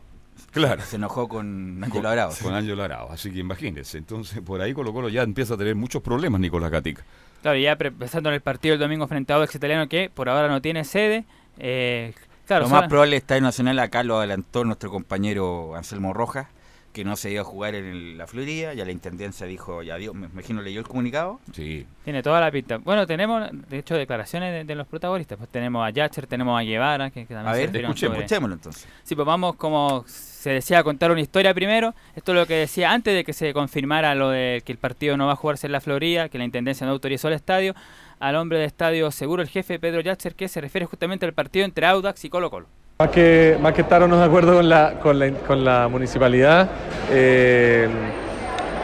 [0.51, 0.81] Claro.
[0.81, 2.31] Se enojó con Ángelo Arao.
[2.41, 3.97] con Ángelo Arao, así que imagínense.
[3.97, 7.03] Entonces, por ahí Colo Colo ya empieza a tener muchos problemas, Nicolás Gatica.
[7.41, 10.29] Claro, y ya pensando en el partido del domingo frente a Audax Italiano, que por
[10.29, 11.25] ahora no tiene sede.
[11.59, 12.13] Eh,
[12.47, 16.47] claro, lo más probable es Estadio Nacional, acá lo adelantó nuestro compañero Anselmo Rojas,
[16.93, 19.95] que no se iba a jugar en el- la Florida, ya la Intendencia dijo, ya
[19.95, 21.39] dio, me imagino leyó el comunicado.
[21.53, 21.85] Sí.
[22.03, 22.77] Tiene toda la pinta.
[22.79, 25.37] Bueno, tenemos, de hecho, declaraciones de, de los protagonistas.
[25.37, 28.87] Pues tenemos a Yacher, tenemos a Guevara, que, que también A ver, sobre- escuchémoslo entonces.
[29.03, 31.93] Sí, pues vamos como se decía contar una historia primero.
[32.15, 35.15] Esto es lo que decía antes de que se confirmara lo de que el partido
[35.15, 37.73] no va a jugarse en la Florida, que la Intendencia no autorizó el estadio.
[38.21, 41.65] Al hombre de estadio seguro, el jefe Pedro Yacher, que se refiere justamente al partido
[41.65, 42.67] entre Audax y Colo Colo.
[42.99, 45.87] Más que, más que estar o no de acuerdo con la, con la, con la
[45.87, 46.69] municipalidad,
[47.09, 47.87] eh,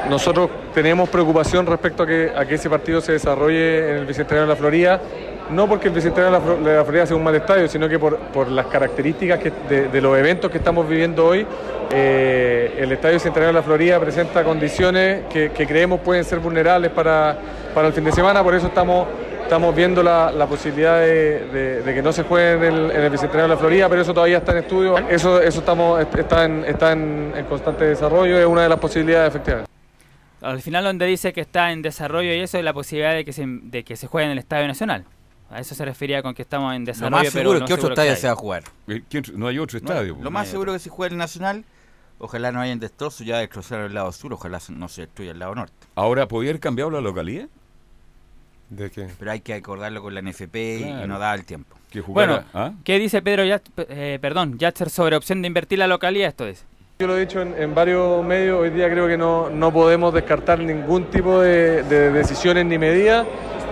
[0.09, 4.47] nosotros tenemos preocupación respecto a que, a que ese partido se desarrolle en el Bicentenario
[4.47, 4.99] de la Florida,
[5.51, 8.47] no porque el Bicentenario de la, Florida sea un mal estadio, sino que por, por
[8.49, 11.45] las características que- de, de los eventos que estamos viviendo hoy,
[11.91, 16.89] eh, el Estadio Bicentenario de la Florida presenta condiciones que, que creemos pueden ser vulnerables
[16.89, 17.37] para,
[17.75, 19.07] para el fin de semana, por eso estamos
[19.47, 23.01] Estamos viendo la, la posibilidad de, de- de que no se juegue en el, en
[23.03, 24.97] el Bicentenario de la Florida, pero eso todavía está en estudio.
[25.07, 29.29] Eso, eso estamos, está, en, está en, en constante desarrollo, es una de las posibilidades
[29.29, 29.71] efectivamente.
[30.41, 33.31] Al final donde dice que está en desarrollo y eso es la posibilidad de que
[33.31, 35.05] se, de que se juegue en el Estadio Nacional.
[35.49, 37.11] A eso se refería con que estamos en Lo desarrollo.
[37.11, 38.17] más pero seguro, no ¿qué otro seguro que estadio hay.
[38.17, 38.63] se va a jugar?
[38.89, 40.13] Eh, ¿quién- No hay otro No, estadio.
[40.15, 40.31] lo pues.
[40.31, 41.63] más seguro que si juega el Nacional,
[42.19, 45.55] ojalá no hayan destrozos, ya destrozaron el lado sur, ojalá no se destruya el lado
[45.55, 45.73] norte.
[45.95, 47.47] Ahora, ¿podría haber cambiado la localidad?
[48.69, 49.07] ¿De qué?
[49.17, 51.75] Pero hay que acordarlo con la NFP y no da el tiempo.
[51.89, 52.73] Que Bueno, ¿ah?
[52.83, 53.43] ¿qué dice Pedro
[53.77, 56.27] eh, perdón, Yatzer sobre opción de invertir la localidad?
[56.29, 56.65] Esto es.
[56.99, 60.13] Yo lo he dicho en, en varios medios, hoy día creo que no, no podemos
[60.13, 63.25] descartar ningún tipo de, de decisiones ni medidas.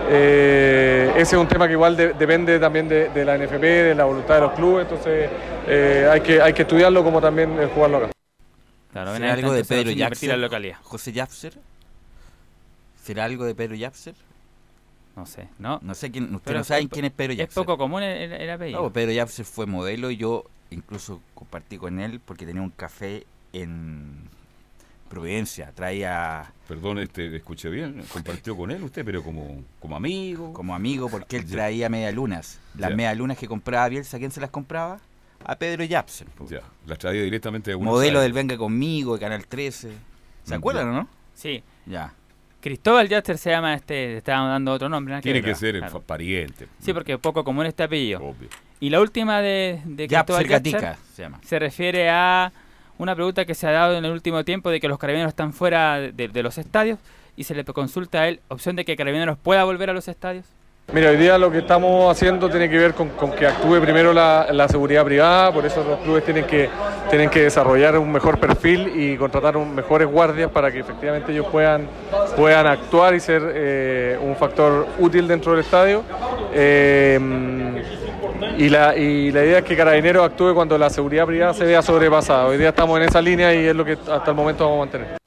[0.08, 3.94] Eh, ese es un tema que igual de- depende también de, de la NFP, de
[3.96, 5.28] la voluntad de los clubes, entonces
[5.66, 8.10] eh, hay, que, hay que estudiarlo como también eh, jugarlo acá.
[8.92, 10.74] Claro, ¿Será algo de Pedro Yapser?
[10.82, 11.54] ¿José Yapser?
[13.02, 14.14] ¿Será algo de Pedro Yapser?
[15.16, 15.78] No sé, ¿no?
[15.82, 17.64] No sé quién, ustedes Pero no saben es- quién es Pedro es Yapser.
[17.64, 18.82] poco común el, el- el apellido.
[18.82, 23.26] No, Pedro Yapser fue modelo y yo incluso compartí con él porque tenía un café
[23.54, 24.28] en
[25.08, 25.70] Providencia.
[25.72, 28.02] Traía Perdón, este, escuché bien.
[28.12, 30.52] Compartió con él usted, pero como, como amigo.
[30.52, 31.52] como amigo porque él Ya.
[31.52, 32.58] traía medialunas.
[32.76, 32.96] Las Ya.
[32.96, 34.98] medialunas que compraba Bielsa, ¿a quién se las compraba?
[35.44, 36.26] A Pedro Yapser.
[36.50, 38.32] Ya, las traía directamente Modelo del.
[38.32, 39.92] Venga Conmigo, de Canal 13.
[40.42, 41.08] ¿Se Mm, acuerdan o no?
[41.34, 41.62] Sí.
[41.86, 42.12] Ya.
[42.66, 45.20] Cristóbal Yatzer se llama este, le estaban dando otro nombre.
[45.20, 46.00] Tiene que ser el claro.
[46.00, 46.66] fa- pariente.
[46.80, 48.18] Sí, porque es poco común este apellido.
[48.20, 48.48] Obvio.
[48.80, 50.42] Y la última de, de Cristóbal
[51.22, 51.40] llama.
[51.44, 52.52] se refiere a
[52.98, 55.52] una pregunta que se ha dado en el último tiempo de que los carabineros están
[55.52, 56.98] fuera de, de los estadios
[57.36, 60.46] y se le consulta a él opción de que carabineros pueda volver a los estadios.
[60.92, 64.68] Mira, hoy día lo que estamos haciendo tiene que ver con, que actúe primero la,
[64.68, 66.70] seguridad privada, por eso los clubes tienen que,
[67.10, 71.88] tienen que desarrollar un mejor perfil y contratar mejores guardias para que efectivamente ellos puedan,
[72.36, 76.04] puedan actuar y ser eh, un factor útil dentro del estadio.
[76.54, 77.18] Eh,
[78.56, 81.82] y, la, y la idea es que Carabineros actúe cuando la seguridad privada se vea
[81.82, 82.46] sobrepasada.
[82.46, 84.80] Hoy día estamos en esa línea y es lo que hasta el momento vamos a
[84.84, 85.25] mantener.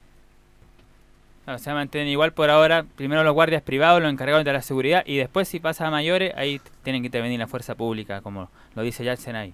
[1.50, 5.02] Claro, se mantienen igual por ahora, primero los guardias privados, los encargados de la seguridad
[5.04, 8.82] y después si pasa a mayores, ahí tienen que intervenir la fuerza pública, como lo
[8.82, 9.52] dice Yatsen ahí.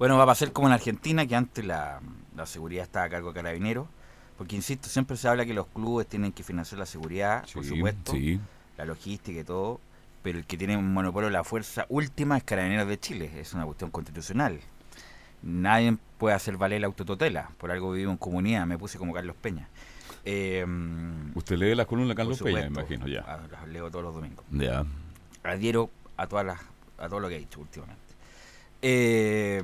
[0.00, 2.00] Bueno, va a pasar como en Argentina, que antes la,
[2.34, 3.86] la seguridad estaba a cargo de carabineros.
[4.36, 8.10] Porque, insisto, siempre se habla que los clubes tienen que financiar la seguridad, por supuesto,
[8.10, 8.40] sí.
[8.76, 9.80] la logística y todo.
[10.24, 13.30] Pero el que tiene un monopolio de la fuerza última es Carabineros de Chile.
[13.36, 14.58] Es una cuestión constitucional.
[15.42, 17.50] Nadie puede hacer valer la autototela.
[17.58, 18.66] Por algo vivo en comunidad.
[18.66, 19.68] Me puse como Carlos Peña.
[20.24, 20.64] Eh,
[21.34, 23.40] Usted lee las columnas de Carlos Peña, me imagino, ya.
[23.50, 24.84] Las leo todos los domingos Ya.
[25.42, 26.60] adhiero a todas las
[26.98, 28.00] a todo lo que he dicho últimamente.
[28.80, 29.60] Eh,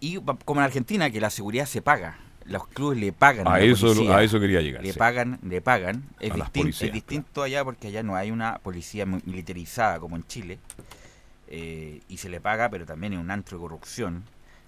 [0.00, 2.18] y como en Argentina, que la seguridad se paga.
[2.46, 4.16] Los clubes le pagan A eso- policía.
[4.16, 4.98] a eso quería llegar, Le sí.
[4.98, 6.04] pagan, le pagan.
[6.18, 10.16] Es, distin- policías, es distinto allá porque allá no hay una policía mi- militarizada como
[10.16, 10.58] en Chile.
[11.52, 14.22] eh, y se le paga, pero también hay un antro de corrupción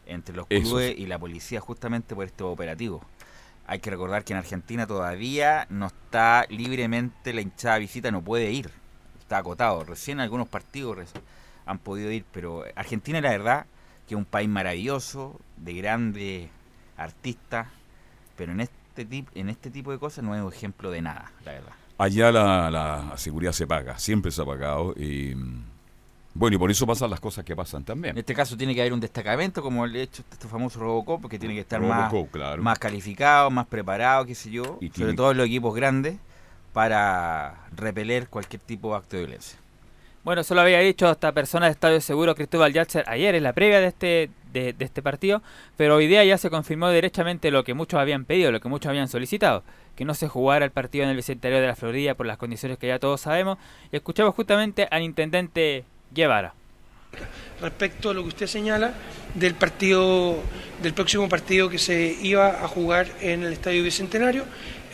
[0.04, 3.02] entre los clubes y la policía justamente por estos operativos.
[3.72, 8.52] Hay que recordar que en Argentina todavía no está libremente la hinchada visita, no puede
[8.52, 8.70] ir.
[9.18, 9.82] Está acotado.
[9.82, 10.98] Recién algunos partidos
[11.64, 13.66] han podido ir, pero Argentina la verdad
[14.06, 16.50] que es un país maravilloso, de grandes
[16.98, 17.68] artistas,
[18.36, 21.32] pero en este, tip, en este tipo de cosas no es un ejemplo de nada,
[21.42, 21.72] la verdad.
[21.96, 24.92] Allá la, la seguridad se paga, siempre se ha pagado.
[24.98, 25.34] Y,
[26.34, 28.14] bueno, y por eso pasan las cosas que pasan también.
[28.14, 31.38] En este caso tiene que haber un destacamento, como el hecho este famoso Robocop, porque
[31.38, 32.62] tiene que estar más, Robocop, claro.
[32.62, 36.16] más calificado, más preparado, qué sé yo, Y sobre tiene- todo en los equipos grandes,
[36.72, 39.58] para repeler cualquier tipo de acto de violencia.
[40.24, 43.52] Bueno, eso lo había dicho esta persona de Estadio Seguro, Cristóbal Yatzer, ayer en la
[43.52, 45.42] previa de este, de, de este partido,
[45.76, 48.88] pero hoy día ya se confirmó derechamente lo que muchos habían pedido, lo que muchos
[48.88, 49.64] habían solicitado,
[49.96, 52.78] que no se jugara el partido en el Bicentenario de la Florida por las condiciones
[52.78, 53.58] que ya todos sabemos,
[53.90, 56.54] y escuchamos justamente al intendente Guevara.
[57.60, 58.92] respecto a lo que usted señala
[59.34, 60.36] del partido
[60.82, 64.44] del próximo partido que se iba a jugar en el Estadio Bicentenario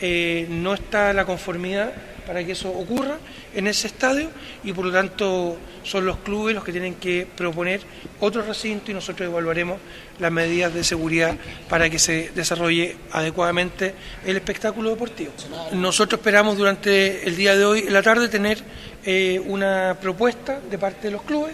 [0.01, 1.91] eh, no está la conformidad
[2.29, 3.17] para que eso ocurra
[3.55, 4.29] en ese estadio
[4.63, 7.81] y por lo tanto son los clubes los que tienen que proponer
[8.19, 9.79] otro recinto y nosotros evaluaremos
[10.19, 11.35] las medidas de seguridad
[11.67, 13.95] para que se desarrolle adecuadamente
[14.25, 15.31] el espectáculo deportivo.
[15.71, 18.59] Nosotros esperamos durante el día de hoy, la tarde, tener
[19.05, 21.53] eh, una propuesta de parte de los clubes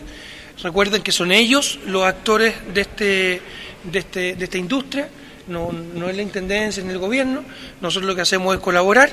[0.63, 3.41] Recuerden que son ellos los actores de, este,
[3.83, 5.09] de, este, de esta industria,
[5.49, 7.43] no, no es la intendencia ni el gobierno.
[7.81, 9.09] Nosotros lo que hacemos es colaborar,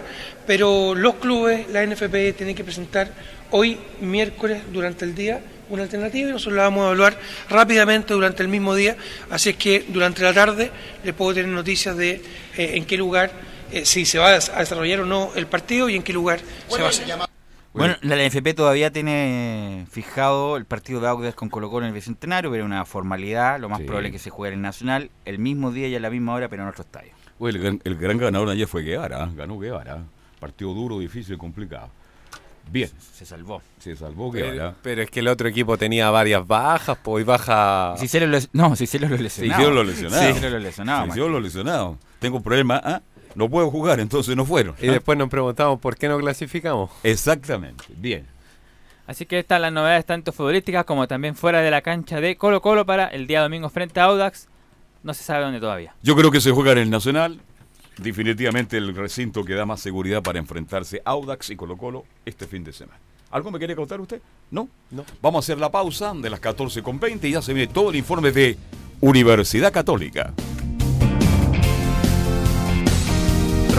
[0.46, 3.10] pero los clubes, la NFP, tienen que presentar
[3.50, 7.18] hoy, miércoles, durante el día, una alternativa y nosotros la vamos a evaluar
[7.50, 8.96] rápidamente durante el mismo día.
[9.28, 10.70] Así es que durante la tarde
[11.02, 12.12] les puedo tener noticias de
[12.56, 13.32] eh, en qué lugar,
[13.72, 16.12] eh, si se va a des- a desarrollar o no el partido y en qué
[16.12, 17.06] lugar se va a hacer.
[17.74, 21.94] Bueno, la NFP todavía tiene fijado el partido de Audax con Colo Colo en el
[21.94, 23.84] Bicentenario, pero es una formalidad, lo más Sí.
[23.84, 26.34] probable es que se juegue en el Nacional el mismo día y a la misma
[26.34, 27.12] hora, pero en otro estadio.
[27.38, 29.28] Oye, el, gran, el gran ganador de ayer fue Guevara, ¿eh?
[29.34, 30.02] ganó Guevara.
[30.38, 31.88] Partido duro, difícil, complicado.
[32.70, 32.90] Bien.
[33.14, 33.60] Se salvó.
[33.78, 34.74] Se salvó Pero, Guevara.
[34.82, 37.94] pero es que el otro equipo tenía varias bajas, pues y baja.
[37.96, 39.16] Cicelo lo- no, lo Se lesionado.
[39.60, 40.26] hicieron los lesionados.
[40.26, 41.96] Sí, Cicelo lo lesionado, Se hicieron los lesionados.
[42.20, 42.80] Tengo un problema.
[42.84, 43.02] ¿ah?
[43.34, 44.74] No puedo jugar, entonces no fueron.
[44.80, 46.90] Y después nos preguntamos por qué no clasificamos.
[47.02, 48.26] Exactamente, bien.
[49.06, 52.62] Así que están las novedades tanto futbolísticas como también fuera de la cancha de Colo
[52.62, 54.48] Colo para el día domingo frente a Audax.
[55.02, 55.94] No se sabe dónde todavía.
[56.02, 57.40] Yo creo que se juega en el Nacional.
[57.98, 62.64] Definitivamente el recinto que da más seguridad para enfrentarse Audax y Colo Colo este fin
[62.64, 62.98] de semana.
[63.30, 64.20] ¿Algo me quiere contar usted?
[64.50, 64.68] ¿No?
[64.90, 65.04] No.
[65.20, 68.30] Vamos a hacer la pausa de las 14.20 y ya se viene todo el informe
[68.30, 68.56] de
[69.00, 70.32] Universidad Católica.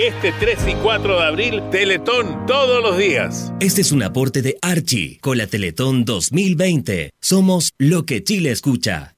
[0.00, 3.52] Este 3 y 4 de abril, Teletón todos los días.
[3.60, 7.10] Este es un aporte de Archie con la Teletón 2020.
[7.20, 9.14] Somos lo que Chile escucha.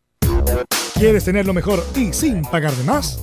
[0.98, 3.22] ¿Quieres tener lo mejor y sin pagar de más?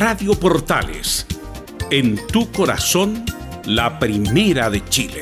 [0.00, 1.26] Radio Portales,
[1.90, 3.22] en tu corazón,
[3.66, 5.20] la primera de Chile.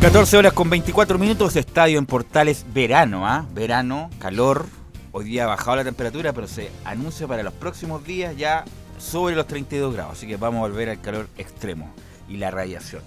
[0.00, 3.44] 14 horas con 24 minutos, estadio en Portales, verano, ¿ah?
[3.52, 4.64] Verano, calor.
[5.12, 8.64] Hoy día ha bajado la temperatura, pero se anuncia para los próximos días ya
[8.96, 10.14] sobre los 32 grados.
[10.14, 11.92] Así que vamos a volver al calor extremo
[12.30, 13.02] y la radiación.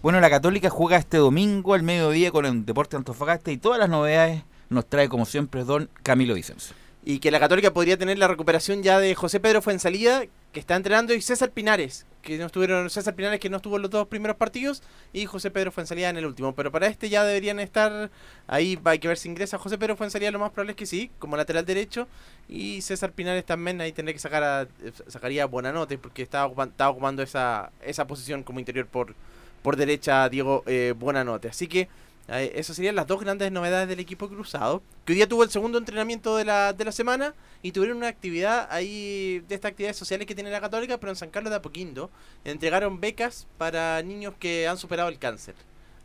[0.00, 3.90] Bueno, la Católica juega este domingo al mediodía con el Deporte Antofagasta y todas las
[3.90, 6.72] novedades nos trae como siempre don Camilo Vicens.
[7.08, 10.74] Y que la Católica podría tener la recuperación ya de José Pedro Fuensalida, que está
[10.74, 14.08] entrenando, y César Pinares, que no estuvieron, César Pinares que no estuvo en los dos
[14.08, 14.82] primeros partidos
[15.12, 16.52] y José Pedro Fuenzalía en el último.
[16.56, 18.10] Pero para este ya deberían estar,
[18.48, 21.12] ahí hay que ver si ingresa José Pedro Fuenzalía, lo más probable es que sí,
[21.20, 22.08] como lateral derecho.
[22.48, 24.68] Y César Pinares también ahí tendría que sacar a,
[25.06, 29.14] sacaría buena nota porque estaba, estaba ocupando esa, esa posición como interior por,
[29.62, 31.46] por derecha Diego eh, Buenanote.
[31.46, 31.88] Así que
[32.28, 34.82] esas serían las dos grandes novedades del equipo cruzado.
[35.04, 38.08] Que hoy día tuvo el segundo entrenamiento de la, de la semana y tuvieron una
[38.08, 41.56] actividad ahí de estas actividades sociales que tiene la Católica, pero en San Carlos de
[41.56, 42.10] Apoquindo
[42.44, 45.54] entregaron becas para niños que han superado el cáncer.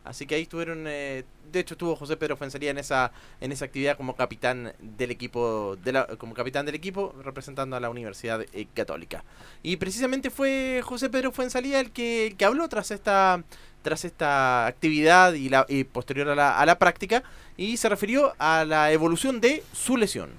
[0.04, 3.66] Así que ahí estuvieron, eh, de hecho estuvo José Pedro Fuensalía en esa en esa
[3.66, 8.44] actividad como capitán del equipo de la, como capitán del equipo representando a la Universidad
[8.52, 9.24] eh, Católica.
[9.62, 13.44] Y precisamente fue José Pedro Fuensalía el que, que habló tras esta
[13.82, 17.22] tras esta actividad y, la, posterior a la, a la práctica
[17.56, 20.30] y se refirió a la evolución de su lesión.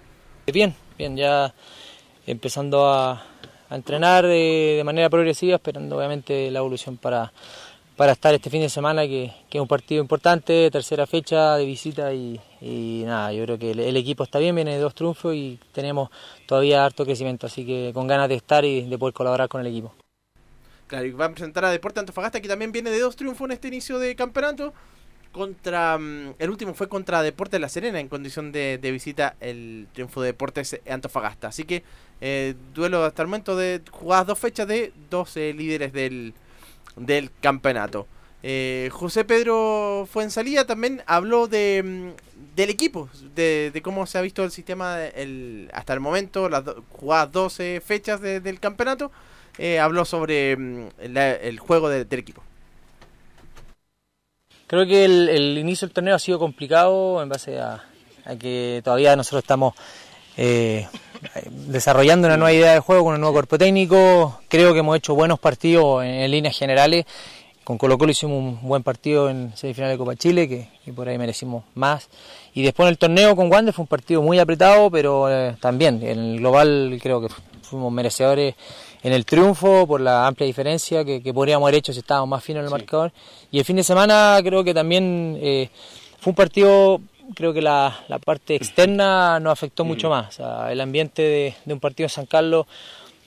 [0.48, 1.54] Bien, bien, ya
[2.26, 3.24] empezando a,
[3.70, 7.34] a entrenar de, de manera progresiva, esperando obviamente la evolución para,
[7.96, 11.66] para estar este fin de semana, que, que es un partido importante, tercera fecha de
[11.66, 12.40] visita y,
[13.06, 16.10] nada, yo creo que el, equipo está bien, viene de dos triunfos y tenemos
[16.48, 19.68] todavía harto crecimiento, así que con ganas de estar y de poder colaborar con el
[19.68, 19.94] equipo.
[20.88, 23.52] Claro, y va a presentar a Deporte Antofagasta, que también viene de dos triunfos en
[23.54, 24.74] este inicio de campeonato.
[25.32, 25.98] Contra.
[25.98, 30.22] mm, El último fue contra Deportes La Serena en condición de, de visita el triunfo
[30.22, 31.48] de Deportes Antofagasta.
[31.48, 31.84] Así que
[32.22, 36.36] eh, duelo hasta el momento de jugadas dos fechas de 12 líderes del,
[36.96, 38.08] del campeonato.
[38.46, 44.44] Eh, José Pedro Fuensalía también habló de, mm, del equipo, de, cómo se ha visto
[44.44, 49.12] el sistema el- hasta el momento, las do- jugadas 12 fechas de- del campeonato.
[49.58, 52.44] Eh, habló sobre mm, el juego de- del equipo.
[54.68, 57.84] Creo que el, el inicio del torneo ha sido complicado en base a,
[58.26, 59.74] a que todavía nosotros estamos
[60.38, 60.88] eh,
[61.68, 64.40] desarrollando una nueva idea de juego con un nuevo cuerpo técnico.
[64.48, 67.06] Creo que hemos hecho buenos partidos en, en líneas generales.
[67.64, 71.08] Con Colo Colo hicimos un buen partido en semifinal de Copa Chile, que, que por
[71.08, 72.10] ahí merecimos más.
[72.54, 76.04] Y después en el torneo con Wander fue un partido muy apretado, pero eh, también
[76.04, 77.30] en el global creo que
[77.62, 78.56] fuimos merecedores
[79.02, 82.44] en el triunfo por la amplia diferencia que, que podríamos haber hecho si estábamos más
[82.44, 83.14] finos en el marcador.
[83.50, 85.70] Y el fin de semana creo que también eh,
[86.20, 87.00] fue un partido,
[87.36, 90.28] creo que la, la parte externa nos afectó mucho más.
[90.30, 92.66] O sea, el ambiente de, de un partido en San Carlos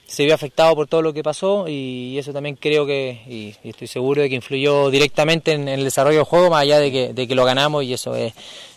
[0.05, 3.69] se vio afectado por todo lo que pasó y eso también creo que, y, y
[3.71, 6.91] estoy seguro de que influyó directamente en, en el desarrollo del juego, más allá de
[6.91, 8.33] que, de que lo ganamos y eso es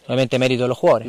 [0.07, 1.09] obviamente mérito de los jugadores.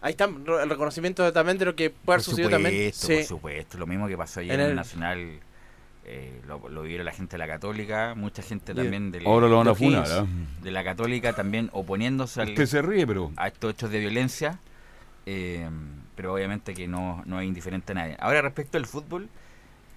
[0.00, 2.92] Ahí está el reconocimiento también de lo que puede haber Por sucedido también.
[2.92, 3.14] supuesto, Sí.
[3.14, 3.78] por supuesto.
[3.78, 5.40] Lo mismo que pasó ayer En el- Nacional,
[6.08, 9.58] eh, lo, lo vieron la gente de la Católica, mucha gente también del, Ahora lo
[9.58, 10.26] van a funar, Kings, ¿ah?
[10.62, 14.58] de la Católica también oponiéndose al- Usted se ríe, pero- a estos hechos de violencia,
[15.26, 15.68] eh,
[16.14, 18.16] pero obviamente que no, no es indiferente a nadie.
[18.20, 19.28] Ahora respecto al fútbol,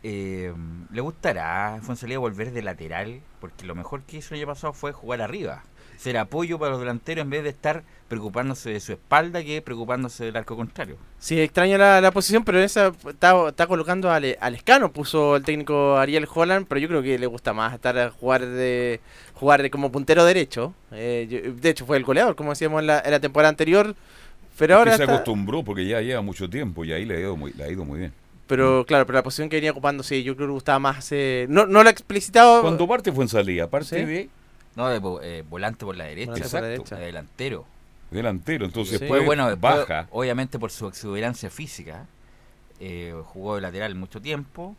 [0.03, 0.53] eh,
[0.91, 3.21] ¿le gustará a Fonsalía volver de lateral?
[3.39, 5.63] Porque lo mejor que hizo el año pasado fue jugar arriba,
[5.99, 10.23] ser apoyo para los delanteros en vez de estar preocupándose de su espalda que preocupándose
[10.25, 10.95] del arco contrario.
[11.19, 15.35] Sí, extraño la, la posición, pero en esa está, está colocando al, al Escano, puso
[15.35, 19.01] el técnico Ariel Holland, pero yo creo que le gusta más estar a jugar de
[19.33, 20.73] jugar de como puntero derecho.
[20.91, 23.93] Eh, yo- de hecho, fue el goleador, como decíamos en la, en la temporada anterior.
[24.57, 27.17] Pero Es ahora que se está- acostumbró porque ya lleva mucho tiempo y ahí le
[27.17, 28.13] ha ido muy, le ha ido muy bien.
[28.47, 31.09] Pero claro, pero la posición que venía ocupando, sí, yo creo que le gustaba más.
[31.11, 32.61] eh, no, no lo ha explicitado.
[32.61, 33.95] Cuando parte fue en salida, parte Sí.
[33.97, 34.29] de
[34.79, 37.05] No, de eh, volante por la derecha, Volante por la exacto, derecha.
[37.05, 37.65] delantero.
[38.11, 40.07] delantero, entonces después bueno, después, baja.
[40.11, 42.05] obviamente por su exuberancia física,
[42.79, 44.77] eh, jugó de lateral mucho tiempo,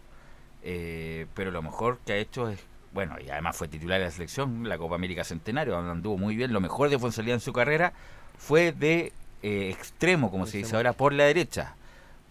[0.63, 2.59] eh, pero lo mejor que ha hecho es,
[2.95, 6.35] bueno, y además fue titular de la selección, la Copa América Centenario, donde anduvo muy
[6.35, 7.93] bien, lo mejor de Fonsalía en su carrera
[8.39, 11.75] fue de eh, extremo, como se dice ahora, por la derecha.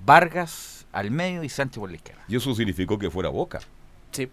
[0.03, 2.24] Vargas al medio y Sánchez por la izquierda.
[2.28, 3.59] Y eso significó que fuera Boca.
[4.11, 4.28] Sí.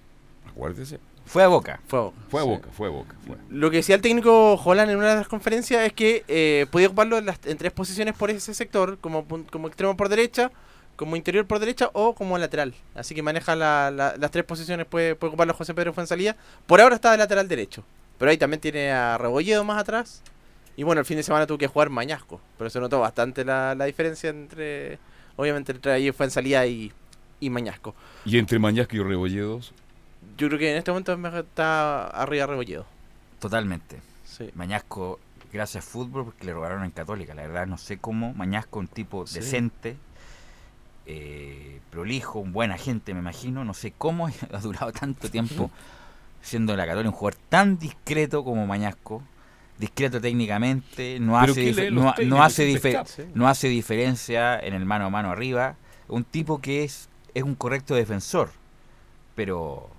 [0.48, 1.00] Acuérdese.
[1.26, 1.80] Fue a Boca.
[1.86, 2.16] Fue a Boca.
[2.30, 2.48] Fue a Sí.
[2.50, 3.14] Boca, fue a Boca.
[3.26, 3.36] fue.
[3.50, 6.86] Lo que decía el técnico Holland en una de las conferencias es que eh, podía
[6.86, 10.50] ocuparlo en, las, en tres posiciones por ese sector, como, pun- como extremo por derecha,
[10.94, 12.72] como interior por derecha o como lateral.
[12.94, 16.36] Así que maneja la- la- las tres posiciones, puede, puede ocuparlo José Pedro Fuenzalía.
[16.66, 17.84] Por ahora está de lateral derecho,
[18.18, 20.22] pero ahí también tiene a Rebolledo más atrás.
[20.78, 23.74] Y bueno, el fin de semana tuvo que jugar Mañasco, pero se notó bastante la,
[23.74, 24.98] la diferencia entre,
[25.36, 26.92] obviamente, entre ahí Fuenzalía y,
[27.40, 27.94] y Mañasco.
[28.26, 29.72] Y entre Mañasco y Rebolledos,
[30.36, 32.86] Yo creo que en este momento está arriba Rebolledo.
[33.38, 34.00] Totalmente.
[34.24, 34.50] Sí.
[34.54, 35.18] Mañasco,
[35.52, 37.34] gracias fútbol, porque le robaron en Católica.
[37.34, 38.34] La verdad, no sé cómo.
[38.34, 39.36] Mañasco, un tipo Sí.
[39.40, 39.96] decente,
[41.06, 43.64] eh, prolijo, un buen agente, me imagino.
[43.64, 45.70] No sé cómo ha durado tanto tiempo
[46.42, 49.22] siendo de la Católica un jugador tan discreto como Mañasco.
[49.78, 52.26] Discreto técnicamente, no Pero hace, ¿qué dif- leen los no, hace,
[53.34, 55.76] no hace diferencia en el mano a mano arriba.
[56.08, 58.50] Un tipo que es, es un correcto defensor,
[59.34, 59.90] pero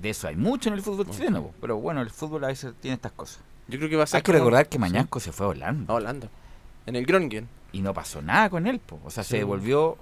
[0.00, 2.94] De eso hay mucho en el fútbol chileno, pero bueno, el fútbol a veces tiene
[2.94, 3.40] estas cosas.
[3.66, 4.78] Yo creo que va a ser Hay que recordar que Sí.
[4.78, 5.92] Mañasco se fue a Holanda.
[5.92, 6.28] A Holanda.
[6.86, 7.48] En el Groningen.
[7.72, 9.00] Y no pasó nada con él, po.
[9.04, 9.30] o sea, Sí.
[9.30, 9.98] se devolvió.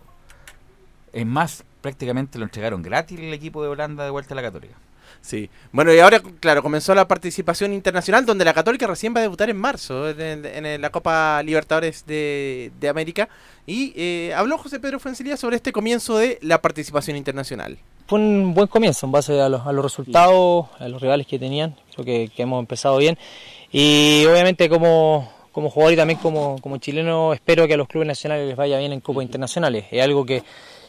[1.13, 4.75] Es más, prácticamente lo entregaron gratis el equipo de Holanda de vuelta a la Católica.
[5.23, 5.49] Sí.
[5.73, 9.49] Bueno, y ahora, claro, comenzó la participación internacional, donde la Católica recién va a debutar
[9.51, 13.29] en marzo, en, en la Copa Libertadores de, de América.
[13.67, 17.79] Y eh, habló José Pedro Fuencelía sobre este comienzo de la participación internacional.
[18.07, 21.39] Fue un buen comienzo en base a los, a los resultados, a los rivales que
[21.39, 21.77] tenían.
[21.93, 23.19] Creo que, que hemos empezado bien.
[23.73, 28.07] Y obviamente como, como jugador y también como, como chileno espero que a los clubes
[28.07, 29.87] nacionales les vaya bien en copas internacionales.
[29.91, 30.43] Es algo que,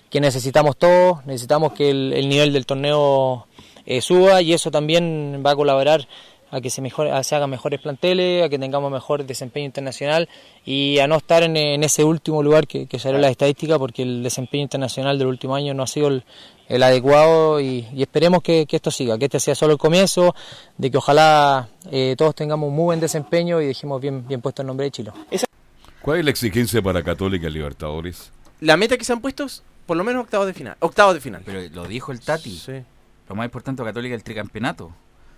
[0.09, 3.47] que necesitamos todos, necesitamos que el, el nivel del torneo
[3.85, 6.07] eh, suba y eso también va a colaborar
[6.51, 10.29] a que se, mejore, a se hagan mejores planteles, a que tengamos mejor desempeño internacional
[10.65, 14.03] y a no estar en, en ese último lugar que, que salió la estadística porque
[14.03, 16.23] el desempeño internacional del último año no ha sido el,
[16.67, 20.35] el adecuado y, y esperemos que, que esto siga, que este sea solo el comienzo,
[20.77, 24.61] de que ojalá eh, todos tengamos un muy buen desempeño y dejemos bien, bien puesto
[24.61, 25.13] el nombre de Chilo.
[26.01, 28.31] ¿Cuál es la exigencia para Católica y Libertadores?
[28.61, 30.75] La meta que se han puesto es por lo menos octavos de final.
[30.79, 31.41] Octavos de final.
[31.45, 32.61] Pero lo dijo el Tati.
[33.29, 34.91] Lo más importante de Católica es el tricampeonato.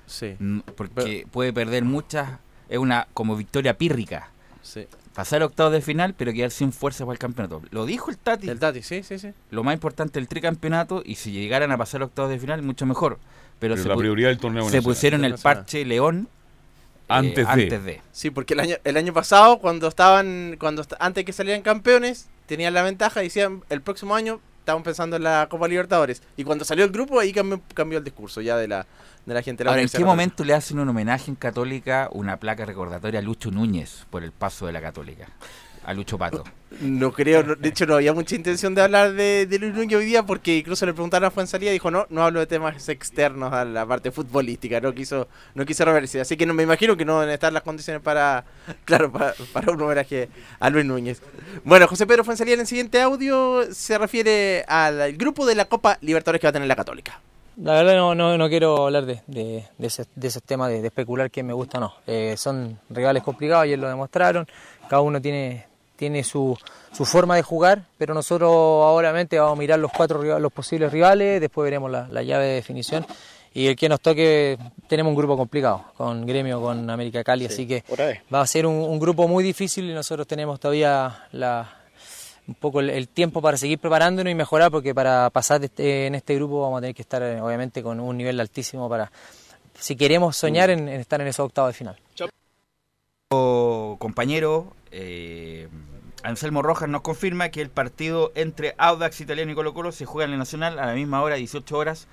[0.06, 0.36] Sí.
[0.40, 2.40] Mm, Porque puede perder muchas.
[2.68, 4.30] Es una como victoria pírrica.
[4.62, 4.88] Sí.
[5.20, 7.62] Pasar a octavos de final, pero quedar sin fuerza para el campeonato.
[7.72, 8.50] Lo dijo el Tati.
[8.50, 9.34] El Tati, sí, sí, sí.
[9.52, 12.62] Lo más importante es el tricampeonato y si llegaran a pasar a octavos de final,
[12.62, 13.20] mucho mejor.
[13.60, 17.52] Pero, Pero se la prioridad del torneo Se pusieron el parche León eh, Antes de.
[17.52, 18.02] antes de.
[18.14, 22.74] Sí, porque el año, el año pasado, cuando estaban, cuando antes que salieran campeones, tenían
[22.74, 24.40] la ventaja y decían el próximo año
[24.70, 26.22] estaban pensando en la Copa Libertadores.
[26.38, 28.86] Y cuando salió el grupo, ahí cambió, cambió el discurso ya de la,
[29.26, 29.64] de la gente.
[29.64, 33.20] de la Ahora, ¿en qué momento le hacen un homenaje en Católica, una placa recordatoria
[33.20, 35.28] a Lucho Núñez por el paso de la Católica?
[35.84, 36.44] A Lucho Pato.
[36.82, 40.06] No creo, no- de hecho no había mucha intención de hablar de, Luis Núñez hoy
[40.06, 43.52] día porque incluso le preguntaron a Fuensalía y dijo no, no hablo de temas externos
[43.52, 46.22] a la parte futbolística, no quiso, no quiso reverse.
[46.22, 48.46] Así que no me imagino que no deben estar las condiciones para,
[48.86, 51.22] claro, para, para un homenaje a Luis Núñez.
[51.64, 55.98] Bueno, José Pedro Fuensalía en el siguiente audio se refiere al grupo de la Copa
[56.02, 57.20] Libertadores que va a tener la Católica.
[57.62, 61.46] La verdad no, no, no quiero hablar de, de, de ese, de de, especular quién
[61.46, 61.94] me gusta o no.
[62.08, 64.48] Eh, son rivales complicados, ayer lo demostraron,
[64.88, 65.66] cada uno tiene,
[66.00, 66.58] tiene su,
[66.94, 71.42] su forma de jugar, pero nosotros obviamente vamos a mirar los cuatro los posibles rivales,
[71.42, 73.06] después veremos la, la llave de definición.
[73.54, 77.68] Y el que nos toque tenemos un grupo complicado, con Gremio, con América Cali, así
[77.68, 77.84] que
[78.34, 81.68] va a ser un, un grupo muy difícil y nosotros tenemos todavía la,
[82.48, 86.16] un poco el, el tiempo para seguir preparándonos y mejorar, porque para pasar este- en
[86.16, 89.12] este grupo vamos a tener que estar eh, obviamente con un nivel altísimo para,
[89.74, 91.98] si queremos soñar en, en estar en esos octavos de final.
[94.00, 95.68] Compañero eh,
[96.24, 100.26] Anselmo Rojas nos confirma que el partido entre Audax Italiano y Colo Colo se juega
[100.28, 102.08] en el Nacional a la misma hora, 18 horas.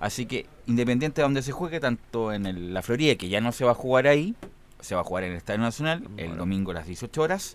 [0.00, 3.52] Así que independiente de donde se juegue, tanto en el- la Florida, que ya no
[3.52, 4.34] se va a jugar ahí,
[4.80, 7.54] se va a jugar en el Estadio Nacional el domingo a las 18 horas.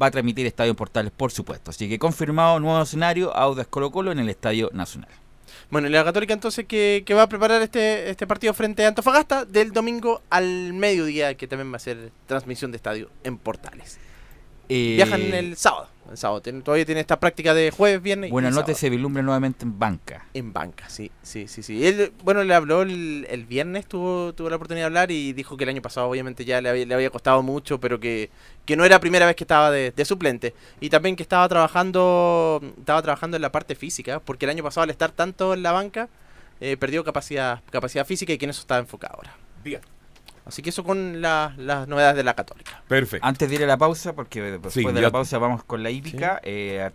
[0.00, 1.70] Va a transmitir Estadio Portales, por supuesto.
[1.70, 5.10] Así que confirmado nuevo escenario, Audax Colo Colo en el Estadio Nacional.
[5.70, 8.88] Bueno, y la Católica entonces que, que va a preparar este, este partido frente a
[8.88, 13.98] Antofagasta del domingo al mediodía, que también va a ser transmisión de estadio en Portales.
[14.68, 15.88] Eh, Viajan el sábado.
[16.10, 16.40] El sábado.
[16.40, 20.24] Todavía tiene esta práctica de jueves, viernes Buenas noches, se vislumbra nuevamente en banca.
[20.32, 21.86] En banca, sí, sí, sí, sí.
[21.86, 25.58] Él, bueno, le habló el, el viernes, tuvo, tuvo la oportunidad de hablar y dijo
[25.58, 28.30] que el año pasado obviamente ya le había, le había costado mucho, pero que,
[28.64, 30.54] que no era primera vez que estaba de, de suplente.
[30.80, 34.84] Y también que estaba trabajando, estaba trabajando en la parte física, porque el año pasado
[34.84, 36.08] al estar tanto en la banca,
[36.60, 39.36] eh, perdió capacidad, capacidad física y que en eso está enfocado ahora.
[39.62, 39.80] Bien.
[40.48, 42.82] Así que eso con la- las novedades de la Católica.
[42.88, 43.24] Perfecto.
[43.26, 45.90] Antes de ir a la pausa, porque después Sí, de la pausa vamos con la
[45.90, 46.90] hípica, eh,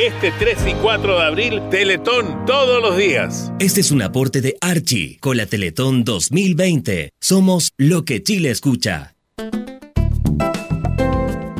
[0.00, 3.52] Este 3 y 4 de abril, Teletón todos los días.
[3.58, 7.10] Este es un aporte de Archie con la Teletón 2020.
[7.20, 9.14] Somos lo que Chile escucha.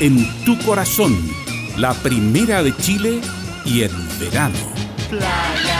[0.00, 1.16] en tu corazón,
[1.76, 3.20] la primera de Chile
[3.64, 4.58] y en verano.
[5.10, 5.74] Playa.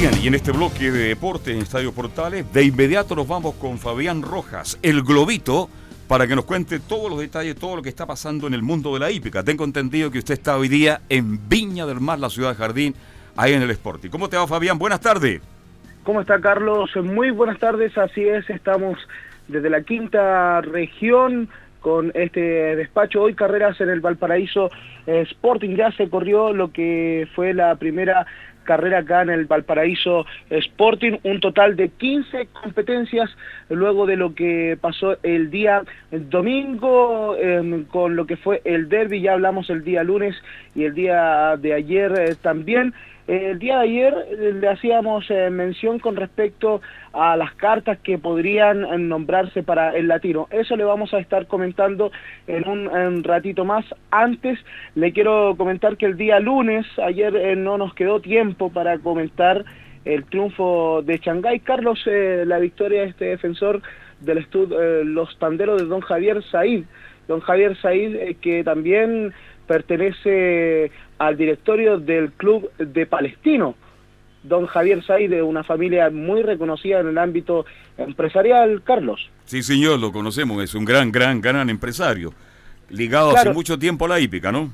[0.00, 3.78] Bien, y en este bloque de deportes en Estadio Portales, de inmediato nos vamos con
[3.78, 5.70] Fabián Rojas, el globito,
[6.08, 8.92] para que nos cuente todos los detalles, todo lo que está pasando en el mundo
[8.94, 9.42] de la hípica.
[9.42, 12.94] Tengo entendido que usted está hoy día en Viña del Mar, la ciudad de Jardín,
[13.36, 14.10] ahí en el Sporting.
[14.10, 14.78] ¿Cómo te va, Fabián?
[14.78, 15.40] Buenas tardes.
[16.04, 16.90] ¿Cómo está Carlos?
[16.96, 18.98] Muy buenas tardes, así es, estamos
[19.48, 21.48] desde la quinta región
[21.80, 22.40] con este
[22.76, 23.22] despacho.
[23.22, 24.70] Hoy carreras en el Valparaíso
[25.06, 28.26] eh, Sporting, ya se corrió lo que fue la primera
[28.64, 33.30] carrera acá en el Valparaíso Sporting, un total de 15 competencias
[33.68, 39.20] luego de lo que pasó el día domingo eh, con lo que fue el derby,
[39.20, 40.34] ya hablamos el día lunes
[40.74, 42.94] y el día de ayer eh, también.
[43.26, 46.82] El día de ayer eh, le hacíamos eh, mención con respecto
[47.12, 50.46] a las cartas que podrían eh, nombrarse para el latino.
[50.50, 52.12] Eso le vamos a estar comentando
[52.46, 53.86] en un ratito más.
[54.10, 54.58] Antes
[54.94, 59.64] le quiero comentar que el día lunes, ayer no nos quedó tiempo para comentar
[60.04, 61.60] el triunfo de Shanghái.
[61.60, 63.80] Carlos, la victoria de este defensor
[64.24, 66.84] del estud, eh, los tanderos de don Javier Said.
[67.28, 69.32] Don Javier Said, eh, que también
[69.66, 73.74] pertenece al directorio del club de Palestino.
[74.42, 77.64] Don Javier Said, de una familia muy reconocida en el ámbito
[77.96, 79.30] empresarial, Carlos.
[79.44, 82.32] Sí, señor, lo conocemos, es un gran, gran, gran empresario,
[82.90, 84.72] ligado hace mucho tiempo a la hípica, ¿no?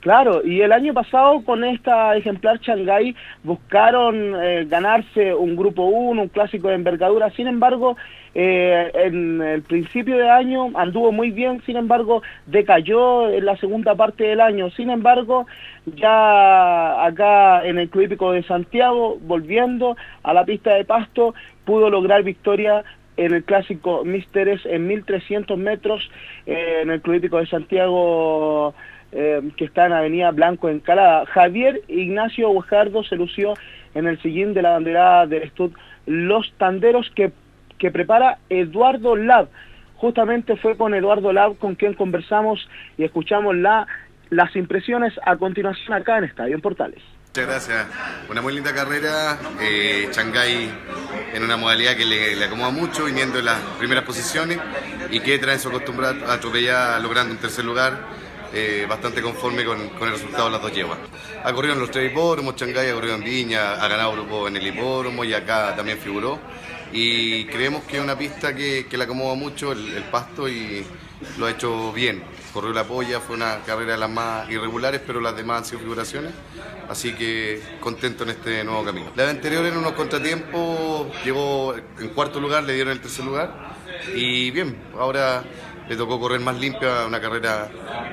[0.00, 6.22] Claro, y el año pasado con esta ejemplar Shanghái buscaron eh, ganarse un grupo 1,
[6.22, 7.96] un clásico de envergadura, sin embargo,
[8.34, 13.94] eh, en el principio de año anduvo muy bien, sin embargo, decayó en la segunda
[13.94, 15.46] parte del año, sin embargo,
[15.86, 21.34] ya acá en el Club Hípico de Santiago, volviendo a la pista de pasto,
[21.64, 22.84] pudo lograr victoria
[23.16, 26.08] en el clásico Misteres en 1300 metros
[26.46, 28.74] eh, en el Club Hípico de Santiago
[29.10, 31.26] eh, que está en Avenida Blanco Encalada.
[31.26, 33.54] Javier Ignacio Guajardo se lució
[33.94, 35.72] en el sillín de la bandera del Estud
[36.06, 37.32] Los Tanderos que,
[37.78, 39.48] que prepara Eduardo Lab.
[39.96, 43.86] Justamente fue con Eduardo Lab con quien conversamos y escuchamos la,
[44.30, 47.02] las impresiones a continuación acá en Estadio en Portales.
[47.28, 47.86] Muchas gracias.
[48.30, 49.38] Una muy linda carrera.
[49.60, 50.70] Eh, Shanghái
[51.34, 54.58] en una modalidad que le, le acomoda mucho, viniendo en las primeras posiciones.
[55.10, 57.92] Y que trae su costumbre a atropellar, logrando un tercer lugar.
[58.52, 60.98] eh, bastante conforme con, con el resultado de las dos yeguas.
[61.44, 64.56] Ha corrido en los tres hipódromos, Shanghái ha corrido en Viña, ha ganado grupo en
[64.56, 66.38] el hipódromo y acá también figuró.
[66.92, 70.84] Y creemos que es una pista que, que le acomoda mucho el, pasto y
[71.38, 72.22] lo ha hecho bien.
[72.52, 75.80] Corrió la polla, fue una carrera de las más irregulares, pero las demás han sido
[75.80, 76.32] figuraciones.
[76.88, 79.12] Así que contento en este nuevo camino.
[79.14, 83.76] La anterior en unos contratiempos llegó en cuarto lugar, le dieron el tercer lugar.
[84.14, 85.44] Y bien, ahora
[85.88, 87.70] le tocó correr más limpia, una carrera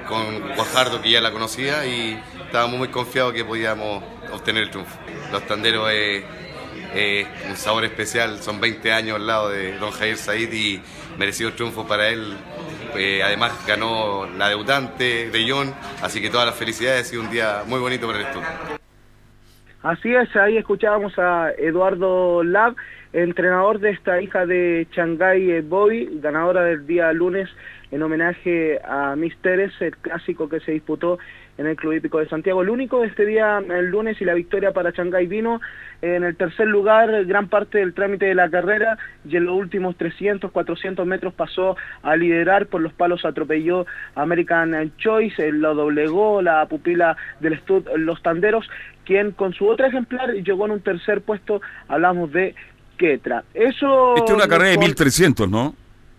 [0.08, 4.98] con Guajardo que ya la conocía y estábamos muy confiados que podíamos obtener el triunfo.
[5.32, 6.24] Los tanderos es,
[6.96, 8.40] eh, un sabor especial.
[8.40, 10.82] Son 20 años al lado de don Javier Said y
[11.18, 12.36] merecido triunfo para él.
[12.98, 17.64] Eh, además ganó la debutante de John, así que todas las felicidades y un día
[17.68, 18.48] muy bonito para el estudio.
[19.84, 22.76] Así es, ahí escuchábamos a Eduardo Lab,
[23.14, 27.50] entrenador de esta hija de Shanghai Boy, ganadora del día lunes
[27.92, 31.20] en homenaje a Miss Teres, el clásico que se disputó
[31.58, 32.62] en el Club Hípico de Santiago.
[32.62, 35.62] El único este día, el lunes, y la victoria para Shanghai vino
[36.02, 39.96] en el tercer lugar, gran parte del trámite de la carrera, y en los últimos
[39.96, 46.66] 300, 400 metros pasó a liderar, por los palos atropelló American Choice, lo doblegó la
[46.68, 48.70] pupila del Stud Los Tanderos,
[49.06, 52.56] quien con su otro ejemplar llegó en un tercer puesto, hablamos de
[52.98, 53.44] Ketra.
[53.54, 54.16] Eso...
[54.16, 55.76] Esta es una carrera de 1300, ¿no?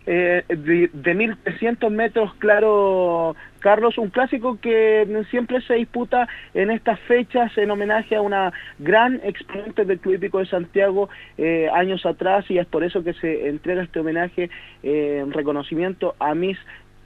[0.06, 3.34] eh, de, de 1300 metros, claro,
[3.66, 9.20] Carlos, un clásico que siempre se disputa en estas fechas en homenaje a una gran
[9.24, 13.48] exponente del Club Hípico de Santiago eh, años atrás y es por eso que se
[13.48, 14.50] entrega este homenaje
[14.84, 16.58] eh, en reconocimiento a Miss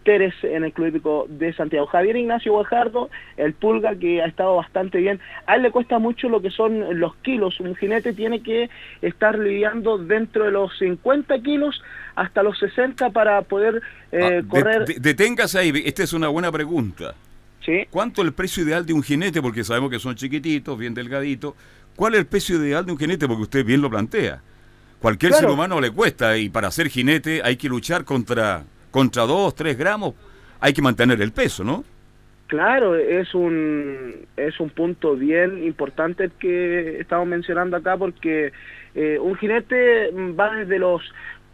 [0.05, 1.87] Teres en el Club Hípico de Santiago.
[1.87, 5.21] Javier Ignacio Guajardo, el pulga que ha estado bastante bien.
[5.47, 7.61] A él le cuesta mucho lo que son los kilos.
[7.61, 8.71] Un jinete tiene que
[9.03, 11.83] estar lidiando dentro de los 50 kilos
[12.15, 13.83] hasta los 60 para poder
[14.13, 14.85] eh, Ah, correr.
[14.87, 17.15] de- de- deténgase ahí, esta es una buena pregunta.
[17.65, 17.87] Sí.
[17.91, 19.43] ¿Cuánto es el precio ideal de un jinete?
[19.43, 21.55] Porque sabemos que son chiquititos, bien delgaditos.
[21.95, 23.29] ¿Cuál es el precio ideal de un jinete?
[23.29, 24.41] Porque usted bien lo plantea.
[24.99, 25.47] Cualquier Claro.
[25.49, 29.79] ser humano le cuesta y para ser jinete hay que luchar contra, contra 2, 3
[29.79, 30.15] gramos.
[30.61, 31.85] Hay que mantener el peso, ¿no?
[32.47, 38.53] Claro, es un, es un punto bien importante que estamos mencionando acá porque
[38.95, 41.01] eh, un jinete va desde los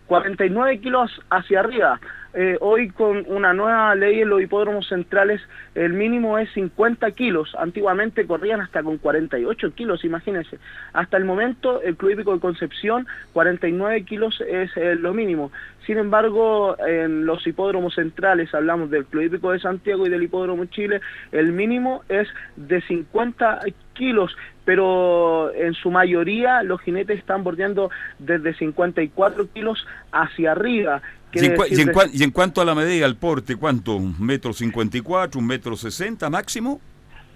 [0.07, 2.01] 49 kilos hacia arriba.
[2.39, 5.41] Eh, hoy con una nueva ley en los hipódromos centrales
[5.75, 7.55] el mínimo es 50 kilos.
[7.59, 10.59] Antiguamente corrían hasta con 48 kilos, imagínense.
[10.93, 15.51] Hasta el momento el Club Hípico de Concepción 49 kilos es eh, lo mínimo.
[15.87, 20.67] Sin embargo, en los hipódromos centrales, hablamos del Club Hípico de Santiago y del Hipódromo
[20.67, 21.01] Chile,
[21.33, 23.86] el mínimo es de 50 kilos,
[24.65, 31.03] pero en su mayoría los jinetes están bordeando desde 54 kilos hacia arriba.
[31.33, 33.97] En, en y en cuanto a la medida, al porte, ¿cuánto?
[33.97, 36.81] ¿Un metro cincuenta y cuatro, un metro sesenta máximo?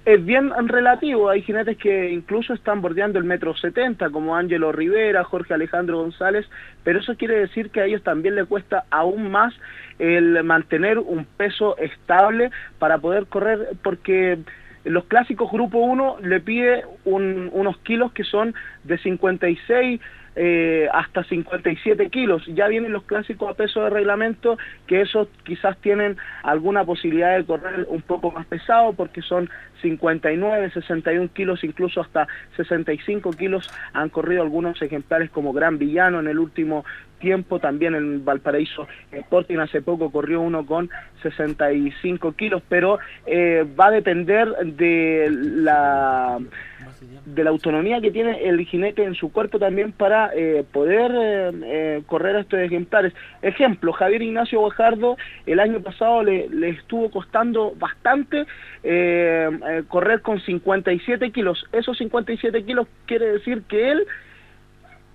[0.07, 5.24] es bien relativo, hay jinetes que incluso están bordeando el metro 70, como Ángelo Rivera,
[5.24, 6.47] Jorge Alejandro González,
[6.85, 9.55] pero eso quiere decir que a ellos también le cuesta aún más
[9.99, 14.39] el mantener un peso estable para poder correr, porque
[14.85, 18.55] los clásicos Grupo 1 le pide un- unos kilos que son
[18.85, 20.01] de 56
[20.36, 22.47] eh, hasta 57 kilos.
[22.47, 27.44] Ya vienen los clásicos a peso de reglamento, que esos quizás tienen alguna posibilidad de
[27.44, 29.51] correr un poco más pesado, porque son
[29.82, 36.28] 59, 61 kilos, incluso hasta 65 kilos han corrido algunos ejemplares como Gran Villano en
[36.28, 36.85] el último
[37.21, 40.91] tiempo, también en Valparaíso Sporting hace poco corrió uno con
[41.23, 46.39] 65 kilos, pero eh, va a depender de la
[47.25, 51.51] de la autonomía que tiene el jinete en su cuerpo también para eh, poder eh,
[51.65, 53.13] eh, correr a estos ejemplares.
[53.43, 55.17] Ejemplo, Javier Ignacio Guajardo
[55.47, 58.47] el año pasado le, le estuvo costando bastante
[58.83, 61.65] eh, eh, correr con 57 kilos.
[61.73, 64.07] Esos 57 kilos quiere decir que él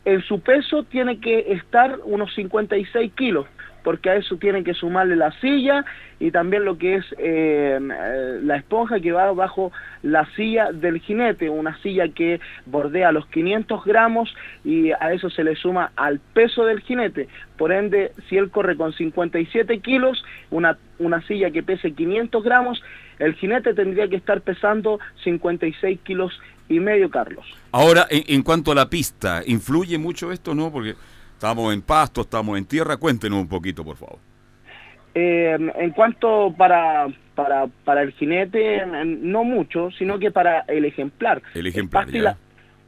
[0.05, 3.47] en su peso tiene que estar unos 56 kilos,
[3.83, 5.85] porque a eso tienen que sumarle la silla
[6.19, 9.71] y también lo que es eh, eh, la esponja que va bajo
[10.01, 14.33] la silla del jinete, una silla que bordea los 500 gramos
[14.63, 17.27] y a eso se le suma al peso del jinete.
[17.57, 22.83] Por ende, si él corre con 57 kilos, una, una silla que pese 500 gramos,
[23.19, 27.45] el jinete tendría que estar pesando 56 kilos y medio, Carlos.
[27.71, 30.71] Ahora, en, en cuanto a la pista, ¿influye mucho esto, no?
[30.71, 30.95] Porque
[31.33, 32.97] estamos en pasto, estamos en tierra.
[32.97, 34.17] Cuéntenos un poquito, por favor.
[35.13, 41.41] Eh, en cuanto para, para, para el jinete, no mucho, sino que para el ejemplar.
[41.53, 42.21] El ejemplar, ya.
[42.21, 42.37] la-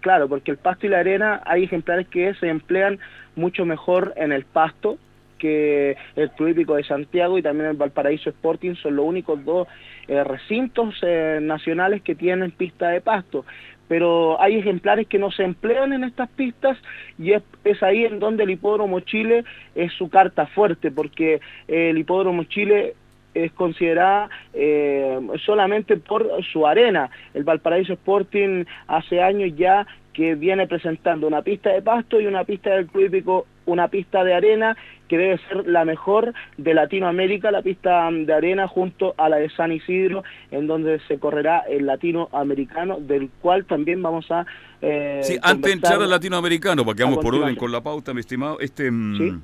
[0.01, 2.99] claro, porque el pasto y la arena hay ejemplares que se emplean
[3.35, 4.97] mucho mejor en el pasto
[5.37, 9.67] que el Club Hípico de Santiago y también el Valparaíso Sporting son los únicos dos
[10.07, 13.45] eh, recintos eh, nacionales que tienen pista de pasto.
[13.87, 16.77] Pero hay ejemplares que no se emplean en estas pistas
[17.17, 17.43] y es,
[17.81, 19.45] ahí en donde el Hipódromo Chile
[19.75, 21.35] es su carta fuerte, porque
[21.67, 22.95] eh, el Hipódromo Chile
[23.33, 24.29] es considerada
[25.45, 27.11] solamente por su arena.
[27.35, 29.85] El Valparaíso Sporting hace años ya
[30.17, 34.33] que viene presentando una pista de pasto y una pista del Club una pista de
[34.33, 34.75] arena
[35.07, 39.49] que debe ser la mejor de Latinoamérica, la pista de arena junto a la de
[39.49, 44.45] San Isidro, en donde se correrá el latinoamericano, del cual también vamos a...
[44.81, 48.19] eh, Sí, antes de entrar al latinoamericano, porque vamos por orden con la pauta, mi
[48.19, 48.91] estimado, este...
[48.91, 49.41] mm,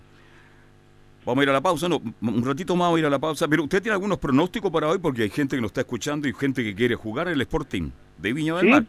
[1.25, 3.19] Vamos a ir a la pausa, no, un ratito más vamos a ir a la
[3.19, 4.97] pausa, pero ¿usted tiene algunos pronósticos para hoy?
[4.97, 8.33] Porque hay gente que nos está escuchando y gente que quiere jugar el Sporting de
[8.33, 8.83] Viña del Sí, Mar.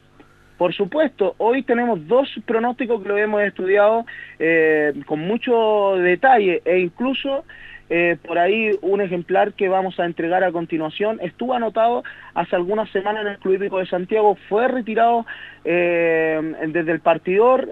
[0.58, 1.34] Por supuesto.
[1.38, 4.06] Hoy tenemos dos pronósticos que lo hemos estudiado
[4.38, 7.44] eh, con mucho detalle e incluso
[7.90, 12.02] eh, por ahí un ejemplar que vamos a entregar a continuación estuvo anotado
[12.32, 15.26] hace algunas semanas en el Club Hípico de Santiago, fue retirado
[15.64, 17.68] eh, desde el partidor.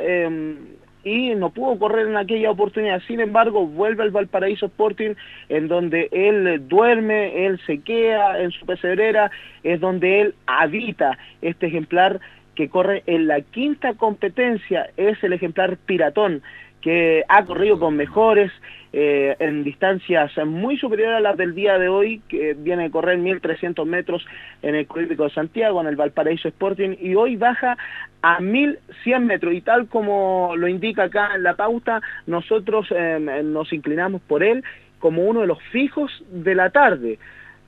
[1.05, 3.03] y no pudo correr en aquella oportunidad.
[3.09, 5.15] Sin embargo, vuelve al Valparaíso Sporting,
[5.49, 9.29] en donde él duerme, él se queda en su pesebrera,
[9.65, 12.21] es donde él habita este ejemplar
[12.55, 16.43] que corre en la quinta competencia, es el ejemplar Piratón,
[16.83, 18.51] que ha corrido con mejores
[18.93, 23.19] eh, en distancias muy superiores a las del día de hoy, que viene a correr
[23.19, 24.27] 1.300 metros
[24.61, 27.79] en el Club Hípico de Santiago, en el Valparaíso Sporting, y hoy baja
[28.21, 33.73] a 1.100 metros, y tal como lo indica acá en la pauta, nosotros eh, nos
[33.73, 34.63] inclinamos por él
[34.99, 37.19] como uno de los fijos de la tarde.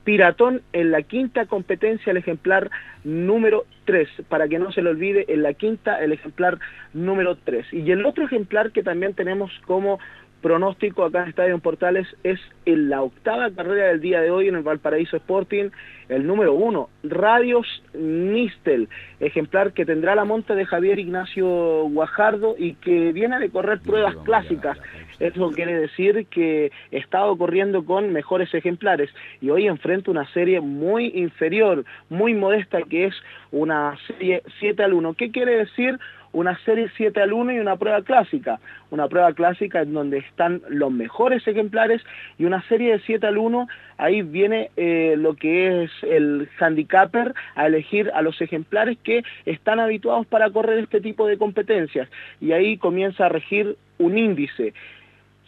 [0.05, 2.69] Piratón en la quinta competencia, el ejemplar
[3.03, 6.59] número 3, para que no se le olvide, en la quinta el ejemplar
[6.93, 7.73] número 3.
[7.73, 9.99] Y el otro ejemplar que también tenemos como
[10.45, 14.53] pronóstico acá en Estadio Portales es en la octava carrera del día de hoy en
[14.53, 15.71] el Valparaíso Sporting,
[16.07, 18.87] el número 1, Radios Nistel,
[19.19, 21.47] ejemplar que tendrá la monta de Javier Ignacio
[21.89, 24.77] Guajardo y que viene de correr pruebas clásicas.
[25.19, 29.09] Eso quiere decir que he estado corriendo con mejores ejemplares
[29.41, 33.15] y hoy enfrento una serie muy inferior, muy modesta, que es
[33.51, 35.13] una serie 7 al 1.
[35.13, 35.97] ¿Qué quiere decir?
[36.33, 38.59] Una serie 7 al 1 y una prueba clásica.
[38.89, 42.01] Una prueba clásica en donde están los mejores ejemplares
[42.37, 43.67] y una serie de 7 al 1,
[43.97, 49.79] ahí viene eh, lo que es el handicapper a elegir a los ejemplares que están
[49.79, 52.09] habituados para correr este tipo de competencias.
[52.41, 54.73] Y ahí comienza a regir un índice.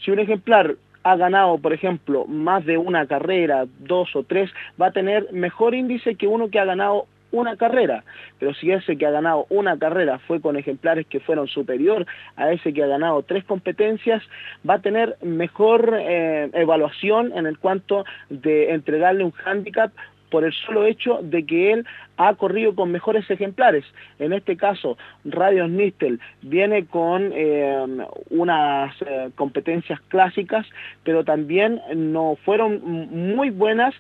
[0.03, 4.87] Si un ejemplar ha ganado, por ejemplo, más de una carrera, dos o tres, va
[4.87, 8.03] a tener mejor índice que uno que ha ganado una carrera.
[8.39, 12.05] Pero si ese que ha ganado una carrera fue con ejemplares que fueron superior
[12.35, 14.23] a ese que ha ganado tres competencias,
[14.67, 19.91] va a tener mejor eh, evaluación en el cuanto de entregarle un handicap
[20.29, 21.85] por el solo hecho de que él
[22.17, 23.85] ha corrido con mejores ejemplares.
[24.19, 27.85] En este caso, Radio Nistel viene con eh,
[28.29, 30.65] unas eh, competencias clásicas,
[31.03, 32.81] pero también no fueron
[33.11, 33.93] muy buenas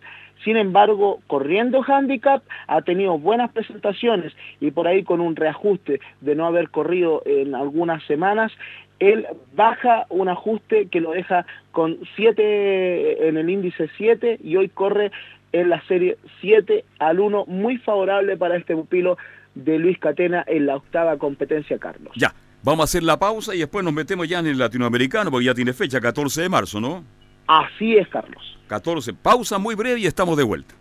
[0.43, 6.35] sin embargo, corriendo handicap ha tenido buenas presentaciones y por ahí con un reajuste de
[6.35, 8.51] no haber corrido en algunas semanas,
[8.99, 14.69] él baja un ajuste que lo deja con 7 en el índice 7 y hoy
[14.69, 15.11] corre
[15.51, 19.17] en la serie 7 al 1, muy favorable para este pupilo
[19.55, 22.13] de Luis Catena en la octava competencia, Carlos.
[22.15, 22.33] Ya,
[22.63, 25.53] vamos a hacer la pausa y después nos metemos ya en el latinoamericano, porque ya
[25.53, 27.03] tiene fecha, 14 de marzo, ¿no?
[27.47, 28.57] Así es, Carlos.
[28.67, 29.13] 14.
[29.13, 30.75] Pausa muy breve y estamos de vuelta.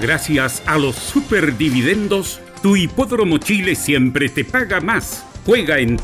[0.00, 5.24] Gracias a los superdividendos, tu hipódromo Chile siempre te paga más.
[5.44, 5.96] Juega en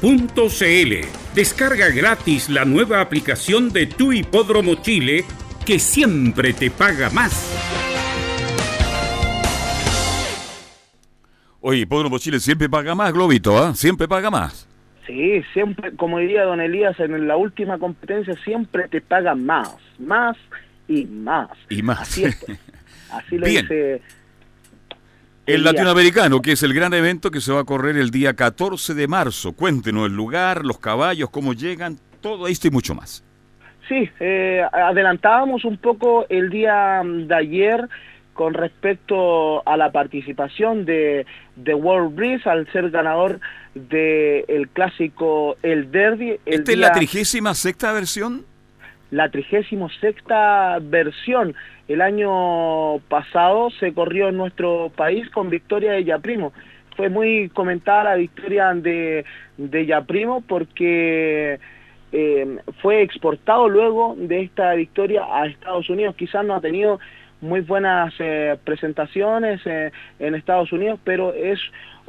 [0.00, 1.06] Teletrack.cl.
[1.34, 5.24] Descarga gratis la nueva aplicación de tu hipódromo Chile
[5.66, 7.56] que siempre te paga más.
[11.60, 13.74] Oye, Hipódromo Chile siempre paga más, Globito, ¿ah?
[13.74, 14.66] Siempre paga más.
[15.06, 20.36] Sí, siempre, como diría don Elías, en la última competencia siempre te pagan más, más
[20.88, 21.50] y más.
[21.68, 22.00] Y más.
[22.00, 22.58] Así es, pues.
[23.12, 23.62] Así lo Bien.
[23.62, 24.00] dice
[25.54, 28.94] El latinoamericano, que es el gran evento que se va a correr el día 14
[28.94, 29.52] de marzo.
[29.52, 33.24] Cuéntenos el lugar, los caballos, cómo llegan, todo esto y mucho más.
[33.88, 37.88] Sí, eh, adelantábamos un poco el día de ayer
[38.34, 43.40] con respecto a la participación de, de World Breeze al ser ganador
[43.74, 46.38] del clásico El Derby.
[46.46, 48.44] El ¿Esta es la trigésima sexta versión?
[49.10, 51.54] la 36 sexta versión.
[51.90, 56.52] El año pasado se corrió en nuestro país con victoria de Yaprimo.
[56.96, 59.24] Fue muy comentada la victoria de,
[59.56, 61.58] de Yaprimo porque
[62.12, 66.14] eh, fue exportado luego de esta victoria a Estados Unidos.
[66.14, 67.00] Quizás no ha tenido
[67.40, 69.90] muy buenas eh, presentaciones eh,
[70.20, 71.58] en Estados Unidos, pero es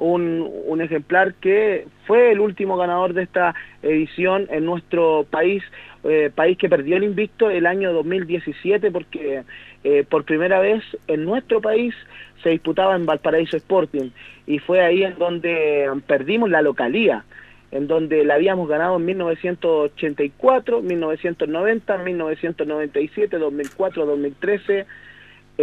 [0.02, 3.54] un, un ejemplar que fue el último ganador de esta
[3.84, 5.64] edición en nuestro país,
[6.04, 9.44] eh, país que perdió el invicto el año 2017 porque
[9.84, 11.94] eh, por primera vez en nuestro país
[12.42, 14.10] se disputaba en Valparaíso Sporting
[14.48, 17.24] y fue ahí en donde perdimos la localía.
[17.72, 24.86] en donde la habíamos ganado en 1984, 1990, 1997, 2004, 2013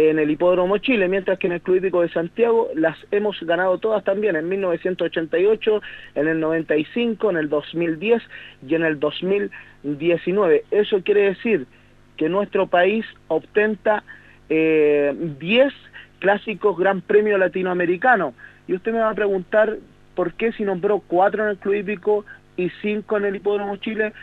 [0.07, 3.77] en el Hipódromo Chile, mientras que en el Club Hípico de Santiago las hemos ganado
[3.79, 5.81] todas también en 1988,
[6.15, 8.23] en el 95, en el 2010
[8.65, 10.63] y en el 2019.
[10.71, 11.67] Eso quiere decir
[12.15, 14.03] que nuestro país obtenta
[14.49, 15.73] eh, 10
[16.19, 18.33] clásicos Gran Premio Latinoamericano.
[18.67, 19.77] Y usted me va a preguntar
[20.15, 24.13] por qué si nombró 4 en el Club Hípico y 5 en el Hipódromo Chile,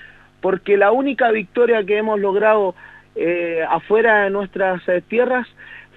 [0.40, 2.74] porque la única victoria que hemos logrado
[3.16, 5.48] eh, afuera de nuestras eh, tierras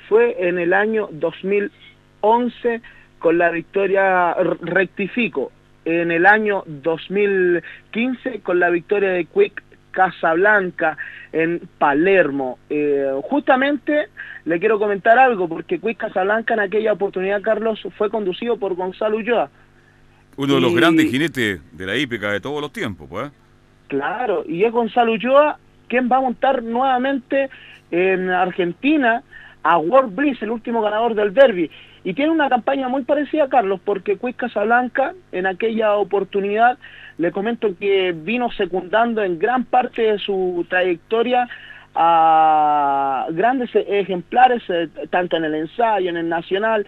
[0.07, 2.81] fue en el año 2011
[3.19, 5.51] con la victoria, rectifico,
[5.83, 10.97] en el año 2015 con la victoria de Quick Casablanca
[11.33, 12.57] en Palermo.
[12.69, 14.07] Eh, justamente
[14.45, 19.17] le quiero comentar algo, porque Quick Casablanca en aquella oportunidad, Carlos, fue conducido por Gonzalo
[19.17, 19.49] Ulloa.
[20.37, 23.29] Uno de los grandes jinetes de la hípica de todos los tiempos, pues.
[23.87, 25.59] Claro, y es Gonzalo Ulloa
[25.89, 27.49] quien va a montar nuevamente
[27.91, 29.23] en Argentina
[29.63, 31.69] a World Bliss, el último ganador del derby.
[32.03, 36.77] Y tiene una campaña muy parecida Carlos, porque Quiz Casablanca en aquella oportunidad,
[37.17, 41.49] le comento que vino secundando en gran parte de su trayectoria
[41.95, 46.85] a grandes ejemplares, eh, tanto en el ensayo, en el nacional.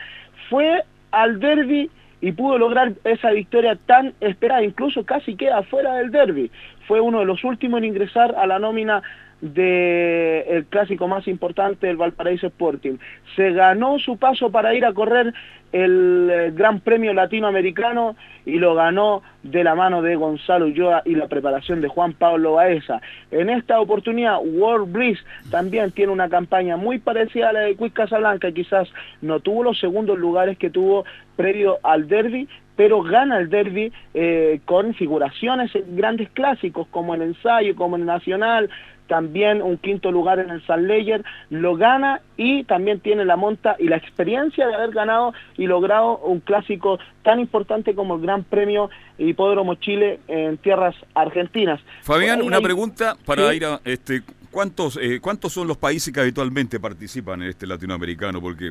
[0.50, 1.90] Fue al derby
[2.22, 6.50] y pudo lograr esa victoria tan esperada, incluso casi queda fuera del derby.
[6.92, 9.02] Fue uno de los últimos en ingresar a la nómina
[9.42, 12.98] del clásico más importante del Valparaíso Sporting.
[13.36, 15.34] Se ganó su paso para ir a correr
[15.72, 18.16] el eh, Gran Premio Latinoamericano
[18.46, 22.54] y lo ganó de la mano de Gonzalo Ulloa y la preparación de Juan Pablo
[22.54, 23.02] Baeza.
[23.32, 25.20] En esta oportunidad, World Bliss
[25.50, 28.90] también tiene una campaña muy parecida a la de Quiz Casablanca, quizás
[29.22, 31.06] no tuvo los segundos lugares que tuvo
[31.36, 37.76] previo al derby, pero gana el derby eh, con figuraciones grandes clásicos como el ensayo,
[37.76, 38.70] como el nacional,
[39.16, 43.76] también un quinto lugar en el San Leyer, lo gana y también tiene la monta
[43.78, 48.46] y la experiencia de haber ganado y logrado un clásico tan importante como el Gran
[48.46, 51.82] Premio Hipódromo Chile en tierras argentinas.
[52.04, 53.58] Fabián, una pregunta para Sí.
[53.58, 58.40] ir a este ¿cuántos eh, cuántos son los países que habitualmente participan en este latinoamericano?
[58.40, 58.70] Porque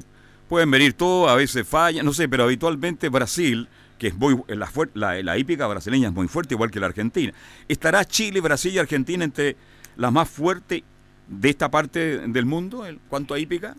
[0.49, 3.69] pueden venir todos, a veces fallan, no sé, pero habitualmente Brasil,
[3.99, 7.31] que es muy la, la, la hípica brasileña es muy fuerte, igual que la Argentina.
[7.69, 9.55] ¿Estará Chile, Brasil y Argentina entre
[10.01, 10.83] las más fuertes
[11.29, 13.75] de esta parte del mundo en cuanto a hípica?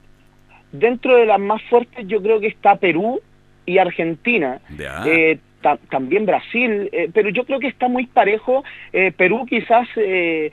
[0.71, 3.19] Dentro de las más fuertes yo creo que está Perú
[3.65, 4.61] y Argentina.
[4.77, 5.03] Ya.
[5.05, 8.63] Eh, ta- también Brasil, eh, pero yo creo que está muy parejo.
[8.93, 10.51] Eh, Perú quizás eh,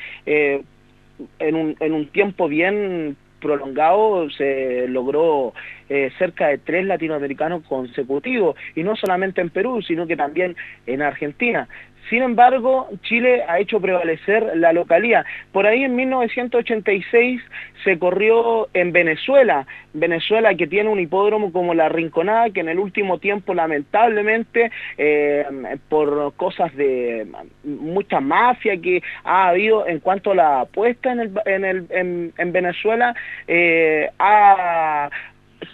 [1.39, 5.55] en, un, en un tiempo bien prolongado se logró
[5.89, 11.03] eh, cerca de tres latinoamericanos consecutivos, y no solamente en Perú, sino que también en
[11.03, 11.69] Argentina.
[12.09, 15.25] Sin embargo, Chile ha hecho prevalecer la localía.
[15.53, 17.43] Por ahí en 1986
[17.85, 22.79] se corrió en Venezuela, Venezuela que tiene un hipódromo como la Rinconada, que en el
[22.79, 25.45] último tiempo lamentablemente eh,
[25.89, 27.27] por cosas de
[27.65, 32.33] mucha mafia que ha habido en cuanto a la apuesta en, el, en, el, en,
[32.37, 33.15] en Venezuela,
[33.47, 35.11] eh, ha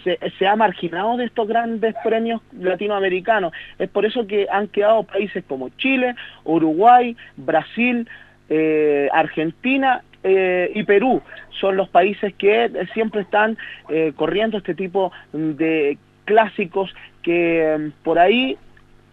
[0.03, 3.53] se, ha marginado de estos grandes premios latinoamericanos.
[3.79, 8.07] Es por eso que han quedado países como Chile, Uruguay, Brasil,
[8.49, 11.21] eh, Argentina eh, y Perú.
[11.59, 13.57] Son los países que siempre están
[13.89, 18.57] eh, corriendo este tipo de clásicos que por ahí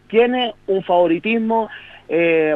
[0.08, 1.68] tiene un favoritismo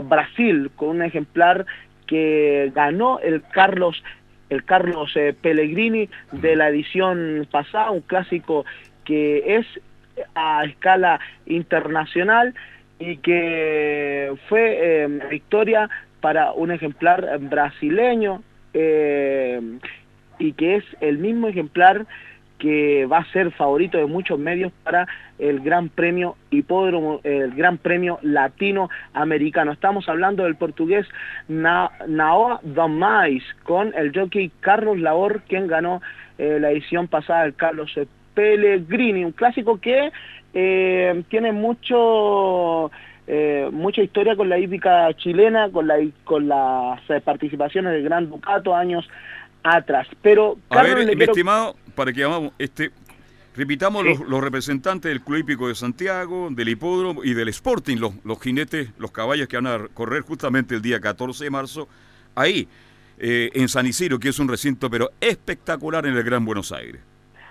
[0.02, 1.64] Brasil con un ejemplar
[2.06, 4.02] que ganó el Carlos
[4.51, 8.64] el Carlos eh, Pellegrini de la edición pasada, un clásico
[9.05, 9.66] que es
[10.35, 12.55] a escala internacional
[12.98, 15.90] y que fue eh, victoria
[16.20, 18.43] para un ejemplar brasileño
[18.73, 19.60] eh,
[20.39, 22.06] y que es el mismo ejemplar
[22.66, 25.06] que va a ser favorito de muchos medios para
[25.38, 29.70] el Gran Premio Hipódromo, el Gran Premio Latinoamericano.
[29.70, 31.06] Estamos hablando del portugués
[31.47, 36.02] Na Naoa Domais con el jockey Carlos Labor, quien ganó
[36.38, 37.94] eh, la edición pasada del Carlos
[38.34, 40.10] Pellegrini, un clásico que
[40.52, 42.90] eh, tiene mucho
[43.28, 48.74] eh, mucha historia con la hípica chilena, con, la, con las participaciones del Gran Ducato
[48.74, 49.09] años
[49.74, 50.06] atrás.
[50.22, 51.32] Pero, a ver, mi quiero...
[51.32, 52.90] estimado, para que vamos, este,
[53.56, 54.09] repitamos sí.
[54.09, 58.40] los, los, representantes del Club Hípico de Santiago, del Hipódromo y del Sporting, los, los
[58.40, 61.88] jinetes, los caballos que van a correr justamente el día 14 de marzo,
[62.34, 62.68] ahí,
[63.18, 67.01] eh, en San Isidro, que es un recinto pero espectacular en el Gran Buenos Aires.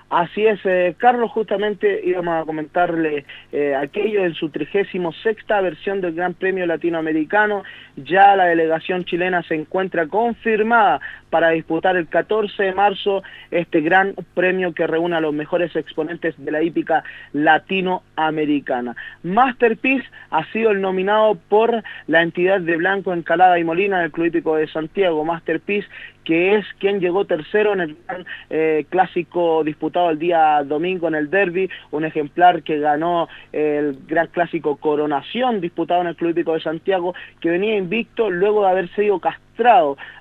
[0.09, 5.99] Así es, eh, Carlos, justamente íbamos a comentarle eh, aquello en su 36 sexta versión
[5.99, 7.63] del Gran Premio Latinoamericano.
[7.95, 14.15] Ya la delegación chilena se encuentra confirmada para disputar el 14 de marzo este gran
[14.33, 17.03] premio que reúne a los mejores exponentes de la hípica
[17.33, 18.95] latinoamericana.
[19.23, 24.27] Masterpiece ha sido el nominado por la entidad de Blanco, Encalada y Molina del Club
[24.27, 25.23] Hípico de Santiago.
[25.25, 25.87] Masterpiece
[26.25, 31.15] que es quien llegó tercero en el gran, eh, clásico disputado el día domingo en
[31.15, 36.53] el derby, un ejemplar que ganó el gran clásico Coronación disputado en el Club Hípico
[36.53, 39.19] de Santiago, que venía invicto luego de haber sido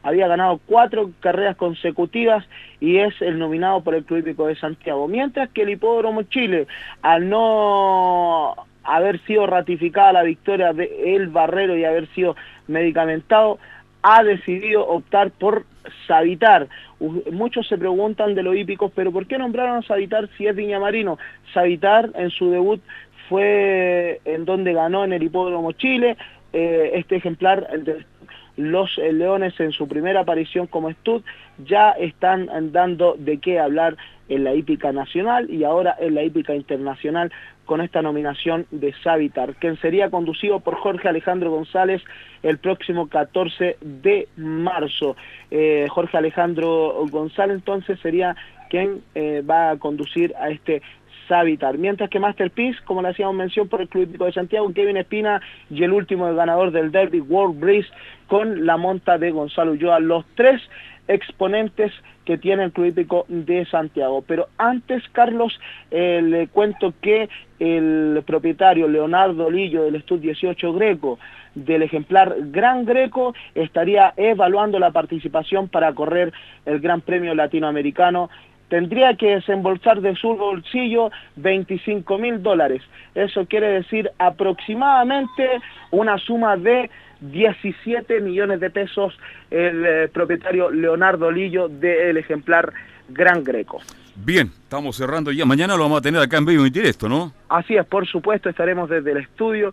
[0.02, 2.44] había ganado cuatro carreras consecutivas
[2.80, 6.66] y es el nominado por el Club Hípico de Santiago, mientras que el Hipódromo Chile,
[7.02, 8.54] al no
[8.84, 12.36] haber sido ratificada la victoria de El Barrero y haber sido
[12.68, 13.58] medicamentado,
[14.02, 15.64] ha decidido optar por
[16.06, 16.68] Savitar.
[17.32, 20.78] Muchos se preguntan de los hípicos, pero ¿por qué nombraron a Savitar si es Viña
[20.78, 21.18] Marino?
[21.52, 22.80] Savitar en su debut
[23.28, 26.16] fue en donde ganó en el Hipódromo Chile,
[26.52, 27.68] eh, este ejemplar
[28.56, 31.22] los eh, Leones en su primera aparición como Stud
[31.64, 33.96] ya están dando de qué hablar
[34.28, 37.30] en la hípica nacional y ahora en la hípica internacional
[37.64, 42.02] con esta nominación de Savitar, quien sería conducido por Jorge Alejandro González
[42.42, 45.16] el próximo 14 de marzo.
[45.50, 48.36] Eh, Jorge Alejandro González entonces sería
[48.68, 50.82] quien eh, va a conducir a este
[51.28, 51.78] Savitar.
[51.78, 55.40] Mientras que Masterpiece, como le hacíamos mención por el Club Hípico de Santiago, Kevin Espina
[55.70, 57.88] y el último ganador del Derby World Breeze
[58.26, 60.00] con la monta de Gonzalo Ulloa.
[60.00, 60.60] Los tres
[61.08, 61.92] exponentes
[62.24, 64.24] que tiene el Club de Santiago.
[64.26, 65.60] Pero antes, Carlos,
[65.90, 67.28] eh, le cuento que
[67.58, 71.18] el propietario Leonardo Lillo del Estud 18 Greco,
[71.54, 76.32] del ejemplar Gran Greco, estaría evaluando la participación para correr
[76.64, 78.30] el Gran Premio Latinoamericano
[78.74, 82.82] tendría que desembolsar de su bolsillo 25 mil dólares.
[83.14, 85.48] Eso quiere decir aproximadamente
[85.92, 86.90] una suma de
[87.20, 89.16] 17 millones de pesos
[89.48, 92.72] el eh, propietario Leonardo Lillo del ejemplar
[93.10, 93.80] Gran Greco.
[94.16, 95.46] Bien, estamos cerrando ya.
[95.46, 97.32] Mañana lo vamos a tener acá en vivo y directo, ¿no?
[97.48, 99.72] Así es, por supuesto, estaremos desde el estudio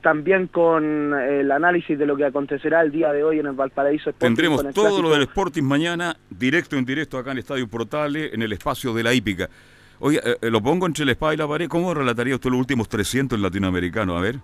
[0.00, 4.10] también con el análisis de lo que acontecerá el día de hoy en el Valparaíso
[4.10, 4.34] Sporting.
[4.34, 8.42] Tendremos todo lo del Sporting mañana, directo en directo acá en el Estadio Portales, en
[8.42, 9.48] el espacio de la hípica.
[10.00, 11.68] Oye, eh, eh, lo pongo entre la espada y la pared.
[11.68, 14.16] ¿Cómo relataría usted los últimos 300 en latinoamericano?
[14.16, 14.36] A ver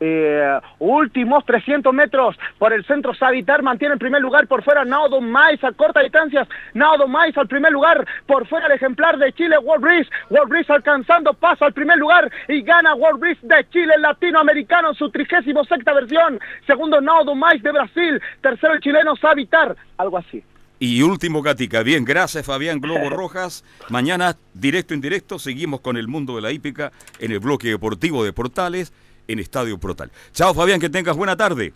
[0.00, 3.62] eh, últimos 300 metros por el centro Savitar.
[3.62, 6.46] Mantiene el primer lugar por fuera Naudo Mais a corta distancia.
[6.74, 10.08] Naudo Mais al primer lugar por fuera el ejemplar de Chile World
[10.48, 10.72] Breeze.
[10.72, 15.64] Alcanzando paso al primer lugar y gana World Breeze de Chile latinoamericano en su trigésimo
[15.64, 16.38] sexta versión.
[16.66, 18.20] Segundo Naudo Mais de Brasil.
[18.40, 19.76] Tercero el chileno Savitar.
[19.96, 20.42] Algo así.
[20.80, 21.82] Y último, Gatica.
[21.82, 23.64] Bien, gracias Fabián Globo Rojas.
[23.88, 28.22] Mañana, directo en directo, seguimos con el mundo de la hípica en el bloque deportivo
[28.22, 28.92] de Portales
[29.28, 30.10] en Estadio Protal.
[30.32, 31.72] Chao Fabián, que tengas buena tarde.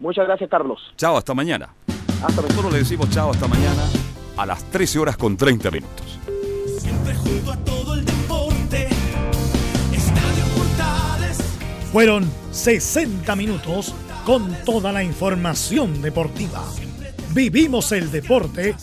[0.00, 0.80] Muchas gracias Carlos.
[0.96, 1.72] Chao, hasta mañana.
[2.22, 3.82] Hasta Nosotros le decimos chao hasta mañana
[4.36, 6.18] a las 13 horas con 30 minutos.
[6.78, 8.88] Siempre junto a todo el deporte.
[9.92, 11.38] Estadio Portales.
[11.92, 13.94] Fueron 60 minutos
[14.24, 16.64] con toda la información deportiva.
[17.34, 18.74] Vivimos el deporte